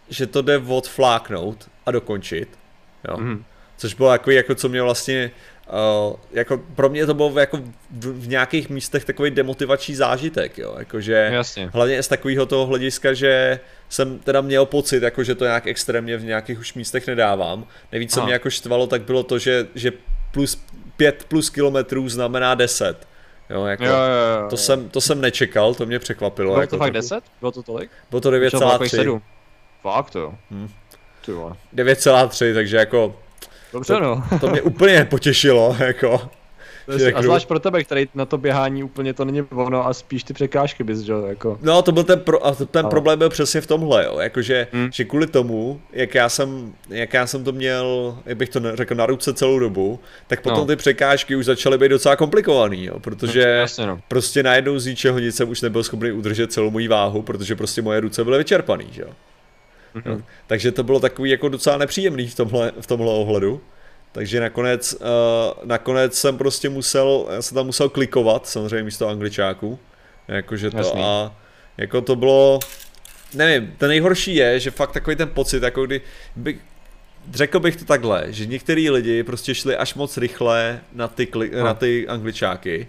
[0.09, 2.59] že to jde od fláknout a dokončit,
[3.07, 3.17] jo.
[3.17, 3.45] Mm.
[3.77, 5.31] Což bylo jako, jako co mě vlastně
[5.69, 7.57] Uh, jako pro mě to bylo jako
[7.91, 11.69] v, v nějakých místech takový demotivační zážitek, jo, jakože Jasně.
[11.73, 13.59] hlavně z takového toho hlediska, že
[13.89, 17.65] jsem teda měl pocit, jako že to nějak extrémně v nějakých už místech nedávám.
[17.91, 19.91] Nejvíc, co mě jako štvalo, tak bylo to, že, že
[20.31, 20.63] plus
[20.97, 23.07] 5 plus kilometrů znamená 10.
[23.49, 24.49] Jo, jako, jo, jo, jo.
[24.49, 26.51] To, jsem, to jsem nečekal, to mě překvapilo.
[26.51, 27.23] Bylo jako to fakt 10?
[27.39, 27.91] Bylo to tolik?
[28.09, 29.21] Bylo to 9,3.
[29.81, 30.33] Fakt to jo.
[30.51, 30.69] Hmm.
[31.75, 33.15] 9,3, takže jako
[33.73, 34.23] Dobře to, no.
[34.41, 36.29] to mě úplně potěšilo, jako.
[37.13, 40.33] A zvlášť pro tebe, který na to běhání úplně to není ono a spíš ty
[40.33, 41.57] překážky bys, že jako.
[41.61, 42.89] No to byl ten, pro, a ten ale.
[42.89, 44.89] problém byl přesně v tomhle, jo, jakože, hmm.
[44.93, 48.95] že kvůli tomu, jak já jsem, jak já jsem to měl, jak bych to řekl,
[48.95, 50.65] na ruce celou dobu, tak potom no.
[50.65, 53.99] ty překážky už začaly být docela komplikovaný, jo, protože no, jasně, no.
[54.07, 57.81] prostě najednou z ničeho nic jsem už nebyl schopný udržet celou moji váhu, protože prostě
[57.81, 59.03] moje ruce byly vyčerpaný, že
[59.99, 60.17] Mm-hmm.
[60.17, 63.61] No, takže to bylo takový jako docela nepříjemný v tomhle, v tomhle ohledu.
[64.11, 69.79] Takže nakonec, uh, nakonec jsem prostě musel, já jsem tam musel klikovat, samozřejmě místo angličáků.
[70.27, 71.01] Jakože to Jasný.
[71.03, 71.35] a
[71.77, 72.59] jako to bylo,
[73.33, 76.01] nevím, ten nejhorší je, že fakt takový ten pocit, jako kdy,
[76.35, 76.59] by,
[77.33, 81.51] řekl bych to takhle, že některý lidi prostě šli až moc rychle na ty, kli,
[81.51, 82.87] na ty angličáky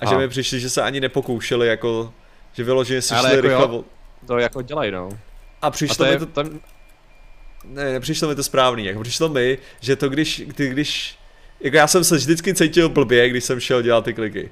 [0.00, 2.12] a, a že mi přišli, že se ani nepokoušeli jako,
[2.52, 3.62] že vyloženě si šli jako rychle.
[3.62, 3.84] Jo,
[4.26, 5.08] to jako dělají no.
[5.62, 6.26] A přišlo a to mi to...
[6.26, 6.60] Tam...
[7.64, 11.18] Ne, nepřišlo mi to správný, jako přišlo mi, že to když, ty, když...
[11.60, 14.50] Jako já jsem se vždycky cítil blbě, když jsem šel dělat ty kliky.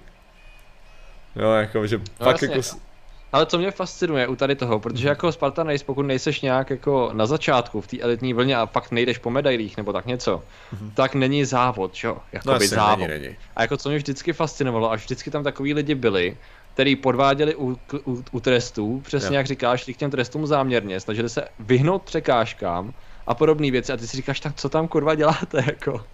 [1.37, 2.57] Jo, jako, že no, pak jasně.
[2.57, 2.91] jako...
[3.33, 7.11] Ale co mě fascinuje u tady toho, protože jako Spartan Race, pokud nejseš nějak jako
[7.13, 10.43] na začátku v té elitní vlně a fakt nejdeš po medailích nebo tak něco,
[10.75, 10.91] mm-hmm.
[10.95, 12.19] tak není závod, jo?
[12.33, 13.09] Jako no, by závod.
[13.09, 13.37] Není, není.
[13.57, 16.37] A jako co mě vždycky fascinovalo, až vždycky tam takový lidi byli,
[16.75, 19.39] který podváděli u, u, u trestů, přesně jo.
[19.39, 22.95] jak říkáš, k těm trestům záměrně, snažili se vyhnout překážkám
[23.27, 26.05] a podobné věci a ty si říkáš, tak co tam kurva děláte, jako,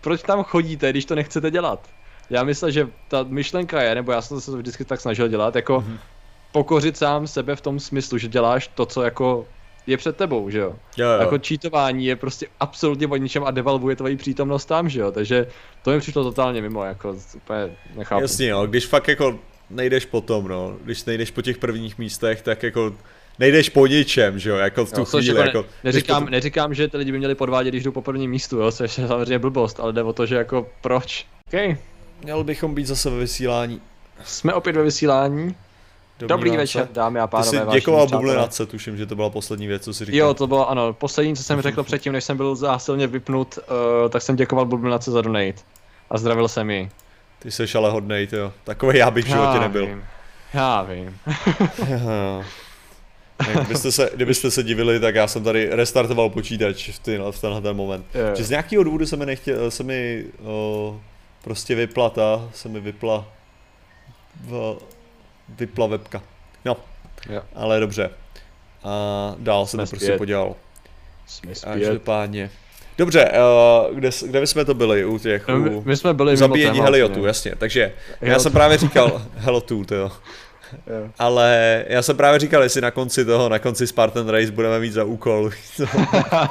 [0.00, 1.88] proč tam chodíte, když to nechcete dělat?
[2.30, 5.56] Já myslím, že ta myšlenka je, nebo já jsem se to vždycky tak snažil dělat,
[5.56, 5.98] jako mm-hmm.
[6.52, 9.46] pokořit sám sebe v tom smyslu, že děláš to, co jako
[9.86, 10.74] je před tebou, že jo?
[10.96, 11.20] jo, jo.
[11.20, 15.12] Jako čítování je prostě absolutně o ničem a devalvuje tvoji přítomnost tam, že jo?
[15.12, 15.46] Takže
[15.82, 18.22] to mi přišlo totálně mimo, jako úplně nechápu.
[18.22, 19.38] Jasně, jo, když fakt jako
[19.70, 20.76] nejdeš potom, no.
[20.84, 22.94] Když nejdeš po těch prvních místech, tak jako
[23.38, 25.64] nejdeš po ničem, že jo, jako v tu no, chvíli, jako, jako...
[25.84, 26.32] Neříkám, potom...
[26.32, 29.08] neříkám, že ty lidi by měli podvádět, když jdou po prvním místu, jo, což je
[29.08, 31.26] samozřejmě blbost, ale jde o to, že jako proč.
[31.46, 31.76] OK.
[32.22, 33.80] Měl bychom být zase ve vysílání.
[34.24, 35.54] Jsme opět ve vysílání.
[36.18, 37.60] Dobrý, Dobrý večer, dámy a pánové.
[37.60, 40.18] Ty jsi děkoval bublinace, tuším, že to byla poslední věc, co si říkal.
[40.18, 44.08] Jo, to bylo ano, poslední, co jsem řekl předtím, než jsem byl zásilně vypnut, uh,
[44.08, 45.62] tak jsem děkoval bublinace za donate.
[46.10, 46.90] A zdravil jsem ji.
[47.46, 48.52] Ty jsi ale hodnej, jo.
[48.64, 49.86] Takový já bych v životě já nebyl.
[49.86, 50.04] Vím.
[50.54, 51.18] Já vím.
[53.54, 57.60] kdybyste, se, kdybyste se divili, tak já jsem tady restartoval počítač v, ty, v tenhle
[57.60, 58.06] ten moment.
[58.36, 61.00] Že z nějakého důvodu se mi nechtěl, se mi o,
[61.44, 63.28] prostě vypla ta, se mi vypla
[64.40, 64.78] v,
[65.48, 66.22] vypla webka.
[66.64, 66.76] No,
[67.28, 67.46] yeah.
[67.54, 68.10] ale dobře.
[68.84, 70.56] A dál jsem to prostě podělal.
[71.26, 71.72] Jsme zpět.
[71.72, 72.50] Každopádně.
[72.98, 73.32] Dobře,
[73.88, 75.48] uh, kde, kde jsme to byli u těch?
[75.48, 77.52] No, my, my jsme byli u zabíjení Heliotu, jasně.
[77.58, 78.32] Takže Heliotu.
[78.32, 80.12] já jsem právě říkal Helotu, to jo.
[81.18, 84.92] Ale já jsem právě říkal, jestli na konci toho, na konci Spartan Race budeme mít
[84.92, 85.50] za úkol.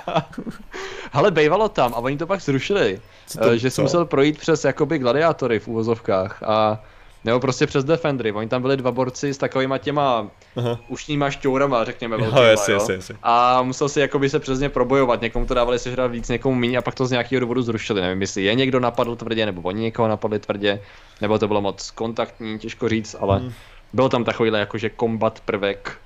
[1.13, 2.99] Ale bejvalo tam a oni to pak zrušili.
[3.39, 6.83] To, eh, že jsem musel projít přes jakoby gladiátory v úvozovkách a
[7.25, 10.79] nebo prostě přes Defendry, oni tam byli dva borci s takovýma těma Aha.
[10.87, 13.15] ušníma šťourama, řekněme, velkýma, jo, jasně, jasně, jasně.
[13.23, 16.77] A musel si jakoby se přes ně probojovat, někomu to dávali sežrat víc, někomu méně
[16.77, 18.01] a pak to z nějakého důvodu zrušili.
[18.01, 20.81] Nevím, jestli je někdo napadl tvrdě, nebo oni někoho napadli tvrdě,
[21.21, 23.51] nebo to bylo moc kontaktní, těžko říct, ale hmm.
[23.93, 25.97] byl tam takovýhle jakože kombat prvek,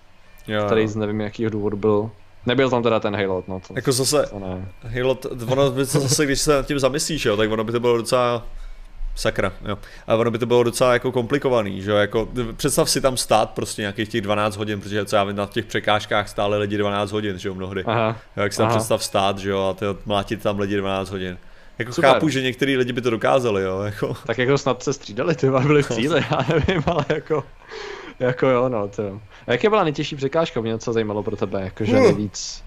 [0.47, 2.11] jo, který z nevím jakého důvodu byl.
[2.45, 4.71] Nebyl tam teda ten Halo, no to, Jako zase, to ne.
[4.81, 5.17] Halo,
[5.47, 7.97] ono by to zase, když se nad tím zamyslíš, jo, tak ono by to bylo
[7.97, 8.45] docela
[9.19, 9.77] Sakra, jo.
[10.07, 13.49] A ono by to bylo docela jako komplikovaný, že jo, jako představ si tam stát
[13.49, 17.11] prostě nějakých těch 12 hodin, protože co já vím, na těch překážkách stále lidi 12
[17.11, 17.83] hodin, že jo, mnohdy.
[17.83, 18.15] Aha.
[18.37, 18.75] Jo, jak si tam Aha.
[18.75, 21.37] představ stát, že jo, a tyjo, mlátit tam lidi 12 hodin.
[21.79, 22.09] Jako Super.
[22.09, 24.15] chápu, že některý lidi by to dokázali, jo, jako.
[24.25, 27.43] Tak jako snad se střídali, ty byli v cíli, já nevím, ale jako,
[28.19, 29.21] jako jo, no, to.
[29.47, 32.03] A jaké byla nejtěžší překážka, mě co zajímalo pro tebe, jakože uh.
[32.03, 32.63] nejvíc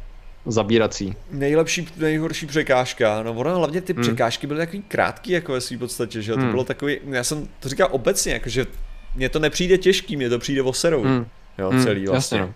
[0.47, 1.17] zabírací.
[1.31, 4.03] Nejlepší, nejhorší překážka, no ono hlavně ty hmm.
[4.03, 6.45] překážky byly takový krátký jako ve své podstatě, že hmm.
[6.45, 8.67] to bylo takový, já jsem to říkal obecně, jako že
[9.15, 11.27] mně to nepřijde těžký, mně to přijde oserou, hmm.
[11.59, 11.83] jo, hmm.
[11.83, 12.39] celý vlastně.
[12.39, 12.55] Jasně.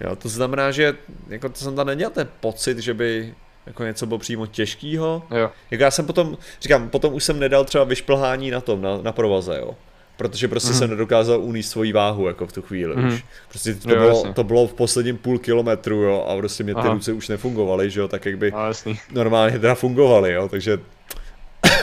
[0.00, 0.94] Jo, to znamená, že
[1.28, 3.34] jako to jsem tam neměl ten pocit, že by
[3.66, 5.22] jako něco bylo přímo těžkýho.
[5.30, 5.50] Jo.
[5.70, 9.12] Jako já jsem potom, říkám, potom už jsem nedal třeba vyšplhání na tom, na, na
[9.12, 9.76] provaze, jo.
[10.16, 10.74] Protože prostě mm.
[10.74, 13.08] jsem nedokázal uníst svoji váhu jako v tu chvíli mm.
[13.08, 13.24] už.
[13.48, 16.80] Prostě to, jo, bylo, to bylo v posledním půl kilometru, jo, a prostě mě ty
[16.80, 16.92] Aha.
[16.92, 18.98] ruce už nefungovaly, že jo, tak jak by a, jasný.
[19.12, 20.78] normálně teda fungovaly, jo, takže...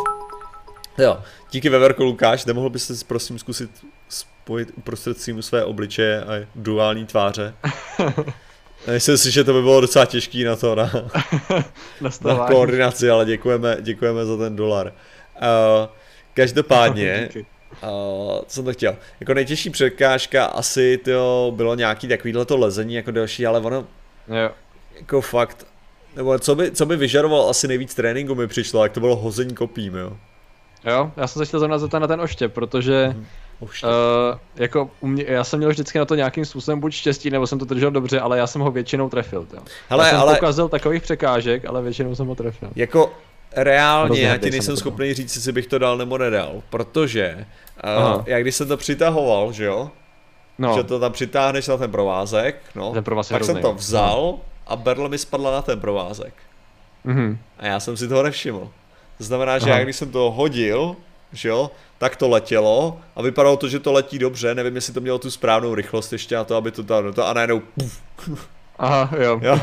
[0.99, 1.19] jo,
[1.51, 3.71] díky Veverko Lukáš, nemohl byste prosím zkusit
[4.09, 7.55] spojit uprostřed svým své obličeje a duální tváře?
[8.93, 10.91] Myslím si, že to by bylo docela těžký na to, na,
[12.25, 14.87] na koordinaci, ale děkujeme, děkujeme za ten dolar.
[14.87, 15.89] Uh,
[16.35, 17.29] každopádně,
[17.71, 17.89] Uh,
[18.47, 18.97] co jsem to chtěl?
[19.21, 23.77] Jako nejtěžší překážka asi to bylo nějaký takovýhle to lezení jako další, ale ono
[24.29, 24.51] jo.
[24.99, 25.67] jako fakt,
[26.17, 29.55] nebo co by, co by vyžadoval asi nejvíc tréninku mi přišlo, jak to bylo hození
[29.55, 30.17] kopím, jo.
[30.85, 33.27] Jo, já jsem se chtěl zrovna zeptat na ten oštěp, protože mm.
[33.61, 33.69] Uh,
[34.57, 37.65] jako mě, já jsem měl vždycky na to nějakým způsobem buď štěstí, nebo jsem to
[37.65, 39.47] držel dobře, ale já jsem ho většinou trefil.
[39.55, 39.61] Jo.
[39.89, 40.35] Hele, já jsem ale...
[40.35, 42.71] pokazil takových překážek, ale většinou jsem ho trefil.
[42.77, 43.13] Jako
[43.57, 47.47] reálně, já ti nejsem schopný říct, jestli bych to dal nebo nedal, protože
[48.17, 49.91] uh, já když jsem to přitahoval, že jo,
[50.59, 50.75] no.
[50.77, 54.41] že to tam přitáhneš na ten provázek, no, ten provázek tak jsem to vzal no.
[54.67, 56.35] a berle mi spadla na ten provázek.
[57.07, 57.37] Mm-hmm.
[57.59, 58.71] A já jsem si toho nevšiml.
[59.19, 59.79] To znamená, že Aha.
[59.79, 60.97] já když jsem to hodil,
[61.33, 65.01] že jo, tak to letělo a vypadalo to, že to letí dobře, nevím, jestli to
[65.01, 68.01] mělo tu správnou rychlost ještě na to, aby to tam, to a najednou puf.
[68.81, 69.41] Aha, jo.
[69.43, 69.61] jo.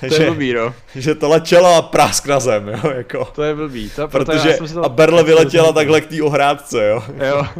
[0.00, 0.74] To je blbý, no.
[0.94, 3.24] Že to letělo a prásk na zem, jo, jako.
[3.24, 3.90] To je blbý.
[3.90, 4.84] To, Protože to...
[4.84, 7.02] a berle vyletěla takhle k té ohrádce, jo.
[7.28, 7.46] Jo.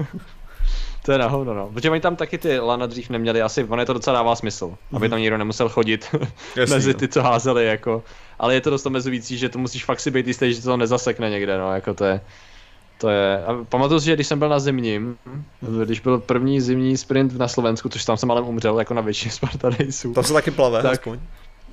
[1.07, 1.71] To je nahovno, no.
[1.75, 4.67] Protože oni tam taky ty lana dřív neměli, asi ono je to docela dává smysl,
[4.67, 4.97] mm-hmm.
[4.97, 6.15] aby tam nikdo nemusel chodit
[6.57, 6.99] Jasný, mezi no.
[6.99, 8.03] ty, co házeli, jako.
[8.39, 11.31] Ale je to dost omezující, že to musíš fakt si být jistý, že to nezasekne
[11.31, 12.21] někde, no, jako to je.
[12.99, 15.17] To je, a pamatuju si, že když jsem byl na zimním,
[15.85, 19.31] když byl první zimní sprint na Slovensku, což tam jsem ale umřel, jako na většině
[19.33, 20.15] Sparta Raceů.
[20.15, 21.19] Tam se taky plave, tak, aspoň.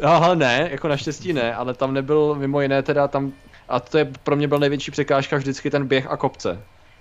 [0.01, 3.31] Aha, ne, jako naštěstí ne, ale tam nebyl mimo jiné teda tam,
[3.69, 6.59] a to je pro mě byl největší překážka vždycky ten běh a kopce.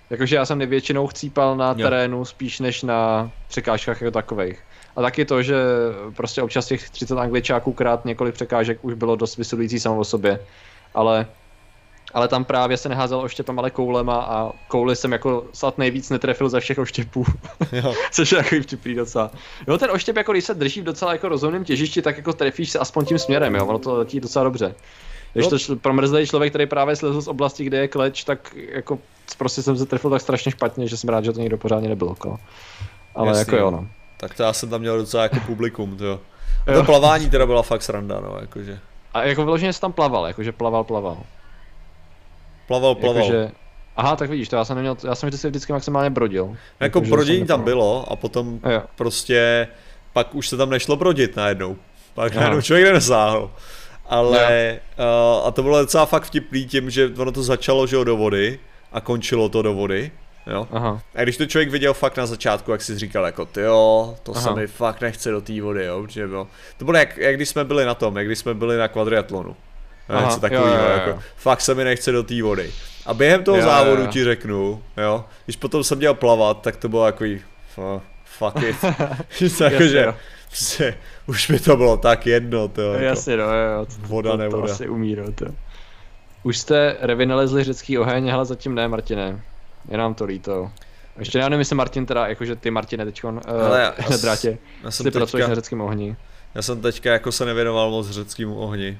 [0.09, 1.83] Jakože já jsem největšinou chcípal na jo.
[1.83, 4.59] terénu spíš než na překážkách jako takových.
[4.95, 5.55] A taky to, že
[6.15, 10.39] prostě občas těch 30 angličáků krát několik překážek už bylo dost vysilující samo o sobě.
[10.93, 11.25] Ale
[12.13, 16.49] ale tam právě se neházel oštěpem, ale koulema a kouly jsem jako snad nejvíc netrefil
[16.49, 17.25] ze všech oštěpů.
[17.71, 17.93] Jo.
[18.11, 19.31] Což je jako vtipný docela.
[19.67, 22.69] Jo, ten oštěp, jako když se drží v docela jako rozumném těžišti, tak jako trefíš
[22.69, 24.75] se aspoň tím směrem, jo, ono to letí docela dobře.
[25.33, 28.99] Když to promrzlý člověk, který právě slezl z oblasti, kde je kleč, tak jako
[29.37, 32.15] prostě jsem se trefil tak strašně špatně, že jsem rád, že to někdo pořádně nebylo.
[33.15, 33.87] Ale Jasný, jako jo, no.
[34.17, 36.19] Tak to já jsem tam měl docela jako publikum, to jo.
[36.67, 38.79] A to plavání teda byla fakt sranda, no, jakože.
[39.13, 41.17] A jako vyloženě jsi tam plaval, jakože plaval, plaval.
[42.67, 43.23] Plaval, plaval.
[43.23, 43.51] Jakože,
[43.95, 46.55] aha, tak vidíš, to já jsem neměl, já jsem vždycky, vždycky maximálně brodil.
[46.79, 49.67] Jako brodění tam bylo a potom a prostě
[50.13, 51.77] pak už se tam nešlo brodit najednou.
[52.13, 53.51] Pak najednou člověk nedosáhl.
[54.05, 58.03] Ale uh, a to bylo docela fakt vtipný tím, že ono to začalo že jo,
[58.03, 58.59] do vody
[58.91, 60.11] a končilo to do vody.
[60.47, 60.67] Jo?
[60.71, 61.01] Aha.
[61.15, 64.31] A když to člověk viděl fakt na začátku, jak si říkal, jako ty jo, to
[64.31, 64.41] Aha.
[64.41, 67.49] se mi fakt nechce do té vody, jo, protože bylo, to bylo jak, jak když
[67.49, 69.55] jsme byli na tom, jak když jsme byli na kvadriatlonu.
[70.09, 72.71] Aha, něco takového, jako, fakt se mi nechce do té vody.
[73.05, 76.75] A během toho jo, závodu jo, ti řeknu, jo, když potom jsem měl plavat, tak
[76.75, 77.41] to bylo takový,
[78.23, 78.75] fuck it.
[79.61, 80.13] jako, že,
[80.49, 80.97] prostě,
[81.27, 84.67] už mi to bylo tak jedno, to jako, Jasně, no, jo, to, voda to, nevoda.
[84.67, 85.45] To asi umí, no, to.
[86.43, 89.41] Už jste revinalezli řecký oheň, ale zatím ne, Martine.
[89.89, 90.71] Je nám to líto.
[91.19, 94.91] Ještě já nevím, jestli Martin teda, jakože ty Martine teďkon, uh, já, na drátě, já
[94.91, 96.15] jsem ty teďka, na řeckém ohni.
[96.55, 98.99] Já jsem teďka jako se nevěnoval moc řeckému ohni.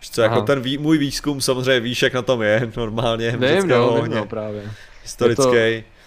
[0.00, 3.30] Co, jako ten vý, můj výzkum samozřejmě víš, jak na tom je normálně.
[3.30, 4.62] Vím, no, vím, no, právě.
[5.02, 5.82] Historický.
[5.82, 6.00] To...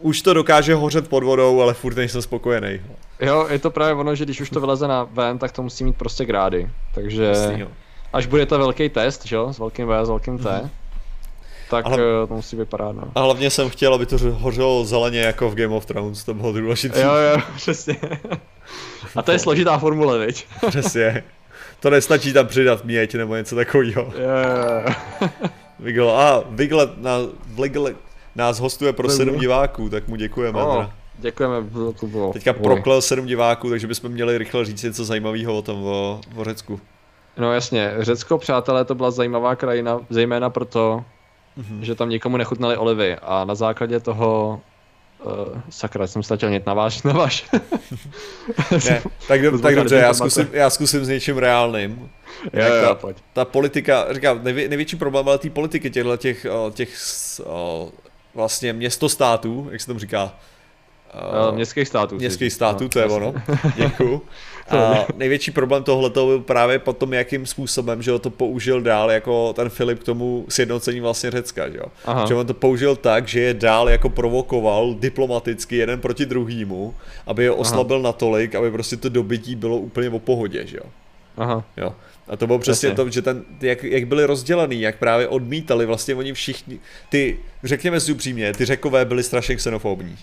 [0.00, 2.80] Už to dokáže hořet pod vodou, ale furt nejsem spokojený.
[3.20, 5.84] Jo, je to právě ono, že když už to vyleze na ven, tak to musí
[5.84, 6.70] mít prostě grády.
[6.94, 7.66] Takže Jasný,
[8.12, 10.70] až bude to velký test, že jo, s velkým V, s velkým T, mm-hmm.
[11.70, 13.02] tak ale, eh, to musí vypadat, no.
[13.14, 16.52] A hlavně jsem chtěl, aby to hořelo zeleně jako v Game of Thrones, to bylo
[16.52, 17.00] důležité.
[17.00, 17.96] Jo, jo, přesně.
[19.16, 20.46] A to je složitá formule, viď?
[20.68, 21.24] Přesně.
[21.80, 24.12] To nestačí tam přidat měď nebo něco takového.
[24.18, 24.96] Yeah.
[25.78, 27.90] Vigl, a Vigl, na, Vigl
[28.36, 30.62] nás hostuje pro sedm diváků, tak mu děkujeme.
[30.62, 30.86] Oh,
[31.18, 31.56] děkujeme,
[32.00, 32.32] to bylo.
[32.32, 36.44] Teďka proklel sedm diváků, takže bychom měli rychle říct něco zajímavého o tom, o, o
[36.44, 36.80] Řecku.
[37.38, 41.04] No jasně, Řecko, přátelé, to byla zajímavá krajina, zejména proto,
[41.58, 41.80] mm-hmm.
[41.80, 44.60] že tam nikomu nechutnaly olivy a na základě toho
[45.24, 47.50] Uh, sakra, jsem ztratil nět na váš, na váš.
[48.88, 52.10] ne, tak, do, tak dobře, já zkusím, já zkusím s něčím reálným.
[52.52, 53.16] Jo, jo, ta, pojď.
[53.32, 56.98] ta politika, říkám, nejvě, největší problém ale té politiky těchto těch, těch, těch
[58.34, 60.32] vlastně městostátů, jak se tomu říká,
[61.48, 62.16] Uh, městských států.
[62.16, 63.34] Městských států, no, to je ono.
[63.76, 64.22] Děkuju.
[64.70, 69.68] A největší problém tohle byl právě potom, jakým způsobem, že to použil dál jako ten
[69.68, 71.86] Filip k tomu sjednocení vlastně Řecka, že jo.
[72.28, 76.94] Že on to použil tak, že je dál jako provokoval diplomaticky jeden proti druhému,
[77.26, 78.04] aby je oslabil Aha.
[78.04, 80.84] natolik, aby prostě to dobytí bylo úplně o pohodě, že jo.
[81.36, 81.64] Aha.
[81.76, 81.94] Jo.
[82.28, 83.04] A to bylo přesně Jasně.
[83.04, 86.78] to, že ten, jak, jak byli rozdělený, jak právě odmítali vlastně oni všichni,
[87.08, 90.16] ty, řekněme si upřímně, ty řekové byli strašně xenofobní.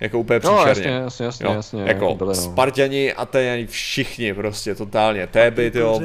[0.00, 0.62] Jako úplně příšerně.
[0.62, 1.82] No, jasně, jasně, jasně, jasně.
[1.86, 2.34] Jako byli, no.
[2.34, 5.26] Spartani, Atéňani, všichni prostě, totálně.
[5.26, 6.00] Téby, tyjo,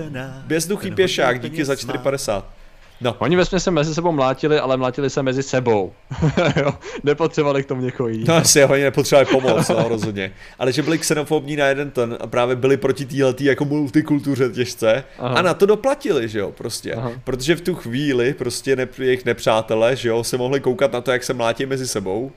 [0.48, 2.44] bezduchý pěšák, díky za 4,50.
[3.02, 3.16] No.
[3.20, 5.94] Oni ve se mezi sebou mlátili, ale mlátili se mezi sebou.
[6.56, 6.74] jo?
[7.04, 8.28] Nepotřebovali k tomu někoho jiného.
[8.28, 10.32] No asi, oni nepotřebovali pomoc, no, rozhodně.
[10.60, 15.04] Ale že byli xenofobní na jeden ten a právě byli proti téhletý jako multikultuře těžce
[15.20, 15.36] Aha.
[15.36, 16.94] a na to doplatili, že jo, prostě.
[16.94, 17.12] Aha.
[17.24, 21.12] Protože v tu chvíli prostě ne, jejich nepřátelé, že jo, se mohli koukat na to,
[21.12, 22.32] jak se mlátí mezi sebou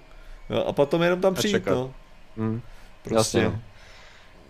[0.51, 1.91] No, a potom jenom tam přijít, no.
[2.37, 2.61] Mm.
[3.05, 3.39] Prostě.
[3.39, 3.61] Jasně.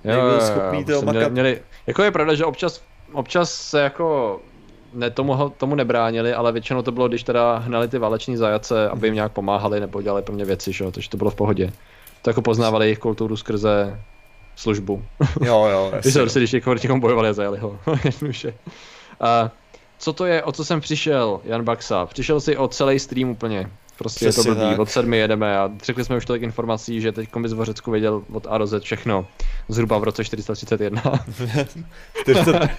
[0.05, 2.83] Jo, jo, schopný jo, měli, měli, jako je pravda, že občas,
[3.13, 4.41] občas se jako
[4.95, 9.07] ne, tomu, tomu nebránili, ale většinou to bylo, když teda hnali ty váleční zajace, aby
[9.07, 10.91] jim nějak pomáhali nebo dělali pro mě věci, že?
[10.91, 11.73] takže to bylo v pohodě.
[12.23, 14.01] To jako poznávali jejich kulturu skrze
[14.57, 15.05] službu.
[15.41, 15.93] Jo, jo.
[16.01, 17.79] Když, se, prostě, když někoho, někoho bojovali a zajali ho.
[19.21, 19.51] a
[19.99, 22.07] co to je, o co jsem přišel, Jan Baxa?
[22.07, 23.71] Přišel si o celý stream úplně.
[23.99, 24.79] Prostě Přesně je to blbý, tak.
[24.79, 28.23] od sedmi jedeme a řekli jsme už tolik informací, že teď komis v Řecku věděl
[28.33, 29.27] od A do Z všechno.
[29.69, 31.03] Zhruba v roce 431.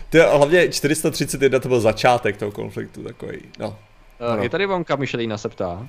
[0.10, 3.78] ty, hlavně 431 to byl začátek toho konfliktu takový, no.
[4.36, 5.88] Uh, je tady Vonka Michelina se ptá.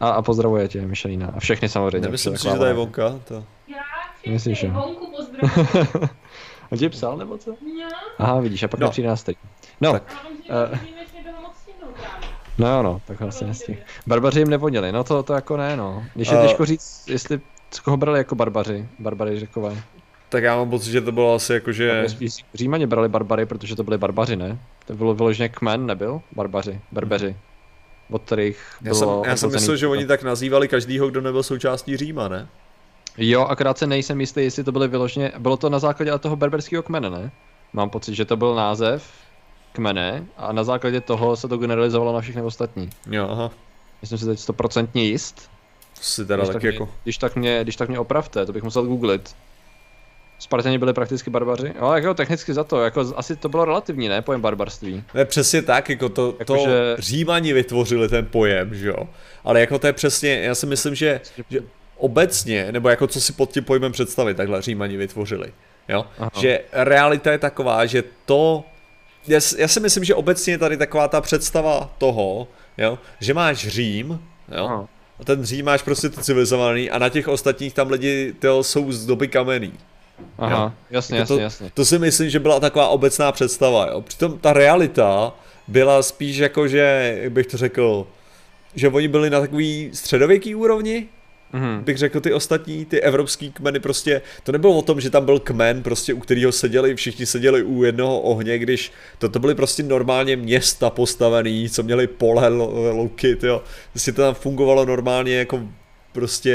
[0.00, 1.32] A, a pozdravuje tě Michelina.
[1.36, 2.00] A všechny samozřejmě.
[2.00, 3.20] Nemyslím si, že tady je Vonka.
[3.28, 3.44] To...
[4.26, 6.08] Já všechny Vonku pozdravuji.
[6.72, 7.54] On ti psal nebo co?
[8.18, 8.90] Aha, vidíš, a pak no.
[8.90, 9.36] přijde nás teď.
[9.80, 9.92] No.
[9.92, 10.02] Tak.
[10.72, 10.78] Uh,
[12.58, 13.78] No jo, no, tak vlastně nestih.
[14.06, 16.04] Barbaři jim nevonili, no to, to jako ne, no.
[16.14, 19.82] Když je uh, těžko říct, jestli z koho brali jako barbaři, barbary řekové.
[20.28, 22.06] Tak já mám pocit, že to bylo asi jako, že...
[22.54, 24.58] Římaně brali barbary, protože to byli barbaři, ne?
[24.86, 26.20] To bylo vyloženě kmen, nebyl?
[26.32, 27.36] Barbaři, berbeři.
[28.10, 31.96] Od kterých já jsem, já jsem myslel, že oni tak nazývali každýho, kdo nebyl součástí
[31.96, 32.48] Říma, ne?
[33.18, 36.82] Jo, akorát se nejsem jistý, jestli to byly vyloženě, bylo to na základě toho berberského
[36.82, 37.30] kmene, ne?
[37.72, 39.10] Mám pocit, že to byl název,
[39.72, 42.90] kmene a na základě toho se to generalizovalo na všechny ostatní.
[43.10, 43.50] Jo, aha.
[44.00, 45.50] Myslím si teď stoprocentně jist.
[45.94, 46.84] To si teda když tak jako...
[46.84, 49.34] Mě, když, tak mě, když tak mě opravte, to bych musel googlit.
[50.38, 51.72] Spartani byli prakticky barbaři?
[51.80, 55.04] Jo, jako technicky za to, jako asi to bylo relativní, ne, pojem barbarství.
[55.14, 56.96] Ne, přesně tak, jako to, jako to že...
[56.98, 59.08] Římani vytvořili ten pojem, že jo.
[59.44, 61.20] Ale jako to je přesně, já si myslím, že,
[61.50, 61.60] že
[61.96, 65.52] obecně, nebo jako co si pod tím pojmem představit, takhle Římani vytvořili.
[65.88, 66.06] Jo?
[66.18, 66.30] Aha.
[66.40, 68.64] Že realita je taková, že to
[69.26, 73.68] já, já si myslím, že obecně je tady taková ta představa toho, jo, že máš
[73.68, 74.20] Řím,
[74.56, 74.88] jo, Aha.
[75.20, 78.92] a ten Řím máš prostě to civilizovaný a na těch ostatních tam lidi tyjo, jsou
[78.92, 79.72] z doby kamenný.
[80.38, 80.72] Aha, jo.
[80.90, 81.70] jasně, jako jasně, jasně.
[81.74, 84.00] To si myslím, že byla taková obecná představa, jo.
[84.00, 85.32] Přitom ta realita
[85.68, 88.06] byla spíš jako, že, jak bych to řekl,
[88.74, 91.06] že oni byli na takový středověký úrovni,
[91.54, 91.82] mm-hmm.
[91.82, 95.38] bych řekl ty ostatní, ty evropský kmeny prostě, to nebylo o tom, že tam byl
[95.38, 99.82] kmen prostě, u kterého seděli, všichni seděli u jednoho ohně, když to, to byly prostě
[99.82, 102.48] normálně města postavený, co měli pole,
[102.92, 103.62] louky, jo.
[103.90, 105.60] Prostě to tam fungovalo normálně jako
[106.12, 106.52] prostě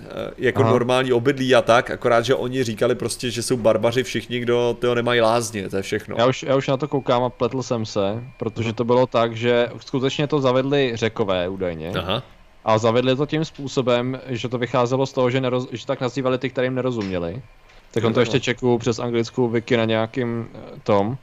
[0.00, 0.70] eh, jako Aha.
[0.70, 4.94] normální obydlí a tak, akorát, že oni říkali prostě, že jsou barbaři všichni, kdo toho
[4.94, 6.16] nemají lázně, to je všechno.
[6.18, 9.36] Já už, já už na to koukám a pletl jsem se, protože to bylo tak,
[9.36, 11.92] že skutečně to zavedli řekové údajně.
[11.96, 12.22] Aha.
[12.64, 16.38] A zavedli to tím způsobem, že to vycházelo z toho, že, neroz, že tak nazývali
[16.38, 17.42] ty, kterým nerozuměli.
[17.90, 21.16] Tak on to ještě čekul přes anglickou wiki na nějakým eh, tom.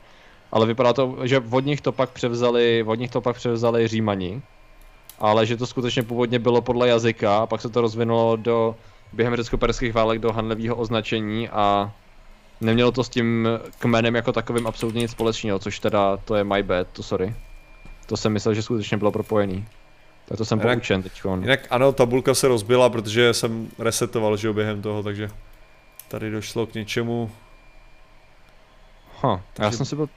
[0.52, 4.42] Ale vypadá to, že od nich to pak převzali, od nich to pak převzali Římani.
[5.20, 8.76] Ale že to skutečně původně bylo podle jazyka, a pak se to rozvinulo do
[9.14, 11.92] během řecko-perských válek do hanlevého označení a
[12.62, 13.48] nemělo to s tím
[13.80, 17.36] kmenem jako takovým absolutně nic společného, což teda to je my bad, to sorry.
[18.06, 19.66] To jsem myslel, že skutečně bylo propojený.
[20.28, 21.22] Tak to jsem jinak, poučen teď.
[21.42, 25.30] Jinak ano, tabulka se rozbila, protože jsem resetoval, že během toho, takže
[26.08, 27.32] tady došlo k něčemu.
[29.22, 30.10] Ha, takže já jsem si byl...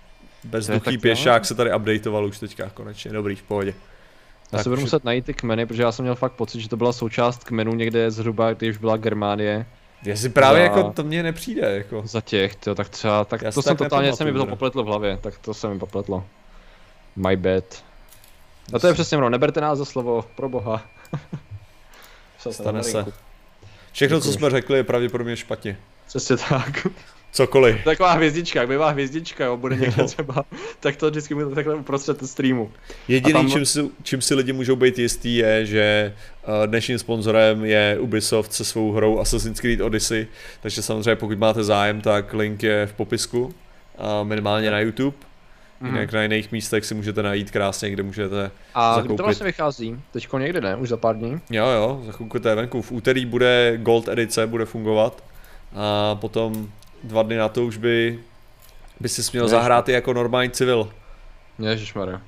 [0.45, 3.71] Bezduchý pěšák se tady updateoval už teďka konečně, dobrý, v pohodě.
[3.71, 3.75] Já
[4.51, 6.77] tak si budu muset najít ty kmeny, protože já jsem měl fakt pocit, že to
[6.77, 9.67] byla součást kmenů někde zhruba, když byla Germánie.
[10.05, 10.65] Jestli právě za...
[10.65, 12.03] jako to mně nepřijde, jako.
[12.05, 14.87] Za těch, tyjo, tak třeba, tak já to jsem totálně, se mi to popletlo v
[14.87, 16.25] hlavě, tak to se mi popletlo.
[17.17, 17.85] My bad.
[18.73, 20.83] No to je přesně ono, neberte nás za slovo, pro boha.
[22.51, 23.05] Stane se.
[23.93, 24.27] Všechno, Děkuji.
[24.27, 25.79] co jsme řekli, je pravděpodobně špatně.
[26.07, 26.87] Přesně tak.
[27.33, 27.77] Cokoliv.
[27.85, 30.45] Taková hvězdička, jak bývá hvězdička, jo, bude někde třeba,
[30.81, 32.73] tak to vždycky bude takhle uprostřed streamu.
[33.09, 33.51] Jediný, tam...
[33.51, 36.15] čím, si, čím si lidi můžou být jistý, je, že
[36.45, 40.27] eh, dnešním sponzorem je Ubisoft se svou hrou Assassin's Creed Odyssey,
[40.63, 43.55] takže samozřejmě pokud máte zájem, tak link je v popisku,
[44.23, 45.17] minimálně na YouTube.
[45.81, 45.87] Mm.
[45.95, 49.09] Jinak na jiných místech si můžete najít krásně, kde můžete A zakoupit.
[49.09, 50.01] kdy to vlastně vychází?
[50.13, 50.77] Teďko někdy ne?
[50.77, 51.41] Už za pár dní?
[51.51, 52.83] Jo, jo, za chvilku to je venku.
[52.83, 55.25] V úterý bude Gold edice, bude fungovat.
[55.77, 56.69] A potom
[57.05, 58.21] dva dny na to už by,
[59.01, 59.51] by si směl Ježiš.
[59.51, 60.91] zahrát i jako normální civil.
[61.59, 62.21] Ježišmarja.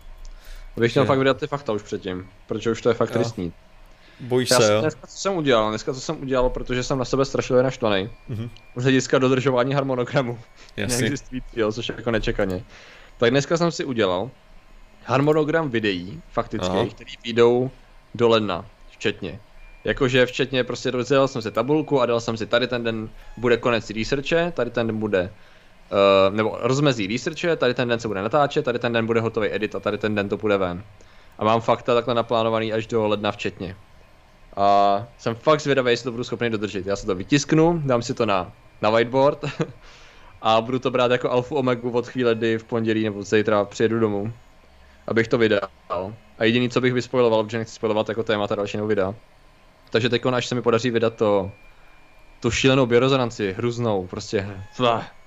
[0.77, 3.53] Bych chtěl fakt vydat ty fakta už předtím, protože už to je fakt tristní.
[4.21, 4.81] Bojíš Já se, jo?
[4.81, 8.11] Dneska co jsem udělal, dneska co jsem udělal, protože jsem na sebe strašlivě naštvaný.
[8.31, 8.51] Mm-hmm.
[8.77, 10.39] Z hlediska dodržování harmonogramu.
[10.77, 10.99] Jasně.
[10.99, 12.63] Neexistující, jo, což je jako nečekaně.
[13.19, 14.31] Tak dneska jsem si udělal
[15.05, 17.71] harmonogram videí, faktických, které vyjdou
[18.15, 19.41] do ledna, včetně.
[19.85, 23.57] Jakože včetně prostě rozdělal jsem si tabulku a dal jsem si tady ten den bude
[23.57, 25.31] konec researche, tady ten den bude
[25.93, 29.55] Uh, nebo rozmezí researche, tady ten den se bude natáčet, tady ten den bude hotový
[29.55, 30.85] edit a tady ten den to bude ven.
[31.39, 33.77] A mám fakta takhle naplánovaný až do ledna včetně.
[34.57, 36.87] A jsem fakt zvědavý, jestli to budu schopný dodržet.
[36.87, 38.53] Já si to vytisknu, dám si to na,
[38.83, 39.45] na whiteboard
[40.43, 44.01] a budu to brát jako alfu omegu od chvíle, kdy v pondělí nebo zítra přijedu
[44.01, 44.33] domů,
[45.07, 45.69] abych to vydal.
[46.39, 49.15] A jediný, co bych vyspojiloval, protože nechci spojovat jako témata dalšího videa.
[49.91, 51.51] Takže teď, až se mi podaří vydat to,
[52.41, 54.47] tu šílenou biorezonanci, hruznou, prostě,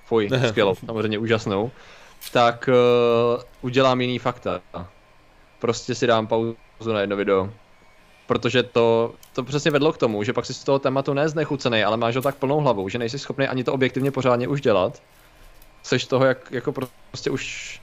[0.06, 1.70] fuj, skvělou, samozřejmě úžasnou,
[2.32, 4.60] tak uh, udělám jiný fakta.
[5.58, 7.50] Prostě si dám pauzu na jedno video,
[8.26, 11.96] protože to, to přesně vedlo k tomu, že pak si z toho tématu neznechucený, ale
[11.96, 15.02] máš ho tak plnou hlavou, že nejsi schopný ani to objektivně pořádně už dělat.
[15.82, 16.72] Seš toho, jak jako
[17.10, 17.80] prostě už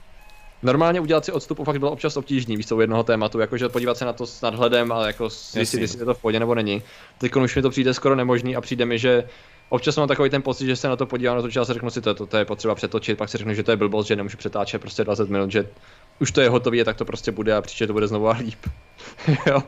[0.64, 4.04] Normálně udělat si odstup fakt bylo občas obtížný, víš u jednoho tématu, jakože podívat se
[4.04, 6.82] na to s nadhledem, ale jako jestli, jestli je to v pohodě nebo není.
[7.18, 9.28] Teď už mi to přijde skoro nemožný a přijde mi, že
[9.68, 12.14] občas mám takový ten pocit, že se na to podívám, natočil a řeknu si, to,
[12.14, 14.80] to, to je potřeba přetočit, pak si řeknu, že to je blbost, že nemůžu přetáčet
[14.80, 15.68] prostě 20 minut, že
[16.20, 18.66] už to je hotový, tak to prostě bude a příště to bude znovu a líp.
[19.46, 19.62] jo,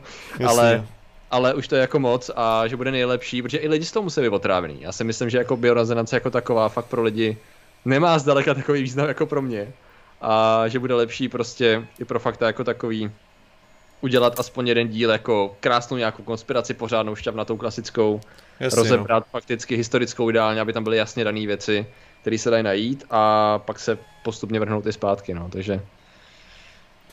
[0.47, 0.87] ale,
[1.31, 4.03] ale už to je jako moc a že bude nejlepší, protože i lidi z toho
[4.03, 4.77] musí být otrávený.
[4.81, 7.37] Já si myslím, že jako biorezonance jako taková fakt pro lidi
[7.85, 9.73] nemá zdaleka takový význam jako pro mě
[10.21, 13.11] a že bude lepší prostě i pro fakta jako takový
[14.01, 18.21] udělat aspoň jeden díl jako krásnou nějakou konspiraci pořádnou šťavnatou klasickou,
[18.59, 19.31] Jasně, rozebrat no.
[19.31, 21.85] fakticky historickou ideálně, aby tam byly jasně dané věci,
[22.21, 25.81] které se dají najít a pak se postupně vrhnout i zpátky, no, takže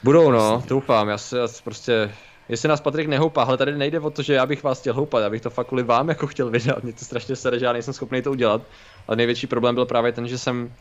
[0.05, 2.10] budou, no, doufám, já se já prostě,
[2.48, 5.22] jestli nás Patrik nehoupá, ale tady nejde o to, že já bych vás chtěl houpat,
[5.22, 7.72] já bych to fakt kvůli vám jako chtěl vydat, mě to strašně sere, že já
[7.72, 8.62] nejsem schopný to udělat,
[9.09, 10.72] ale největší problém byl právě ten, že jsem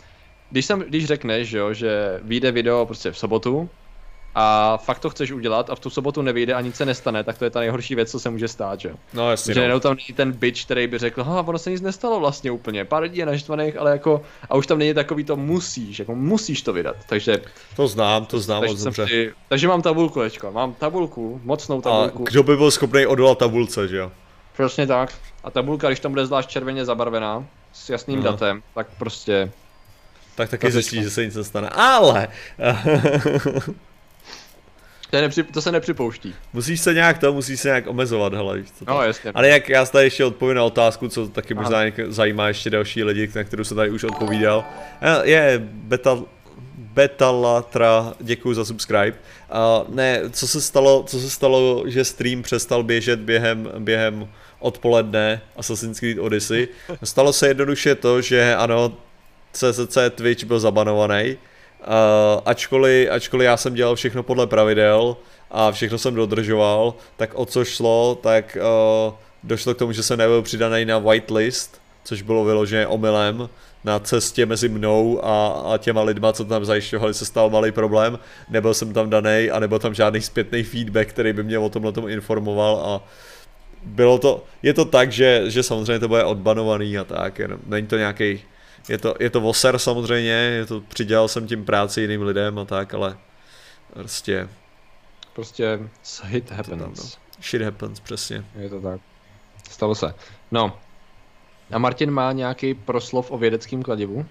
[0.51, 3.69] když, jsem, když řekneš, jo, že vyjde video prostě v sobotu
[4.35, 7.37] a fakt to chceš udělat a v tu sobotu nevyjde a nic se nestane, tak
[7.37, 8.93] to je ta nejhorší věc, co se může stát, že?
[9.13, 9.53] No jasně.
[9.53, 9.79] Že no.
[9.79, 13.03] tam není ten bitch, který by řekl, ha, ono se nic nestalo vlastně úplně, pár
[13.03, 16.73] lidí je naštvaných, ale jako, a už tam není takový to musíš, jako musíš to
[16.73, 17.41] vydat, takže...
[17.75, 19.07] To znám, to znám moc dobře.
[19.07, 22.23] Si, takže mám tabulku, Ečko, mám tabulku, mocnou tabulku.
[22.27, 24.11] A kdo by byl schopný odolat tabulce, že jo?
[24.53, 25.13] Přesně tak.
[25.43, 28.31] A tabulka, když tam bude zvlášť červeně zabarvená, s jasným Aha.
[28.31, 29.51] datem, tak prostě
[30.35, 31.69] tak taky zjistí, že se nic nestane.
[31.69, 32.27] Ale...
[35.13, 36.35] to, nepři, to se nepřipouští.
[36.53, 38.93] Musíš se nějak to, musíš se nějak omezovat, hele, víš co to?
[38.93, 39.31] No, jasně.
[39.35, 43.29] Ale jak já tady ještě odpovím na otázku, co taky možná zajímá ještě další lidi,
[43.35, 44.65] na kterou se tady už odpovídal.
[45.23, 46.19] Je beta,
[46.77, 49.13] Betalatra, děkuji za subscribe.
[49.13, 54.27] Uh, ne, co se stalo, co se stalo, že stream přestal běžet během, během
[54.59, 56.67] odpoledne Assassin's Creed Odyssey.
[57.03, 58.97] Stalo se jednoduše to, že ano,
[59.53, 61.37] CCC Twitch byl zabanovaný.
[61.87, 65.17] Uh, ačkoliv, ačkoliv já jsem dělal všechno podle pravidel
[65.51, 68.57] a všechno jsem dodržoval, tak o co šlo, tak
[69.07, 73.49] uh, došlo k tomu, že jsem nebyl přidaný na whitelist, což bylo vyložené omylem.
[73.85, 78.19] Na cestě mezi mnou a, a těma lidma, co tam zajišťovali, se stal malý problém.
[78.49, 81.91] Nebyl jsem tam daný a nebyl tam žádný zpětný feedback, který by mě o tomhle
[81.91, 83.07] tomu informoval a
[83.83, 87.87] bylo to, je to tak, že, že samozřejmě to bude odbanovaný a tak, jenom, není
[87.87, 88.41] to nějaký
[88.89, 92.65] je to, je to voser samozřejmě, je to, přidělal jsem tím práci jiným lidem a
[92.65, 93.17] tak, ale
[93.93, 94.49] prostě...
[95.33, 95.79] Prostě
[96.23, 97.17] hit happens.
[97.41, 98.45] Shit happens, přesně.
[98.55, 99.01] Je to tak.
[99.69, 100.13] Stalo se.
[100.51, 100.79] No.
[101.71, 104.25] A Martin má nějaký proslov o vědeckém kladivu?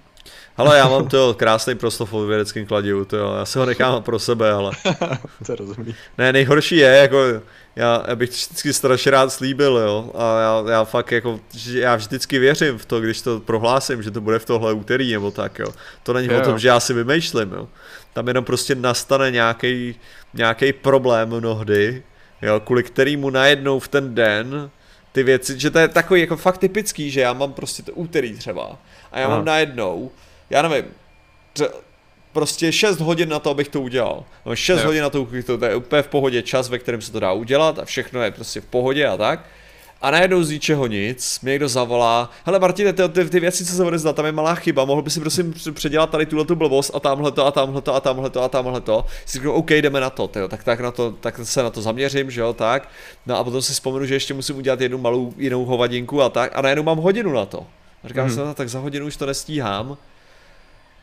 [0.57, 4.03] Ale já mám to krásný proslov o vědeckém kladivu, to jo, já se ho nechám
[4.03, 4.73] pro sebe, ale...
[5.47, 5.95] to je rozumí.
[6.19, 7.25] Ne, nejhorší je, jako,
[7.77, 11.41] já, já bych vždycky strašně rád slíbil, jo, a já, já fakt jako,
[11.73, 15.31] já vždycky věřím v to, když to prohlásím, že to bude v tohle úterý nebo
[15.31, 15.69] tak, jo.
[16.03, 16.39] To není jo.
[16.39, 17.69] o tom, že já si vymýšlím, jo.
[18.13, 20.01] Tam jenom prostě nastane nějaký,
[20.35, 22.03] nějaký problém mnohdy,
[22.43, 24.71] jo, kvůli kterýmu najednou v ten den
[25.13, 28.37] ty věci, že to je takový jako fakt typický, že já mám prostě to úterý
[28.37, 28.79] třeba
[29.13, 29.37] a já Aha.
[29.37, 30.11] mám najednou,
[30.51, 30.85] já nevím,
[32.33, 34.25] prostě 6 hodin na to, abych to udělal.
[34.45, 34.87] Mám 6 jo.
[34.87, 37.21] hodin na to, abych to, to je úplně v pohodě čas, ve kterém se to
[37.21, 39.41] dá udělat a všechno je prostě v pohodě a tak.
[40.03, 43.73] A najednou z ničeho nic, mě někdo zavolá, hele Martine, ty, ty, ty věci, co
[43.73, 46.91] se odezdat, tam je malá chyba, mohl by si prosím předělat tady tuhle tu blbost
[46.95, 49.05] a tamhle to a tamhle to a tamhle to a tamhle to.
[49.27, 51.83] Si řeknu, OK, jdeme na to, tyjo, tak, tak, na to, tak se na to
[51.83, 52.89] zaměřím, že jo, tak.
[53.27, 56.53] No a potom si vzpomenu, že ještě musím udělat jednu malou jinou hovadinku a tak
[56.55, 57.67] a najednou mám hodinu na to.
[58.05, 58.33] Říkám mm.
[58.33, 59.97] si, no, tak za hodinu už to nestíhám.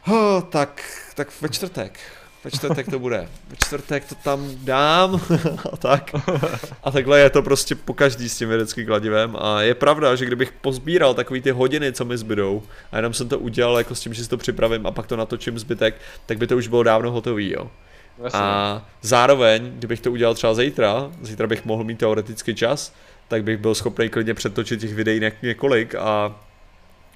[0.07, 0.84] Oh, tak,
[1.15, 1.99] tak ve čtvrtek.
[2.43, 3.30] Ve čtvrtek to bude.
[3.49, 5.21] Ve čtvrtek to tam dám
[5.73, 6.11] a tak.
[6.84, 9.35] A takhle je to prostě po každý s tím vědeckým kladivem.
[9.39, 13.30] A je pravda, že kdybych pozbíral takový ty hodiny, co mi zbydou, a jenom jsem
[13.30, 15.95] to udělal jako s tím, že si to připravím a pak to natočím zbytek,
[16.26, 17.71] tak by to už bylo dávno hotový, jo.
[18.34, 22.93] A zároveň, kdybych to udělal třeba zítra, zítra bych mohl mít teoretický čas,
[23.27, 26.35] tak bych byl schopný klidně přetočit těch videí několik a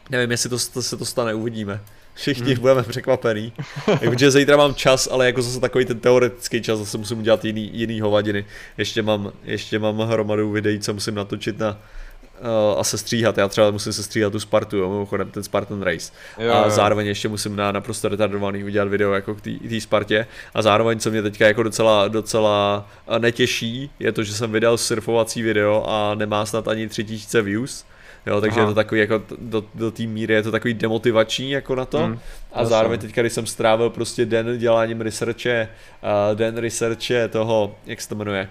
[0.09, 1.81] nevím, jestli to, to se to stane, uvidíme.
[2.13, 2.61] Všichni hmm.
[2.61, 3.53] budeme překvapení.
[3.99, 7.69] Takže zítra mám čas, ale jako zase takový ten teoretický čas, zase musím udělat jiný,
[7.73, 8.45] jiný hovadiny.
[8.77, 13.38] Ještě mám, ještě mám hromadu videí, co musím natočit na, uh, a se stříhat.
[13.38, 16.11] Já třeba musím se stříhat tu Spartu, jo, mimochodem ten Spartan Race.
[16.39, 20.27] Jo, a zároveň ještě musím na naprosto retardovaný udělat video jako k té Spartě.
[20.53, 24.77] A zároveň, co mě teďka jako docela, docela eh, netěší, je to, že jsem vydal
[24.77, 27.85] surfovací video a nemá snad ani 3000 views
[28.25, 28.69] Jo, takže Aha.
[28.69, 32.07] je to takový jako do, do té míry je to takový demotivační jako na to.
[32.07, 32.19] Mm,
[32.53, 35.69] a zároveň teďka, když jsem strávil prostě den děláním researche,
[36.03, 38.49] uh, den researche toho, jak se to jmenuje,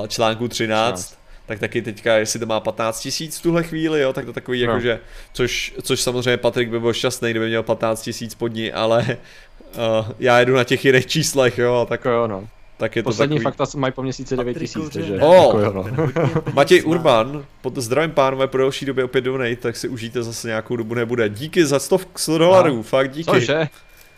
[0.00, 4.00] uh, článku 13, 13 tak taky teďka, jestli to má 15 tisíc v tuhle chvíli,
[4.00, 4.72] jo, tak to takový no.
[4.72, 5.00] jakože,
[5.32, 10.10] což, což samozřejmě Patrik by byl šťastný, kdyby měl 15 tisíc pod ní, ale uh,
[10.18, 12.48] já jedu na těch jiných číslech, jo, tak jo, no
[12.78, 13.56] tak je to Poslední takový...
[13.56, 15.18] fakta mají po měsíci 9 tisíc, takže...
[15.20, 16.42] Oh, jako jo, no.
[16.52, 20.76] Matěj Urban, pod zdravím pánové, po delší době opět donate, tak si užijte zase nějakou
[20.76, 21.28] dobu nebude.
[21.28, 23.30] Díky za 100, 100 dolarů, fakt díky.
[23.30, 23.68] Cože?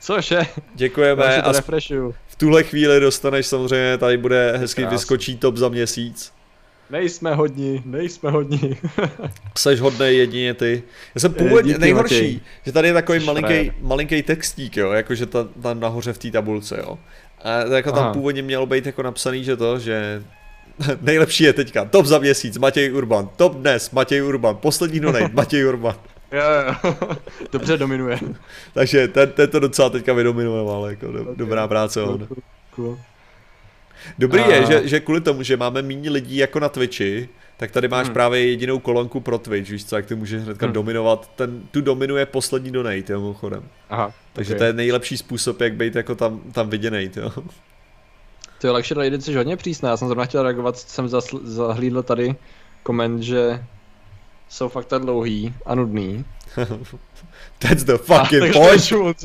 [0.00, 0.40] Cože?
[0.74, 1.52] Děkujeme a
[2.26, 6.32] v tuhle chvíli dostaneš samozřejmě, tady bude hezky vyskočí top za měsíc.
[6.90, 8.76] Nejsme hodní, nejsme hodní.
[9.58, 10.82] Seš hodný jedině ty.
[11.14, 12.40] Já jsem původně nejhorší, Matěj.
[12.66, 16.76] že tady je takový malinký, malinký textík, jo, jakože tam, tam nahoře v té tabulce,
[16.78, 16.98] jo.
[17.44, 18.12] A jako tam Aha.
[18.12, 20.22] původně mělo být jako napsaný, že to, že
[21.00, 25.64] nejlepší je teďka top za měsíc Matěj Urban, top dnes Matěj Urban, poslední donate Matěj
[25.64, 25.94] Urban.
[26.32, 26.94] Jo, jo,
[27.52, 28.18] dobře dominuje.
[28.74, 31.36] Takže ten, ten to docela teďka vydominoval, ale jako do, okay.
[31.36, 32.00] dobrá práce.
[32.04, 32.98] Cool, cool, cool.
[34.18, 34.54] Dobrý a...
[34.54, 37.28] je, že, že kvůli tomu, že máme méně lidí jako na Twitchi,
[37.60, 38.14] tak tady máš hmm.
[38.14, 40.72] právě jedinou kolonku pro Twitch, víš co, jak ty můžeš hnedka hmm.
[40.72, 43.62] dominovat, ten, tu dominuje poslední donate, jo, mimochodem.
[43.90, 44.58] Aha, Takže okay.
[44.58, 47.30] to je nejlepší způsob, jak být jako tam, tam viděnej, jo.
[48.60, 52.02] To je lepší lidi, jsi hodně přísná, já jsem zrovna chtěl reagovat, jsem zasl- zahlídl
[52.02, 52.34] tady
[52.82, 53.64] koment, že
[54.48, 56.24] jsou fakt tak dlouhý a nudný.
[57.58, 59.24] That's the fucking a, point!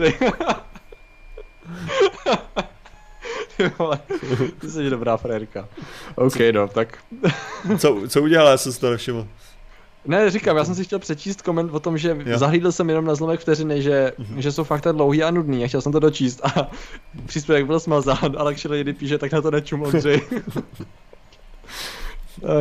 [4.60, 5.68] ty jsi dobrá frérka.
[6.16, 6.98] OK, no, tak.
[7.78, 9.28] co, co udělala, já jsem si to nevšiml.
[10.08, 12.38] Ne, říkám, já jsem si chtěl přečíst koment o tom, že jo.
[12.38, 14.38] zahlídl jsem jenom na zlomek vteřiny, že, mm-hmm.
[14.38, 16.72] že jsou fakt tak dlouhý a nudný a chtěl jsem to dočíst a
[17.26, 20.22] příspěvek byl smazán, ale když lidi píše, tak na to nečum Ondřej.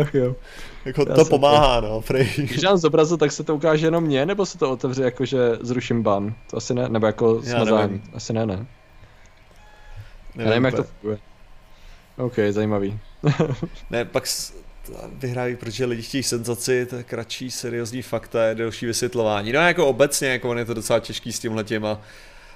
[0.01, 0.37] Ach jo.
[0.85, 1.87] Jako já to pomáhá, to...
[1.87, 2.29] no, prej.
[2.37, 5.39] Když dám zobrazu, tak se to ukáže jenom mě, nebo se to otevře jako, že
[5.61, 6.35] zruším ban?
[6.51, 8.03] To asi ne, nebo jako smazání?
[8.15, 8.67] Asi ne, ne.
[10.35, 11.19] Nevím, nevím jak to funguje.
[12.17, 12.99] OK, zajímavý.
[13.91, 14.27] ne, pak
[15.13, 19.53] vyhrávají, protože lidi chtějí senzaci, to je kratší, seriózní fakta, je delší vysvětlování.
[19.53, 22.01] No jako obecně, jako on je to docela těžký s tímhletím a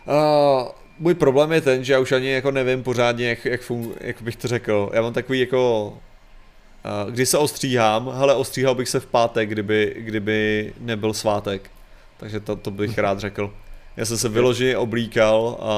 [0.06, 0.68] uh,
[0.98, 4.22] můj problém je ten, že já už ani jako nevím pořádně, jak, jak, fun, jak
[4.22, 4.90] bych to řekl.
[4.92, 9.94] Já mám takový jako uh, když se ostříhám, hele, ostříhal bych se v pátek, kdyby,
[9.98, 11.70] kdyby nebyl svátek.
[12.16, 13.52] Takže to, to bych rád řekl.
[13.96, 15.72] Já jsem se vyloženě oblíkal a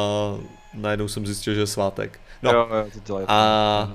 [0.75, 2.21] najednou jsem zjistil, že je svátek.
[2.43, 3.27] No jo, jo, to dělají.
[3.29, 3.93] A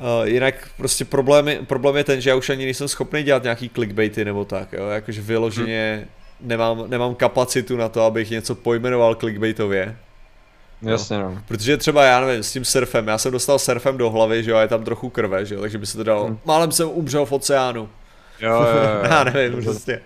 [0.00, 3.42] Uh, jinak prostě problém je, problém je ten, že já už ani nejsem schopný dělat
[3.42, 6.48] nějaký clickbaity nebo tak, jo, jakože vyloženě hmm.
[6.48, 9.96] nemám, nemám kapacitu na to, abych něco pojmenoval clickbaitově.
[10.82, 11.42] Jasně no.
[11.48, 14.56] Protože třeba já nevím, s tím surfem, já jsem dostal surfem do hlavy, že jo,
[14.56, 16.38] a je tam trochu krve, že jo, takže by se to dalo, hmm.
[16.44, 17.88] málem jsem umřel v oceánu.
[18.40, 19.00] Jo, jo, jo.
[19.10, 20.00] já nevím, prostě.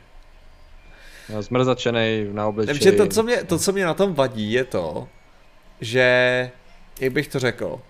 [1.28, 2.78] No, zmrzačenej na obličeji.
[2.78, 5.08] Takže to co, mě, to, co mě na tom vadí, je to,
[5.80, 6.50] že,
[7.00, 7.80] jak bych to řekl,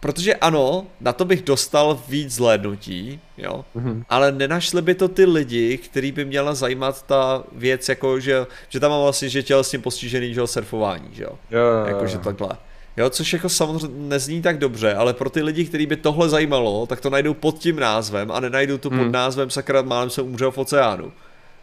[0.00, 4.04] Protože ano, na to bych dostal víc zhlédnutí, jo, mm-hmm.
[4.08, 8.80] ale nenašli by to ty lidi, který by měla zajímat ta věc, jako že, že
[8.80, 12.48] tam mám vlastně, že tělesně postižený, že surfování, že jo, jo, jakože takhle.
[12.96, 16.86] Jo, což jako samozřejmě nezní tak dobře, ale pro ty lidi, kteří by tohle zajímalo,
[16.86, 19.12] tak to najdou pod tím názvem a nenajdou to pod Hmm.
[19.12, 21.12] názvem Sakra málem jsem umřel v oceánu.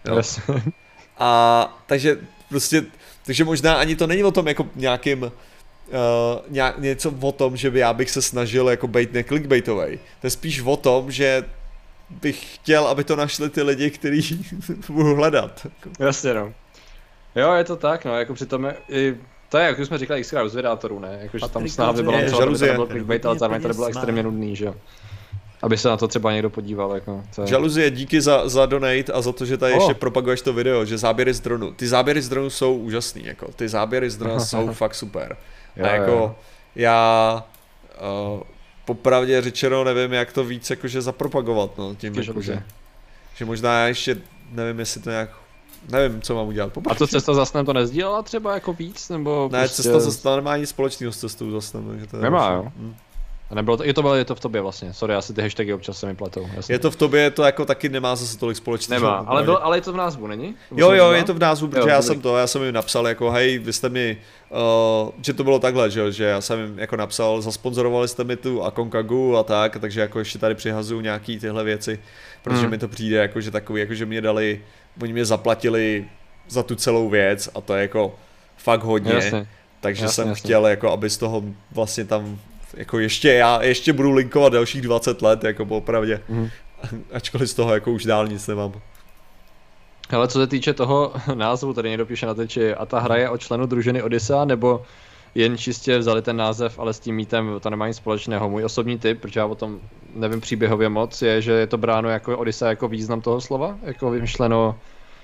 [0.08, 0.22] Jo.
[1.18, 2.20] A takže
[2.50, 2.86] prostě,
[3.26, 5.30] takže možná ani to není o tom jako nějakým, uh,
[6.50, 10.00] nějak, něco o tom, že by já bych se snažil jako být neclickbaitovej.
[10.22, 11.44] To je spíš o tom, že
[12.10, 14.46] bych chtěl, aby to našli ty lidi, kteří
[14.90, 15.68] budu hledat.
[16.00, 16.54] Jasně no.
[17.36, 19.18] Jo, je to tak, no, jako přitom je, i,
[19.50, 21.20] to je, jak už jsme říkali, xkrát u zvědátorů, ne?
[21.22, 22.72] Jako, že tam snaha vybalancovala, je aby to žaluzie.
[22.72, 24.76] nebyl clickbait, ale zároveň to bylo extrémně nudný, že jo.
[25.62, 27.48] Aby se na to třeba někdo podíval, jako, to je...
[27.48, 29.76] Žaluzie, díky za, za donate a za to, že tady O.
[29.76, 31.72] ještě propaguješ to video, že záběry z dronu.
[31.74, 33.52] Ty záběry z dronu jsou úžasný, jako.
[33.56, 35.38] Ty záběry z dronu jsou fakt super.
[35.76, 36.36] Jo, a jako jo.
[36.76, 37.44] já
[38.34, 38.42] uh,
[38.86, 42.64] popravdě řečeno nevím, jak to víc jakože zapropagovat, no, tím jako, že,
[43.36, 44.18] že možná já ještě
[44.52, 45.30] nevím, jestli to nějak,
[45.90, 46.68] nevím, co mám udělat.
[46.68, 47.00] A Popravdě.
[47.00, 49.84] to cesta za snem to nezdílela třeba jako víc, nebo Ne, prostě...
[49.84, 52.72] cesta zase nemá nic společného s cestou takže to je Nemá, jo?
[52.78, 52.96] Hm.
[53.52, 55.74] A nebylo to, je to, bylo, je to v tobě vlastně, sorry, asi ty hashtagy
[55.74, 56.76] občas se mi pletou, jasně.
[56.76, 59.02] Je to v tobě, to jako taky nemá zase tolik společného.
[59.06, 59.46] Nemá, ale, popravdě.
[59.46, 60.56] byl, ale je to v názvu, není?
[60.72, 62.74] Nebo Jo, jo, je to v názvu, protože Jo, já jsem to, já jsem jim
[62.74, 64.18] napsal jako, hej, vy jste mi,
[65.06, 68.24] uh, že to bylo takhle, že, jo, že já jsem jim jako napsal, zasponzorovali jste
[68.24, 72.00] mi tu Akonkagu a tak, takže jako ještě tady přihazuju nějaký tyhle věci,
[72.44, 72.70] protože Hmm.
[72.72, 74.62] mi to přijde jako, že takový, jako že mě dali,
[75.02, 76.06] oni mě zaplatili
[76.50, 78.16] za tu celou věc a to je jako
[78.58, 79.48] fakt hodně, Jasně.
[79.82, 80.40] takže jasně, jsem jasně.
[80.40, 82.40] chtěl jako, aby z toho vlastně tam,
[82.74, 86.50] jako ještě já, ještě budu linkovat dalších 20 let, jako popravdě, Mhm.
[87.14, 88.74] ačkoliv z toho jako už dál nic nemám.
[90.10, 93.30] Ale co se týče toho názvu, tady někdo píše na teči, a ta hra je
[93.30, 94.84] o členu družiny Odyssea, nebo
[95.36, 98.50] jen čistě vzali ten název, ale s tím mítem to nemá nic společného.
[98.50, 99.80] Můj osobní tip, protože já o tom
[100.16, 104.10] nevím příběhově moc, je, že je to bráno jako Odyssea jako význam toho slova, jako
[104.12, 104.80] vymyšleno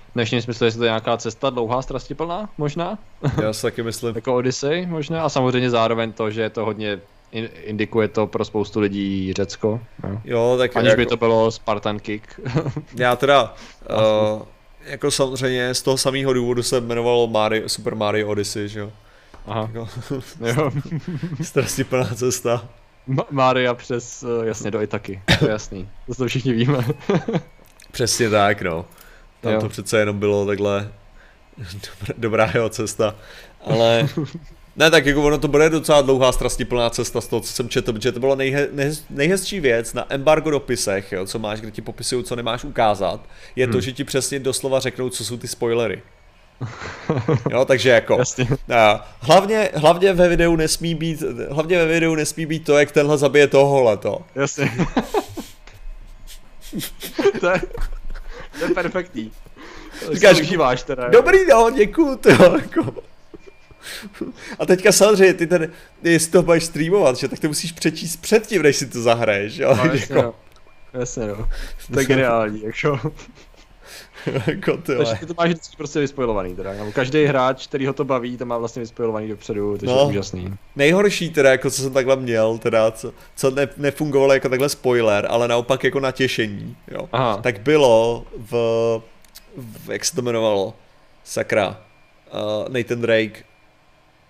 [0.09, 2.97] v dnešním smyslu, jestli to je nějaká cesta dlouhá, strastiplná, možná,
[3.41, 4.15] Já si taky myslím.
[4.15, 6.99] jako Odyssey možná, a samozřejmě zároveň to, že je to hodně,
[7.33, 9.79] in- indikuje to pro spoustu lidí Řecko,
[10.09, 10.21] jo.
[10.25, 10.97] Jo, tak Aniž jako...
[10.99, 12.39] by to bylo Spartan Kick.
[12.95, 13.53] Já teda,
[13.89, 14.41] uh,
[14.85, 18.91] jako samozřejmě z toho samého důvodu se jmenoval Mario, Super Mario Odyssey, že jo.
[19.47, 19.89] Aha, Jako,
[20.61, 20.71] jo.
[21.41, 22.67] Strasti plná cesta.
[23.09, 26.85] Ma- Mária přes, eh, jasně, do Itaky, to je jasný, to to všichni víme.
[27.91, 28.85] Přesně tak, no.
[29.41, 29.61] Tam Jo.
[29.61, 30.91] to přece jenom bylo takhle
[31.57, 33.15] dobrá, dobrá jeho cesta.
[33.65, 34.07] Ale
[34.75, 37.93] ne, tak jako ono to bude docela dlouhá strastiplná cesta z toho, co jsem četl,
[37.93, 41.81] protože to bylo nejhe, nejhez, nejhezčí věc na embargo dopisech, jo, co máš, kde ti
[41.81, 43.19] popisují, co nemáš ukázat,
[43.55, 43.81] je to, Hmm.
[43.81, 46.01] že ti přesně doslova řeknou, co jsou ty spoilery.
[47.51, 48.47] Jo, takže jako, Jasně.
[48.75, 53.17] a hlavně, hlavně ve videu nesmí být, hlavně ve videu nesmí být to, jak tenhle
[53.17, 54.21] zabije tohohle to.
[54.35, 54.71] Jasně.
[57.39, 57.61] to, je,
[58.59, 59.31] to je perfektní.
[60.05, 61.03] To Říkáš- užíváš teda.
[61.03, 61.09] jo.
[61.11, 62.93] Dobrý, no, děkuju, to jako.
[64.59, 65.71] A teďka samozřejmě, ty ten,
[66.03, 69.75] jestli to budeš streamovat, že, tak to musíš přečíst předtím, než si to zahraješ, jo.
[69.75, 70.33] No, jasně, jako, no.
[70.99, 71.35] Jasně, no.
[71.93, 72.99] To je geniální, jako.
[74.47, 76.71] jako ty Takže ty to máš vždycky prostě vyspojovaný teda.
[76.93, 80.07] Každý hráč, který ho to baví, to má vlastně vyspojovaný dopředu, to je No.
[80.09, 80.53] úžasný.
[80.75, 85.27] Nejhorší teda, jako co jsem takhle měl, teda, co, co ne, nefungovalo jako takhle spoiler,
[85.29, 87.09] ale naopak jako natěšení, jo.
[87.11, 88.51] Aha, tak bylo v,
[89.57, 90.73] v jak se to jmenovalo,
[91.23, 91.67] sakra,
[92.33, 93.43] uh, Nathan Drake,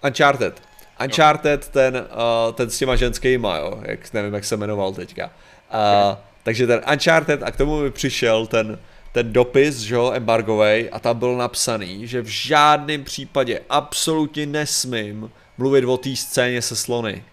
[0.03, 0.61] Uncharted.
[1.03, 5.25] Uncharted, ten, uh, ten s těma ženskýma, jo, jak, nevím, jak se jmenoval teďka.
[5.73, 8.79] Uh, takže ten Uncharted a k tomu mi přišel ten,
[9.11, 15.31] ten dopis, že jo, embargovej a tam byl napsaný, že v žádném případě absolutně nesmím
[15.57, 17.23] mluvit o té scéně se slony.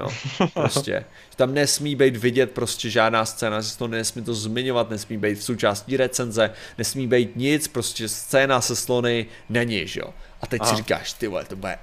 [0.00, 0.08] Jo,
[0.54, 1.04] prostě.
[1.30, 5.42] Že tam nesmí být vidět prostě žádná scéna, že to nesmí to zmiňovat, nesmí být
[5.42, 10.14] součástí recenze, nesmí být nic, prostě scéna se slony není, že jo.
[10.42, 10.76] A teď si Aha.
[10.76, 11.78] říkáš, ty vole, to bude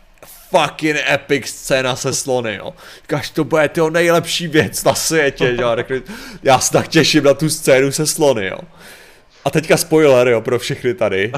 [0.55, 2.73] fucking epic scéna se slony, jo.
[3.01, 5.75] Říkáš, to bude tyho nejlepší věc na světě, jo.
[5.75, 6.01] Řekli,
[6.43, 8.57] já se tak těším na tu scénu se slony, jo.
[9.45, 11.31] A teďka spoiler, jo, pro všechny tady.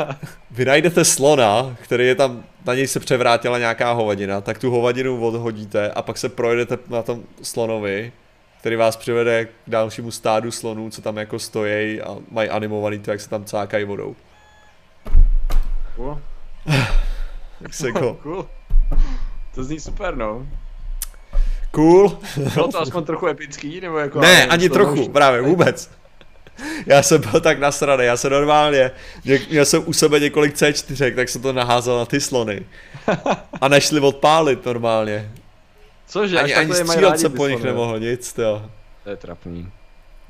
[0.50, 5.26] Vy najdete slona, který je tam, na něj se převrátila nějaká hovadina, tak tu hovadinu
[5.26, 8.12] odhodíte a pak se projedete na tom slonovi,
[8.60, 13.10] který vás přivede k dalšímu stádu slonů, co tam jako stojí a mají animovaný to,
[13.10, 14.16] jak se tam cákají vodou.
[15.96, 16.20] cool.
[17.62, 18.46] Tak se jako, cool.
[19.54, 20.46] To zní super, no.
[21.70, 22.18] cool.
[22.54, 24.20] Bylo to aspoň trochu epický, nebo jako...
[24.20, 25.90] Ne, ani trochu, už- právě vůbec.
[26.86, 28.90] Já jsem byl tak nasraný, já jsem normálně,
[29.50, 32.62] měl jsem u sebe několik C4, tak jsem to naházel na ty slony.
[33.60, 35.30] A nešli odpálit normálně.
[36.08, 37.72] Cože, Ani, ani střílet se po nich slony.
[37.72, 38.62] nemohlo nic, jo.
[39.04, 39.68] To je trapný.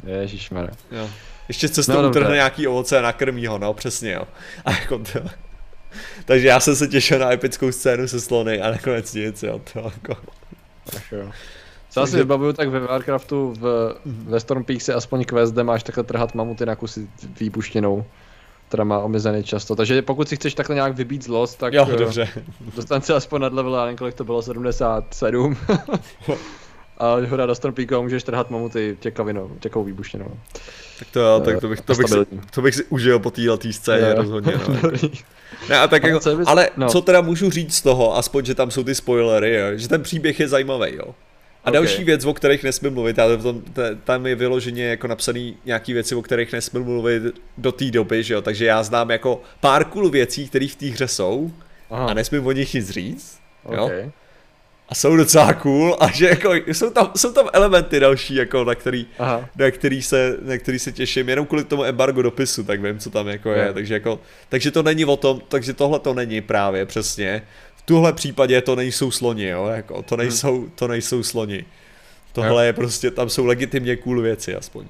[0.07, 0.70] Ježišmarja.
[0.91, 1.09] jo.
[1.49, 4.23] Ještě cestou No, no, utrhne nějaký ovoce a nakrmí ho, no přesně jo.
[4.65, 5.19] A jako to,
[6.31, 9.78] Takže já jsem se těšil na epickou scénu se slony a nakonec nic, jo, to
[9.78, 10.16] jako...
[10.97, 11.31] Ach jo.
[11.90, 16.05] Co si vybavuju, tak ve Warcraftu v, ve Storm Peaksi aspoň quest, kde máš takhle
[16.05, 17.09] trhat mamuty na kusy
[17.40, 18.05] výbuštěnou
[18.69, 19.77] která má omezený často.
[19.77, 22.28] Takže pokud si chceš takhle nějak vybít zlost, tak jo, dobře.
[22.77, 25.57] dostan se aspoň nad level, já nevím, kolik to bylo, 77.
[27.01, 30.31] a hora do Stormpeaku a můžeš trhat mamuty těkavinou, těkou výbušněnou.
[30.98, 33.72] Tak to jo, tak to bych, to bych, si, to bych si užil po této
[33.72, 34.52] scéně jo, rozhodně.
[34.68, 34.90] No.
[35.68, 36.89] ne, a tak jako, ale no.
[36.89, 40.02] co teda můžu říct z toho, aspoň, že tam jsou ty spoilery, jo, že ten
[40.02, 41.14] příběh je zajímavý, jo.
[41.64, 41.72] A okay.
[41.72, 43.62] další věc, o kterých nesmím mluvit, ale tom,
[44.05, 47.22] tam je vyloženě jako napsaný nějaký věci, o kterých nesmím mluvit
[47.59, 50.86] do té doby, že jo, takže já znám jako pár cool věcí, které v té
[50.86, 51.51] hře jsou
[51.90, 52.06] Aha.
[52.06, 53.40] a nesmím o nich nic říct,
[53.72, 53.90] jo.
[54.91, 58.75] A jsou docela cool a že jako jsou tam, jsou tam elementy další, jako na
[58.75, 59.07] který,
[59.57, 63.11] na který, se, na který se těším, jenom kvůli tomu embargo dopisu, tak vím, co
[63.11, 66.87] tam jako je, takže jako, takže to není o tom, takže tohle to není právě
[66.87, 67.43] přesně,
[67.91, 70.25] tuhle případě to nejsou sloni, jo, jako, to, hmm.
[70.25, 71.65] nejsou, to nejsou sloni.
[72.33, 72.67] Tohle jo.
[72.67, 74.87] je prostě, tam jsou legitimně cool věci aspoň.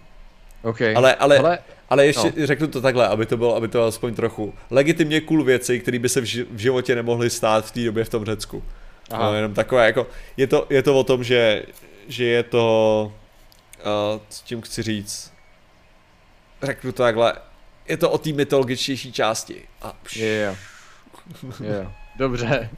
[0.63, 0.95] Okay.
[0.97, 1.59] Ale, ale, ale,
[1.91, 2.47] ale ještě no.
[2.47, 4.55] řeknu to takhle, aby to bylo, aby to bylo aspoň trochu.
[4.71, 8.09] Legitimně cool věci, které by se v, v životě nemohly stát v té době v
[8.09, 8.63] tom Řecku.
[9.11, 9.25] Aha.
[9.25, 10.07] No, jenom takové, jako,
[10.37, 11.63] je to, je to o tom, že,
[12.09, 13.13] že je to,
[13.79, 15.33] uh, s tím chci říct,
[16.63, 17.35] řeknu to takhle,
[17.89, 19.63] je to o té mytologičtější části.
[19.83, 20.57] A yeah.
[21.61, 21.93] yeah.
[22.17, 22.71] Dobře.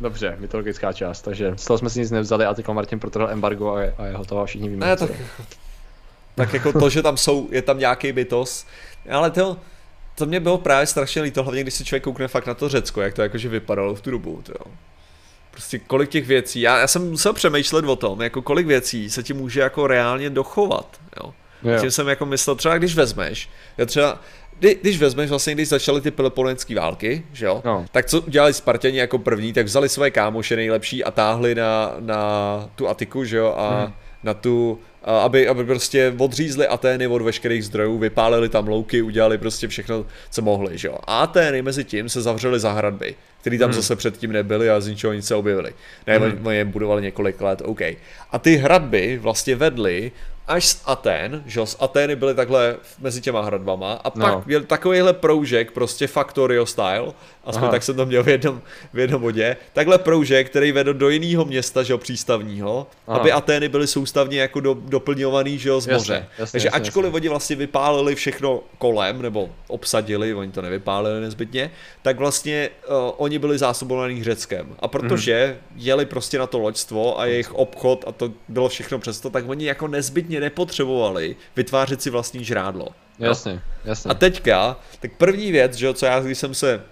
[0.00, 3.74] Dobře, mytologická část, takže z toho jsme si nic nevzali a teď Martin protrhl embargo
[3.74, 4.86] a je, a je hotová, všichni víme.
[4.86, 5.10] Ne, tak,
[6.34, 8.66] tak jako to, že tam jsou, je tam nějaký mytos,
[9.10, 9.56] ale to,
[10.14, 13.00] to mě bylo právě strašně líto, hlavně když si člověk koukne fakt na to Řecko,
[13.00, 14.72] jak to jakože vypadalo v tu dobu, to jo.
[15.50, 19.22] Prostě kolik těch věcí, já, já jsem musel přemýšlet o tom, jako kolik věcí se
[19.22, 21.34] ti může jako reálně dochovat, jo.
[21.62, 21.80] jo.
[21.80, 24.20] Tím jsem jako myslel, třeba když vezmeš, já třeba,
[24.58, 27.86] kdy, když vezmeš vlastně, když začaly ty peloponenské války, že jo, no.
[27.92, 32.70] tak co udělali Spartěni jako první, tak vzali své kámoše nejlepší a táhli na, na
[32.74, 33.92] tu Atiku, že jo, a hmm.
[34.22, 39.68] na tu, aby, aby prostě odřízli Atény od veškerých zdrojů, vypálili tam louky, udělali prostě
[39.68, 40.98] všechno, co mohli, že jo.
[41.04, 43.76] A Atény mezi tím se zavřely za hradby, které tam hmm.
[43.76, 45.72] zase předtím nebyly a z ničeho nic se objevily.
[46.06, 46.46] Ne, hmm.
[46.46, 47.80] oni je budovali několik let, OK.
[48.30, 50.12] A ty hradby vlastně vedly
[50.48, 54.26] až z Aten, že z Atény byly takhle mezi těma hradbama a no.
[54.26, 57.12] pak byl takovýhle proužek, prostě Factorio style,
[57.44, 57.70] aspoň Aha.
[57.70, 58.62] tak jsem to měl v jednom,
[58.92, 63.18] v jednom bodě, takhle proužek, který vedl do jiného města, že jo, přístavního, Aha.
[63.18, 66.14] aby Atény byly soustavně jako do, doplňovaný, že jo, z moře.
[66.14, 67.16] Jasně, jasně, Takže jasně, ačkoliv jasně.
[67.16, 71.70] oni vlastně vypálili všechno kolem, nebo obsadili, oni to nevypálili nezbytně,
[72.02, 74.76] tak vlastně uh, oni byli zásobovaní Řeckem.
[74.78, 75.80] A protože hmm.
[75.80, 79.66] jeli prostě na to loďstvo a jejich obchod a to bylo všechno přesto, tak oni
[79.66, 82.88] jako nezbytně nepotřebovali vytvářet si vlastní žrádlo.
[83.18, 84.10] Jasně, jasně.
[84.10, 86.82] A teďka, tak první věc, že jo, co já, když jsem se,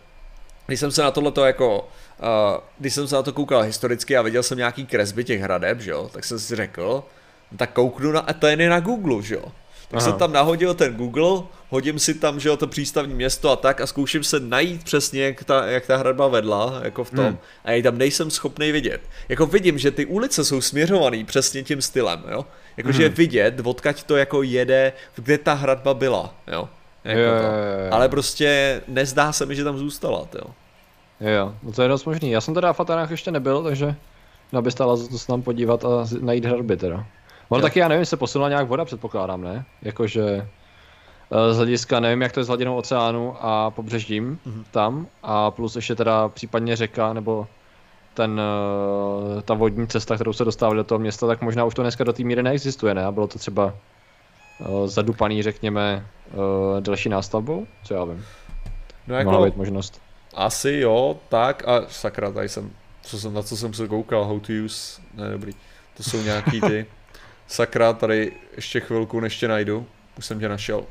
[0.66, 1.88] když jsem se na tohleto jako,
[2.22, 5.80] uh, když jsem se na to koukal historicky a viděl jsem nějaký kresby těch hradeb,
[5.80, 7.04] že jo, tak jsem si řekl,
[7.52, 9.44] no tak kouknu na Atény na Google, že jo.
[9.90, 10.10] Tak Aha.
[10.10, 13.80] jsem tam nahodil ten Google, hodím si tam, že jo, to přístavní město a tak
[13.80, 17.24] a zkouším se najít přesně, jak ta, jak ta hradba vedla, jako v tom.
[17.24, 17.38] Hmm.
[17.64, 19.00] A já tam nejsem schopný vidět.
[19.28, 22.44] Jako vidím, že ty ulice jsou směřované přesně tím stylem, jo.
[22.78, 23.14] Jakože hmm.
[23.14, 26.68] vidět, odkaď to jako jede, kde ta hradba byla, jo.
[27.04, 27.46] Jako jo, to.
[27.46, 27.92] Jo, jo.
[27.92, 30.54] Ale prostě nezdá se mi, že tam zůstala, jo.
[31.20, 32.30] Jo, no to je dost možný.
[32.30, 33.94] Já jsem teda v Atenách ještě nebyl, takže
[34.60, 37.06] by stála za to se tam podívat a najít hradby teda.
[37.48, 39.64] Ono taky, já nevím, se posunula nějak voda, předpokládám, ne?
[39.82, 40.48] Jakože
[41.30, 44.64] eh, z hlediska, nevím, jak to je s hladinou oceánu a pobřežím mm-hmm.
[44.70, 47.46] tam a plus ještě teda případně řeka nebo
[48.18, 51.82] ten, eh, ta vodní cesta, kterou se dostávali do toho města, tak možná už to
[51.82, 53.04] dneska do té míry neexistuje, ne?
[53.04, 53.74] A bylo to třeba
[54.60, 56.06] eh, zadupaný, řekněme,
[56.80, 58.24] další nástavbou, co já vím.
[59.06, 60.00] No jako, Mohla být možnost.
[60.34, 62.70] Asi jo, tak a sakra, tady jsem,
[63.02, 65.52] co jsem, na co jsem se koukal, how to use, ne dobrý,
[65.96, 66.86] to jsou nějaký ty,
[67.46, 69.86] sakra, tady ještě chvilku, než tě najdu,
[70.18, 70.84] už jsem tě našel.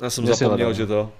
[0.00, 1.12] Já jsem Mě zapomněl, že to.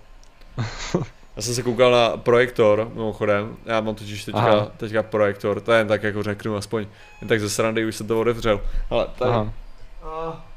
[1.36, 5.89] Já jsem se koukal na projektor, mimochodem, já mám totiž teďka, teďka projektor, to jen
[5.89, 6.86] tak jako řeknu, aspoň
[7.20, 8.61] jen tak ze srandy už se to odevřel.
[8.90, 9.52] Ale tady, Aha.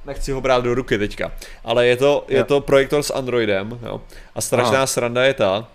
[0.05, 1.31] nechci ho brát do ruky teďka,
[1.63, 4.01] ale je to, je to projektor s Androidem, jo.
[4.35, 4.87] A strašná Aha.
[4.87, 5.67] sranda je ta,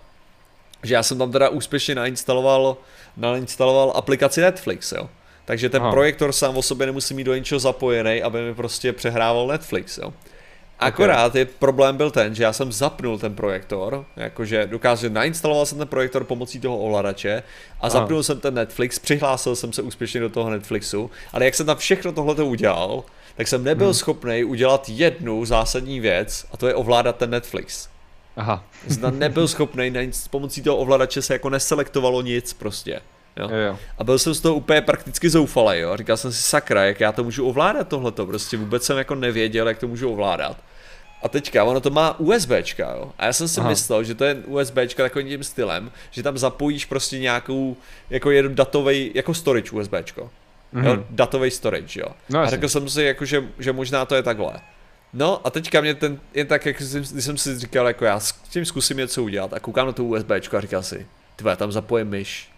[0.83, 2.77] že já jsem tam teda úspěšně nainstaloval,
[3.17, 5.09] nainstaloval aplikaci Netflix, jo.
[5.45, 5.91] Takže ten Aha.
[5.91, 10.13] projektor sám o sobě nemusí mít do něčeho zapojený, aby mi prostě přehrával Netflix, jo.
[10.79, 11.41] Akorát okay.
[11.41, 15.87] je problém byl ten, že já jsem zapnul ten projektor, jakože dokázal, nainstaloval jsem ten
[15.87, 17.43] projektor pomocí toho ovladače
[17.81, 21.65] a zapnul jsem ten Netflix, přihlásil jsem se úspěšně do toho Netflixu, ale jak jsem
[21.65, 23.03] tam všechno tohle udělal,
[23.35, 23.93] tak jsem nebyl hmm.
[23.93, 27.89] schopný udělat jednu zásadní věc a to je ovládat ten Netflix.
[28.35, 28.63] Aha.
[28.87, 33.01] Zda nebyl schopný, na nic, pomocí toho ovladače se jako neselektovalo nic prostě.
[33.37, 33.49] Jo?
[33.49, 33.77] Jo, jo.
[33.97, 35.97] A byl jsem z toho úplně prakticky zoufalý, jo.
[35.97, 39.67] Říkal jsem si, sakra, jak já to můžu ovládat tohleto, prostě vůbec jsem jako nevěděl,
[39.67, 40.57] jak to můžu ovládat.
[41.21, 43.11] A teďka, ono to má USBčka, jo.
[43.17, 43.69] A já jsem si Aha.
[43.69, 47.77] myslel, že to je USBčka takovým tím stylem, že tam zapojíš prostě nějakou,
[48.09, 50.29] jako jeden datový, jako storage USBčko.
[50.73, 50.85] Mm-hmm.
[50.85, 52.07] Jo, datový storage, jo.
[52.29, 54.53] No a řekl jsem si, jako, že, že možná to je takhle.
[55.13, 58.19] No a teďka mě ten, jen tak, jak jsem, když jsem si říkal, jako já
[58.19, 61.71] s tím zkusím něco udělat a koukám na to USBčko a říkal si, ty tam
[61.71, 62.51] zapojím myš.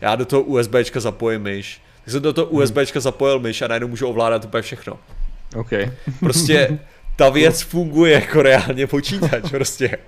[0.00, 1.82] Já do toho USBčka zapojím myš.
[2.04, 4.98] Tak jsem do toho USBčka zapojil myš a najednou můžu ovládat úplně všechno.
[5.56, 5.70] OK.
[6.20, 6.78] Prostě
[7.16, 9.98] ta věc funguje jako reálně počítač, prostě.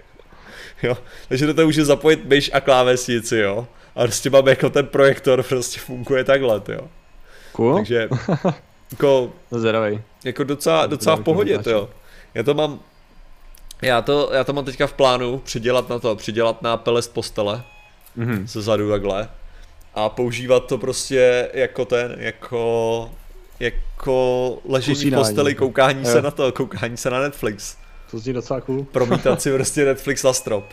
[0.83, 0.99] Jo,
[1.29, 3.67] takže do toho můžu zapojit myš a klávesnici, jo.
[3.97, 6.89] A prostě mám jako ten projektor, prostě funguje takhle, jo.
[7.53, 7.77] Cool.
[7.77, 8.09] Takže,
[8.93, 10.01] jako, Zvědavej.
[10.25, 11.89] jako docela, docela v pohodě, to jo.
[12.35, 12.81] Já to mám,
[13.83, 17.63] já to, já to mám teďka v plánu přidělat na to, přidělat na pelest postele,
[18.17, 18.47] Mhm.
[18.47, 19.29] ze zadu takhle.
[19.95, 23.11] A používat to prostě jako ten, jako,
[23.61, 25.21] jako ležení v Usínání.
[25.25, 26.13] posteli, koukání Jo.
[26.13, 27.77] se na to, koukání se na Netflix.
[28.11, 28.85] To zní docela cool.
[28.85, 30.65] Promítat si prostě Netflix na strop.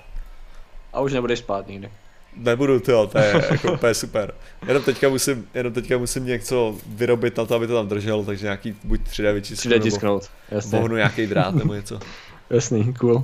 [0.94, 1.90] A už nebudeš spát nikdy.
[2.36, 4.34] Nebudu, to, to je jako úplně super.
[4.68, 8.46] Jenom teďka musím, jenom teďka musím něco vyrobit na to, aby to tam drželo, takže
[8.46, 10.30] nějaký buď 3D vytisknout, 3D nebo tisknout.
[10.52, 10.80] Jasně.
[10.80, 12.00] vohnu nějaký drát nebo něco.
[12.50, 13.24] Jasný, cool.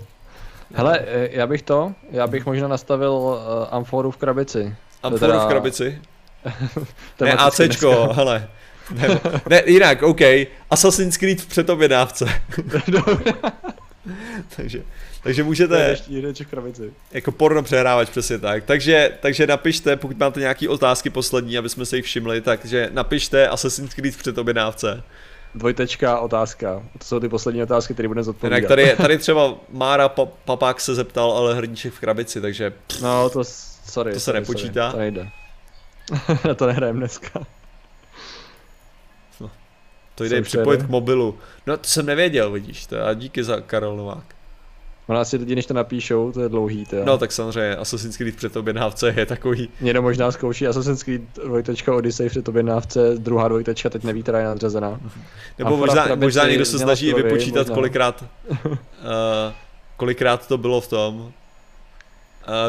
[0.73, 3.37] Hele, eh, já bych to, já bych možná nastavil uh,
[3.71, 4.75] amforu v krabici.
[5.03, 6.01] Amforu teda- v krabici?
[7.17, 8.13] To je Ne, ACčko, dneska.
[8.13, 8.47] hele.
[8.91, 10.21] Ne, ne, jinak, OK.
[10.69, 12.25] Assassin's Creed v předobjednávce.
[14.55, 14.83] takže,
[15.23, 15.97] takže můžete
[16.49, 16.93] krabici.
[17.11, 18.63] jako porno přehrávač přesně tak.
[18.63, 23.47] Takže, takže napište, pokud máte nějaké otázky poslední, aby jsme se jich všimli, takže napište
[23.47, 25.03] Assassin's Creed v předobjednávce.
[25.55, 26.83] Dvojtečka, otázka.
[26.97, 28.57] To jsou ty poslední otázky, které budeme zodpovídat.
[28.57, 33.29] Jinak tady, tady třeba Mára pa, Papák se zeptal, ale hrníček v krabici, takže No,
[33.29, 34.13] to, sorry.
[34.13, 34.91] To se sorry, nepočítá?
[34.91, 35.29] Sorry, to nejde.
[36.47, 37.45] Na to nehrajeme dneska.
[40.15, 41.37] To jde Jsem připojit k mobilu.
[41.67, 44.35] No to jsem nevěděl, vidíš, to a díky za Karol Novák.
[45.07, 46.95] Ono asi lidi, než to napíšou, to je dlouhý, to.
[47.05, 51.95] No tak samozřejmě Assassin's Creed v předobjednávce je takový, Někdo možná zkouší Assassin's Creed dvojtečka
[51.95, 54.99] Odyssey před objednávce, druhá dvojtečka teď neví, která je nadřazená.
[55.59, 57.75] Nebo v možná, krabici možná někdo se snaží slovy, vypočítat, možná.
[57.75, 58.57] kolikrát, uh,
[59.97, 61.31] kolikrát to bylo v tom, uh,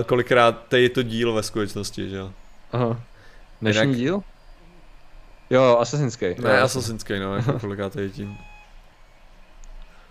[0.06, 2.32] kolikrát je to díl ve skutečnosti, že jo?
[2.72, 3.00] Aha.
[3.60, 4.22] Dnešní Jinak- díl?
[5.50, 6.38] Jo, Assassin's Creed.
[6.38, 6.62] Ne,
[7.04, 8.36] Creed, no, jako kolikrát je tím.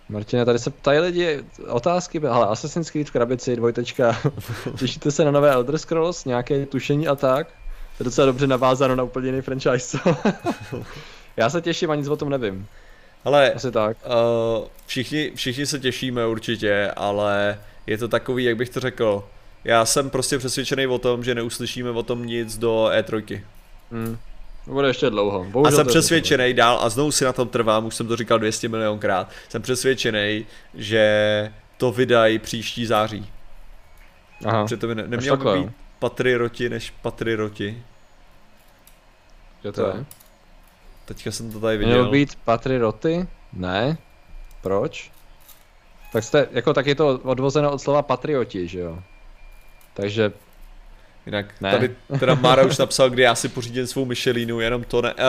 [0.08, 4.18] Martine, tady se ptají lidi otázky, ale Assassin's Creed v krabici, dvojtečka.
[4.78, 7.46] Těšíte se na nové Elder Scrolls, nějaké tušení a tak?
[7.96, 9.98] To je docela dobře navázáno na úplně jiný franchise?
[11.36, 12.66] Já se těším a nic o tom nevím.
[13.24, 13.96] Ale Asi tak.
[14.06, 19.24] uh, všichni, všichni se těšíme určitě, ale je to takový, jak bych to řekl,
[19.64, 23.40] já jsem prostě přesvědčený o tom, že neuslyšíme o tom nic do E3.
[23.92, 24.18] Hmm.
[24.66, 25.40] To bude ještě dlouho.
[25.40, 28.08] A Bohužel jsem to je přesvědčený dál, a znovu si na tom trvám, už jsem
[28.08, 33.30] to říkal 200 milionkrát, jsem přesvědčený, že to vydají příští září.
[34.44, 34.66] Aha.
[34.66, 37.82] Že to by ne, nemělo by být Patriroti než Patriroti.
[39.64, 40.04] Že to je?
[41.04, 42.10] Teďka jsem to tady Mělo viděl.
[42.10, 43.28] být patrioty?
[43.52, 43.98] Ne.
[44.62, 45.10] Proč?
[46.12, 49.02] Tak jste, jako tak je to odvozeno od slova patrioti, že jo?
[49.94, 50.32] Takže,
[51.26, 51.70] Jinak Ne.
[51.70, 51.90] tady
[52.20, 55.14] teda Mára už napsal, kdy já si pořídím svou Michelinu, jenom to ne.
[55.14, 55.20] Uh,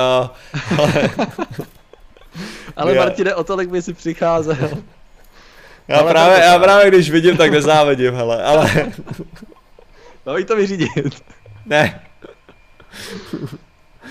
[0.80, 1.10] ale
[2.76, 4.58] ale Já- Martine, o tolik by si přicházel.
[5.88, 8.70] já, Ale právě, já právě když vidím, tak nezávidím, hele, ale
[10.26, 10.90] No jí to vyřídit.
[11.66, 12.02] ne.
[13.34, 13.50] Uh,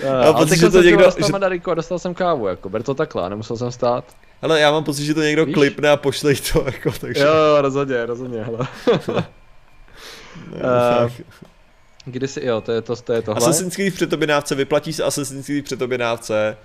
[0.03, 2.69] mám ale pocit, že to se někdo- dostal že- Madariku a dostal jsem kávu, jako,
[2.69, 4.03] ber to takhle, a nemusel jsem stát.
[4.41, 5.53] Hele, já mám pocit, že to někdo Víš?
[5.53, 7.23] klipne a pošle jí to, jako, takže.
[7.23, 8.67] Jo, jo, rozhodně, rozhodně, hele.
[10.51, 10.59] Ne,
[11.05, 11.09] eh,
[12.07, 12.13] tak.
[12.13, 13.37] Kdy si, jo, to je to, to je tohle.
[13.37, 16.57] Assassin's Creed v předobědnávce, vyplatí se Assassin's Creed v předobědnávce.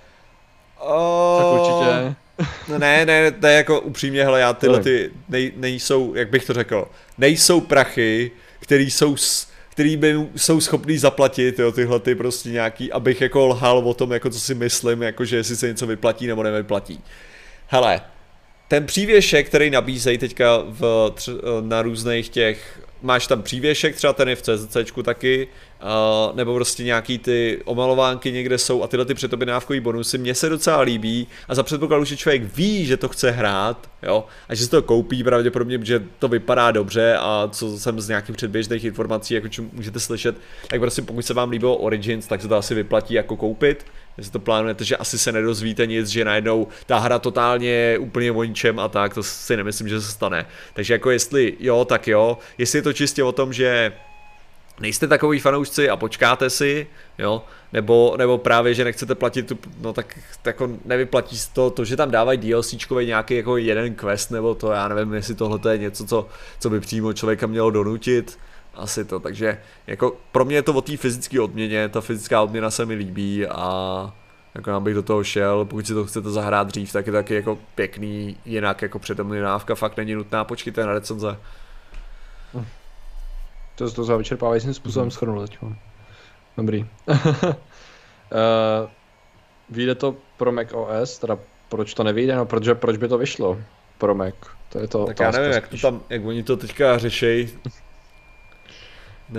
[0.76, 2.14] Tak Oh, určitě.
[2.68, 6.44] No ne, ne, to je jako upřímně, hele, já tyhle ty nej, nejsou, jak bych
[6.44, 6.88] to řekl,
[7.18, 12.92] nejsou prachy, který jsou, s- který by jsou schopný zaplatit, jo, tyhle ty prostě nějaký,
[12.92, 16.26] abych jako lhal o tom, jako co si myslím, jako že jestli se něco vyplatí
[16.26, 17.00] nebo nevyplatí.
[17.66, 18.00] Hele,
[18.68, 21.12] ten přívěšek, který nabízejí teďka v,
[21.60, 25.48] na různých těch, máš tam přívěšek, třeba ten je v CZCčku taky,
[25.82, 30.48] uh, nebo prostě nějaký ty omalovánky někde jsou a tyhle ty předobjednávkový bonusy, mně se
[30.48, 34.64] docela líbí a za předpokladu, že člověk ví, že to chce hrát, jo, a že
[34.64, 39.34] si to koupí pravděpodobně, že to vypadá dobře a co jsem z nějakých předběžných informací,
[39.34, 40.36] jako můžete slyšet,
[40.68, 43.86] tak prostě pokud se vám líbilo Origins, tak se to asi vyplatí jako koupit,
[44.18, 48.32] Jestli to plánujete, že asi se nedozvíte nic, že najednou ta hra totálně je úplně
[48.32, 48.44] o
[48.78, 50.46] a tak, to si nemyslím, že se stane.
[50.74, 52.38] Takže jako jestli jo, tak jo.
[52.58, 53.92] Jestli je to čistě o tom, že
[54.80, 56.86] nejste takový fanoušci a počkáte si,
[57.18, 61.96] jo, nebo, nebo právě, že nechcete platit tu, no tak jako nevyplatí to, to, že
[61.96, 66.06] tam dávají DLCčkový nějaký jako jeden quest, nebo to, já nevím, jestli tohle je něco,
[66.06, 66.28] co,
[66.60, 68.38] co by přímo člověka mělo donutit,
[68.74, 72.70] asi to, takže jako pro mě je to o té fyzické odměně, ta fyzická odměna
[72.70, 74.14] se mi líbí a
[74.54, 77.34] jako já bych do toho šel, pokud si to chcete zahrát dřív, tak je taky
[77.34, 81.36] jako pěkný, jinak jako předomlinávka fakt není nutná, počkejte na recenze.
[82.54, 82.64] Hm.
[83.74, 85.10] To, to za vyčerpávajícím způsobem mm.
[85.10, 85.58] schrnul teď.
[86.56, 86.86] Dobrý.
[87.08, 87.16] uh,
[89.70, 91.38] vyjde to pro Mac OS, teda
[91.68, 93.58] proč to nevyjde, no protože proč by to vyšlo
[93.98, 94.34] pro Mac,
[94.68, 96.98] to je to Tak já nevím, jak, to tam, jak oni to teďka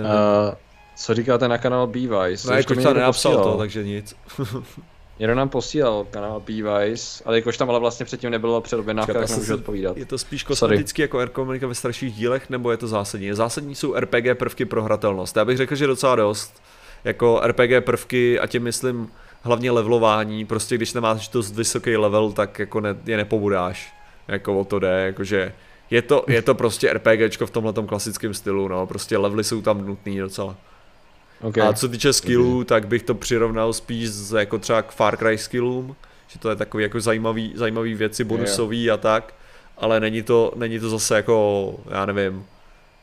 [0.02, 0.54] Uh,
[0.96, 2.48] co říkáte na kanál B-Vice?
[2.48, 4.16] No, jakož to nenapsal to, takže nic.
[5.18, 9.54] Někdo nám posílal kanál B-Vice, ale jakož tam ale vlastně předtím nebylo přerobená, tak nemůžu
[9.54, 9.96] odpovídat.
[9.96, 11.30] Je to spíš kosmetický jako r
[11.66, 13.32] ve starších dílech, nebo je to zásadní?
[13.32, 15.36] Zásadní jsou RPG prvky pro hratelnost.
[15.36, 16.62] Já bych řekl, že docela dost.
[17.04, 19.10] Jako RPG prvky, a tím myslím
[19.42, 23.94] hlavně levelování, prostě když nemáš dost vysoký level, tak jako ne, je nepobudáš.
[24.28, 25.52] Jako o to jde, jakože
[25.94, 29.86] je to, je to prostě RPGčko v tomhle klasickém stylu, no, prostě levely jsou tam
[29.86, 30.56] nutný docela.
[31.40, 31.68] Okay.
[31.68, 32.64] A co týče skillů, okay.
[32.64, 35.96] tak bych to přirovnal spíš z, jako třeba k Far Cry skillům,
[36.28, 38.98] že to je takový jako zajímavý, zajímavý věci, bonusový yeah.
[38.98, 39.34] a tak,
[39.78, 42.46] ale není to, není to zase jako, já nevím.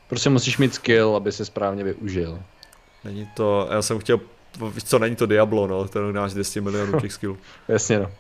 [0.08, 2.40] Prostě musíš mít skill, aby se správně využil.
[3.04, 4.20] Není to, já jsem chtěl,
[4.74, 7.38] víš co, není to Diablo, no, ten máš 200 milionů těch skillů.
[7.68, 8.12] Jasně, no.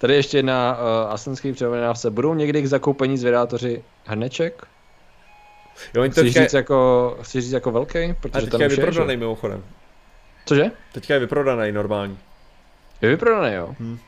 [0.00, 2.10] Tady ještě jedna uh, asenský převodnářce.
[2.10, 4.66] Budou někdy k zakoupení zvědátoři hrneček?
[5.94, 8.14] Jo, oni chceš, říct jako, chceš říct jako velký?
[8.20, 9.64] Protože A teďka je vyprodaný mimochodem.
[10.46, 10.64] Cože?
[10.92, 12.18] Teďka je vyprodaný normální.
[13.02, 13.74] Je vyprodaný, jo?
[13.78, 13.98] Hmm.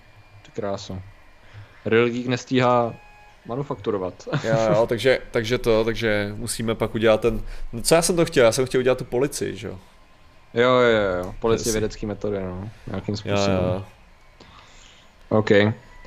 [0.42, 1.02] Ty krásu.
[1.84, 2.94] Real Geek nestíhá
[3.46, 4.28] manufakturovat.
[4.44, 7.42] jo, jo, takže, takže to, takže musíme pak udělat ten,
[7.72, 9.78] no co já jsem to chtěl, já jsem chtěl udělat tu policii, že jo?
[10.54, 13.50] Jo, jo, jo, policie vědecký metody, no, nějakým způsobem.
[13.50, 13.84] Jo, jo.
[15.32, 15.50] OK.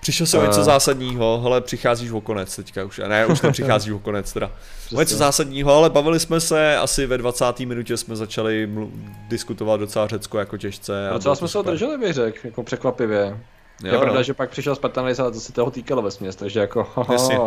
[0.01, 0.45] Přišel jsem uh...
[0.45, 2.99] něco zásadního, ale přicházíš o konec teďka už.
[2.99, 4.51] A ne, už nepřicházíš o konec teda.
[4.95, 7.59] O něco zásadního, ale bavili jsme se, asi ve 20.
[7.59, 8.91] minutě jsme začali mlu-
[9.27, 11.09] diskutovat docela Řecko jako těžce.
[11.13, 13.39] Docela jsme se drželi, bych řekl, jako překvapivě.
[13.83, 14.23] Jo, je pravda, no.
[14.23, 17.05] že pak přišel Spartan a to se toho týkalo ve směs, takže jako...
[17.11, 17.39] Jasně.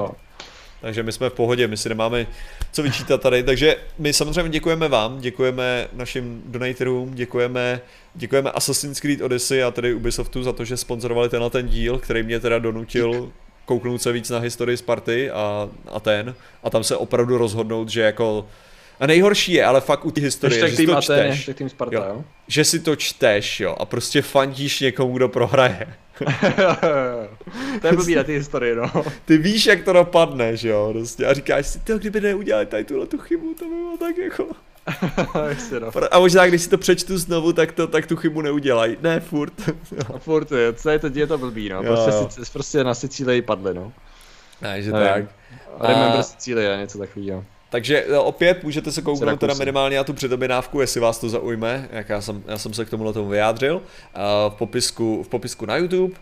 [0.81, 2.27] Takže my jsme v pohodě, my si nemáme
[2.73, 3.43] co vyčítat tady.
[3.43, 7.81] Takže my samozřejmě děkujeme vám, děkujeme našim donatorům, děkujeme,
[8.15, 12.23] děkujeme Assassin's Creed Odyssey a tedy Ubisoftu za to, že sponzorovali tenhle ten díl, který
[12.23, 13.33] mě teda donutil
[13.65, 16.35] kouknout se víc na historii Sparty a, a ten.
[16.63, 18.47] A tam se opravdu rozhodnout, že jako
[19.01, 22.05] a nejhorší je, ale fakt u té historie, že si to čteš, tým Sparta, jo,
[22.09, 22.25] jo?
[22.49, 25.87] že si to čteš, jo, a prostě fandíš někomu, kdo prohraje.
[27.81, 29.05] to je blbý na ty historie, no.
[29.25, 32.85] Ty víš, jak to dopadne, že jo, prostě, a říkáš si, ty, kdyby neudělali tady
[32.85, 34.49] tuhle tu chybu, to by bylo tak jako...
[35.81, 35.91] no.
[36.11, 38.97] A možná, když si to přečtu znovu, tak, to, tak tu chybu neudělají.
[39.01, 39.53] Ne, furt.
[40.15, 41.83] a furt, je, co je to, je to blbý, no.
[41.83, 42.45] Prostě, jo, jo.
[42.45, 43.93] Si, prostě na Sicílii padly, no.
[44.63, 45.25] Ne, že tak.
[45.81, 46.23] Remember a...
[46.23, 47.45] Sicília, něco takového.
[47.71, 51.89] Takže e, opět můžete se kouknout teda minimálně na tu předobědávku, jestli vás to zaujme,
[51.93, 53.83] jak já jsem, já jsem se k tomuhle tomu vyjádřil,
[54.49, 56.15] v popisku, v popisku na YouTube.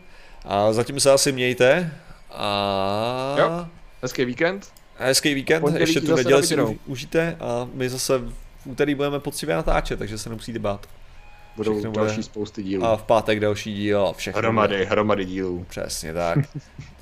[0.44, 1.90] A zatím se asi mějte.
[2.30, 3.36] A...
[3.38, 3.66] Jo,
[4.02, 4.72] hezký víkend.
[4.98, 6.56] Hezký víkend, Pondělí ještě tu neděli si
[6.86, 8.32] užijte a my zase v
[8.64, 10.86] úterý budeme poctivě natáčet, takže se nemusíte bát.
[11.56, 12.22] Budou všechno další bude...
[12.22, 12.84] spousty dílů.
[12.84, 14.38] A v pátek další díl a všechno.
[14.38, 14.90] Hromady, bude.
[14.90, 15.66] hromady dílů.
[15.68, 16.38] Přesně tak.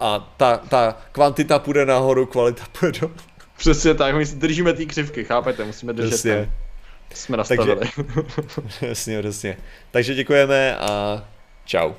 [0.00, 3.14] a ta, ta kvantita půjde nahoru, kvalita půjde dolů.
[3.56, 6.34] Přesně tak, my si držíme ty křivky, chápete, musíme držet Přesně.
[6.36, 6.52] tam.
[7.14, 7.76] Jsme nastavili.
[7.76, 9.56] Takže, jasně, jasně.
[9.90, 11.24] Takže děkujeme a
[11.64, 11.92] čau.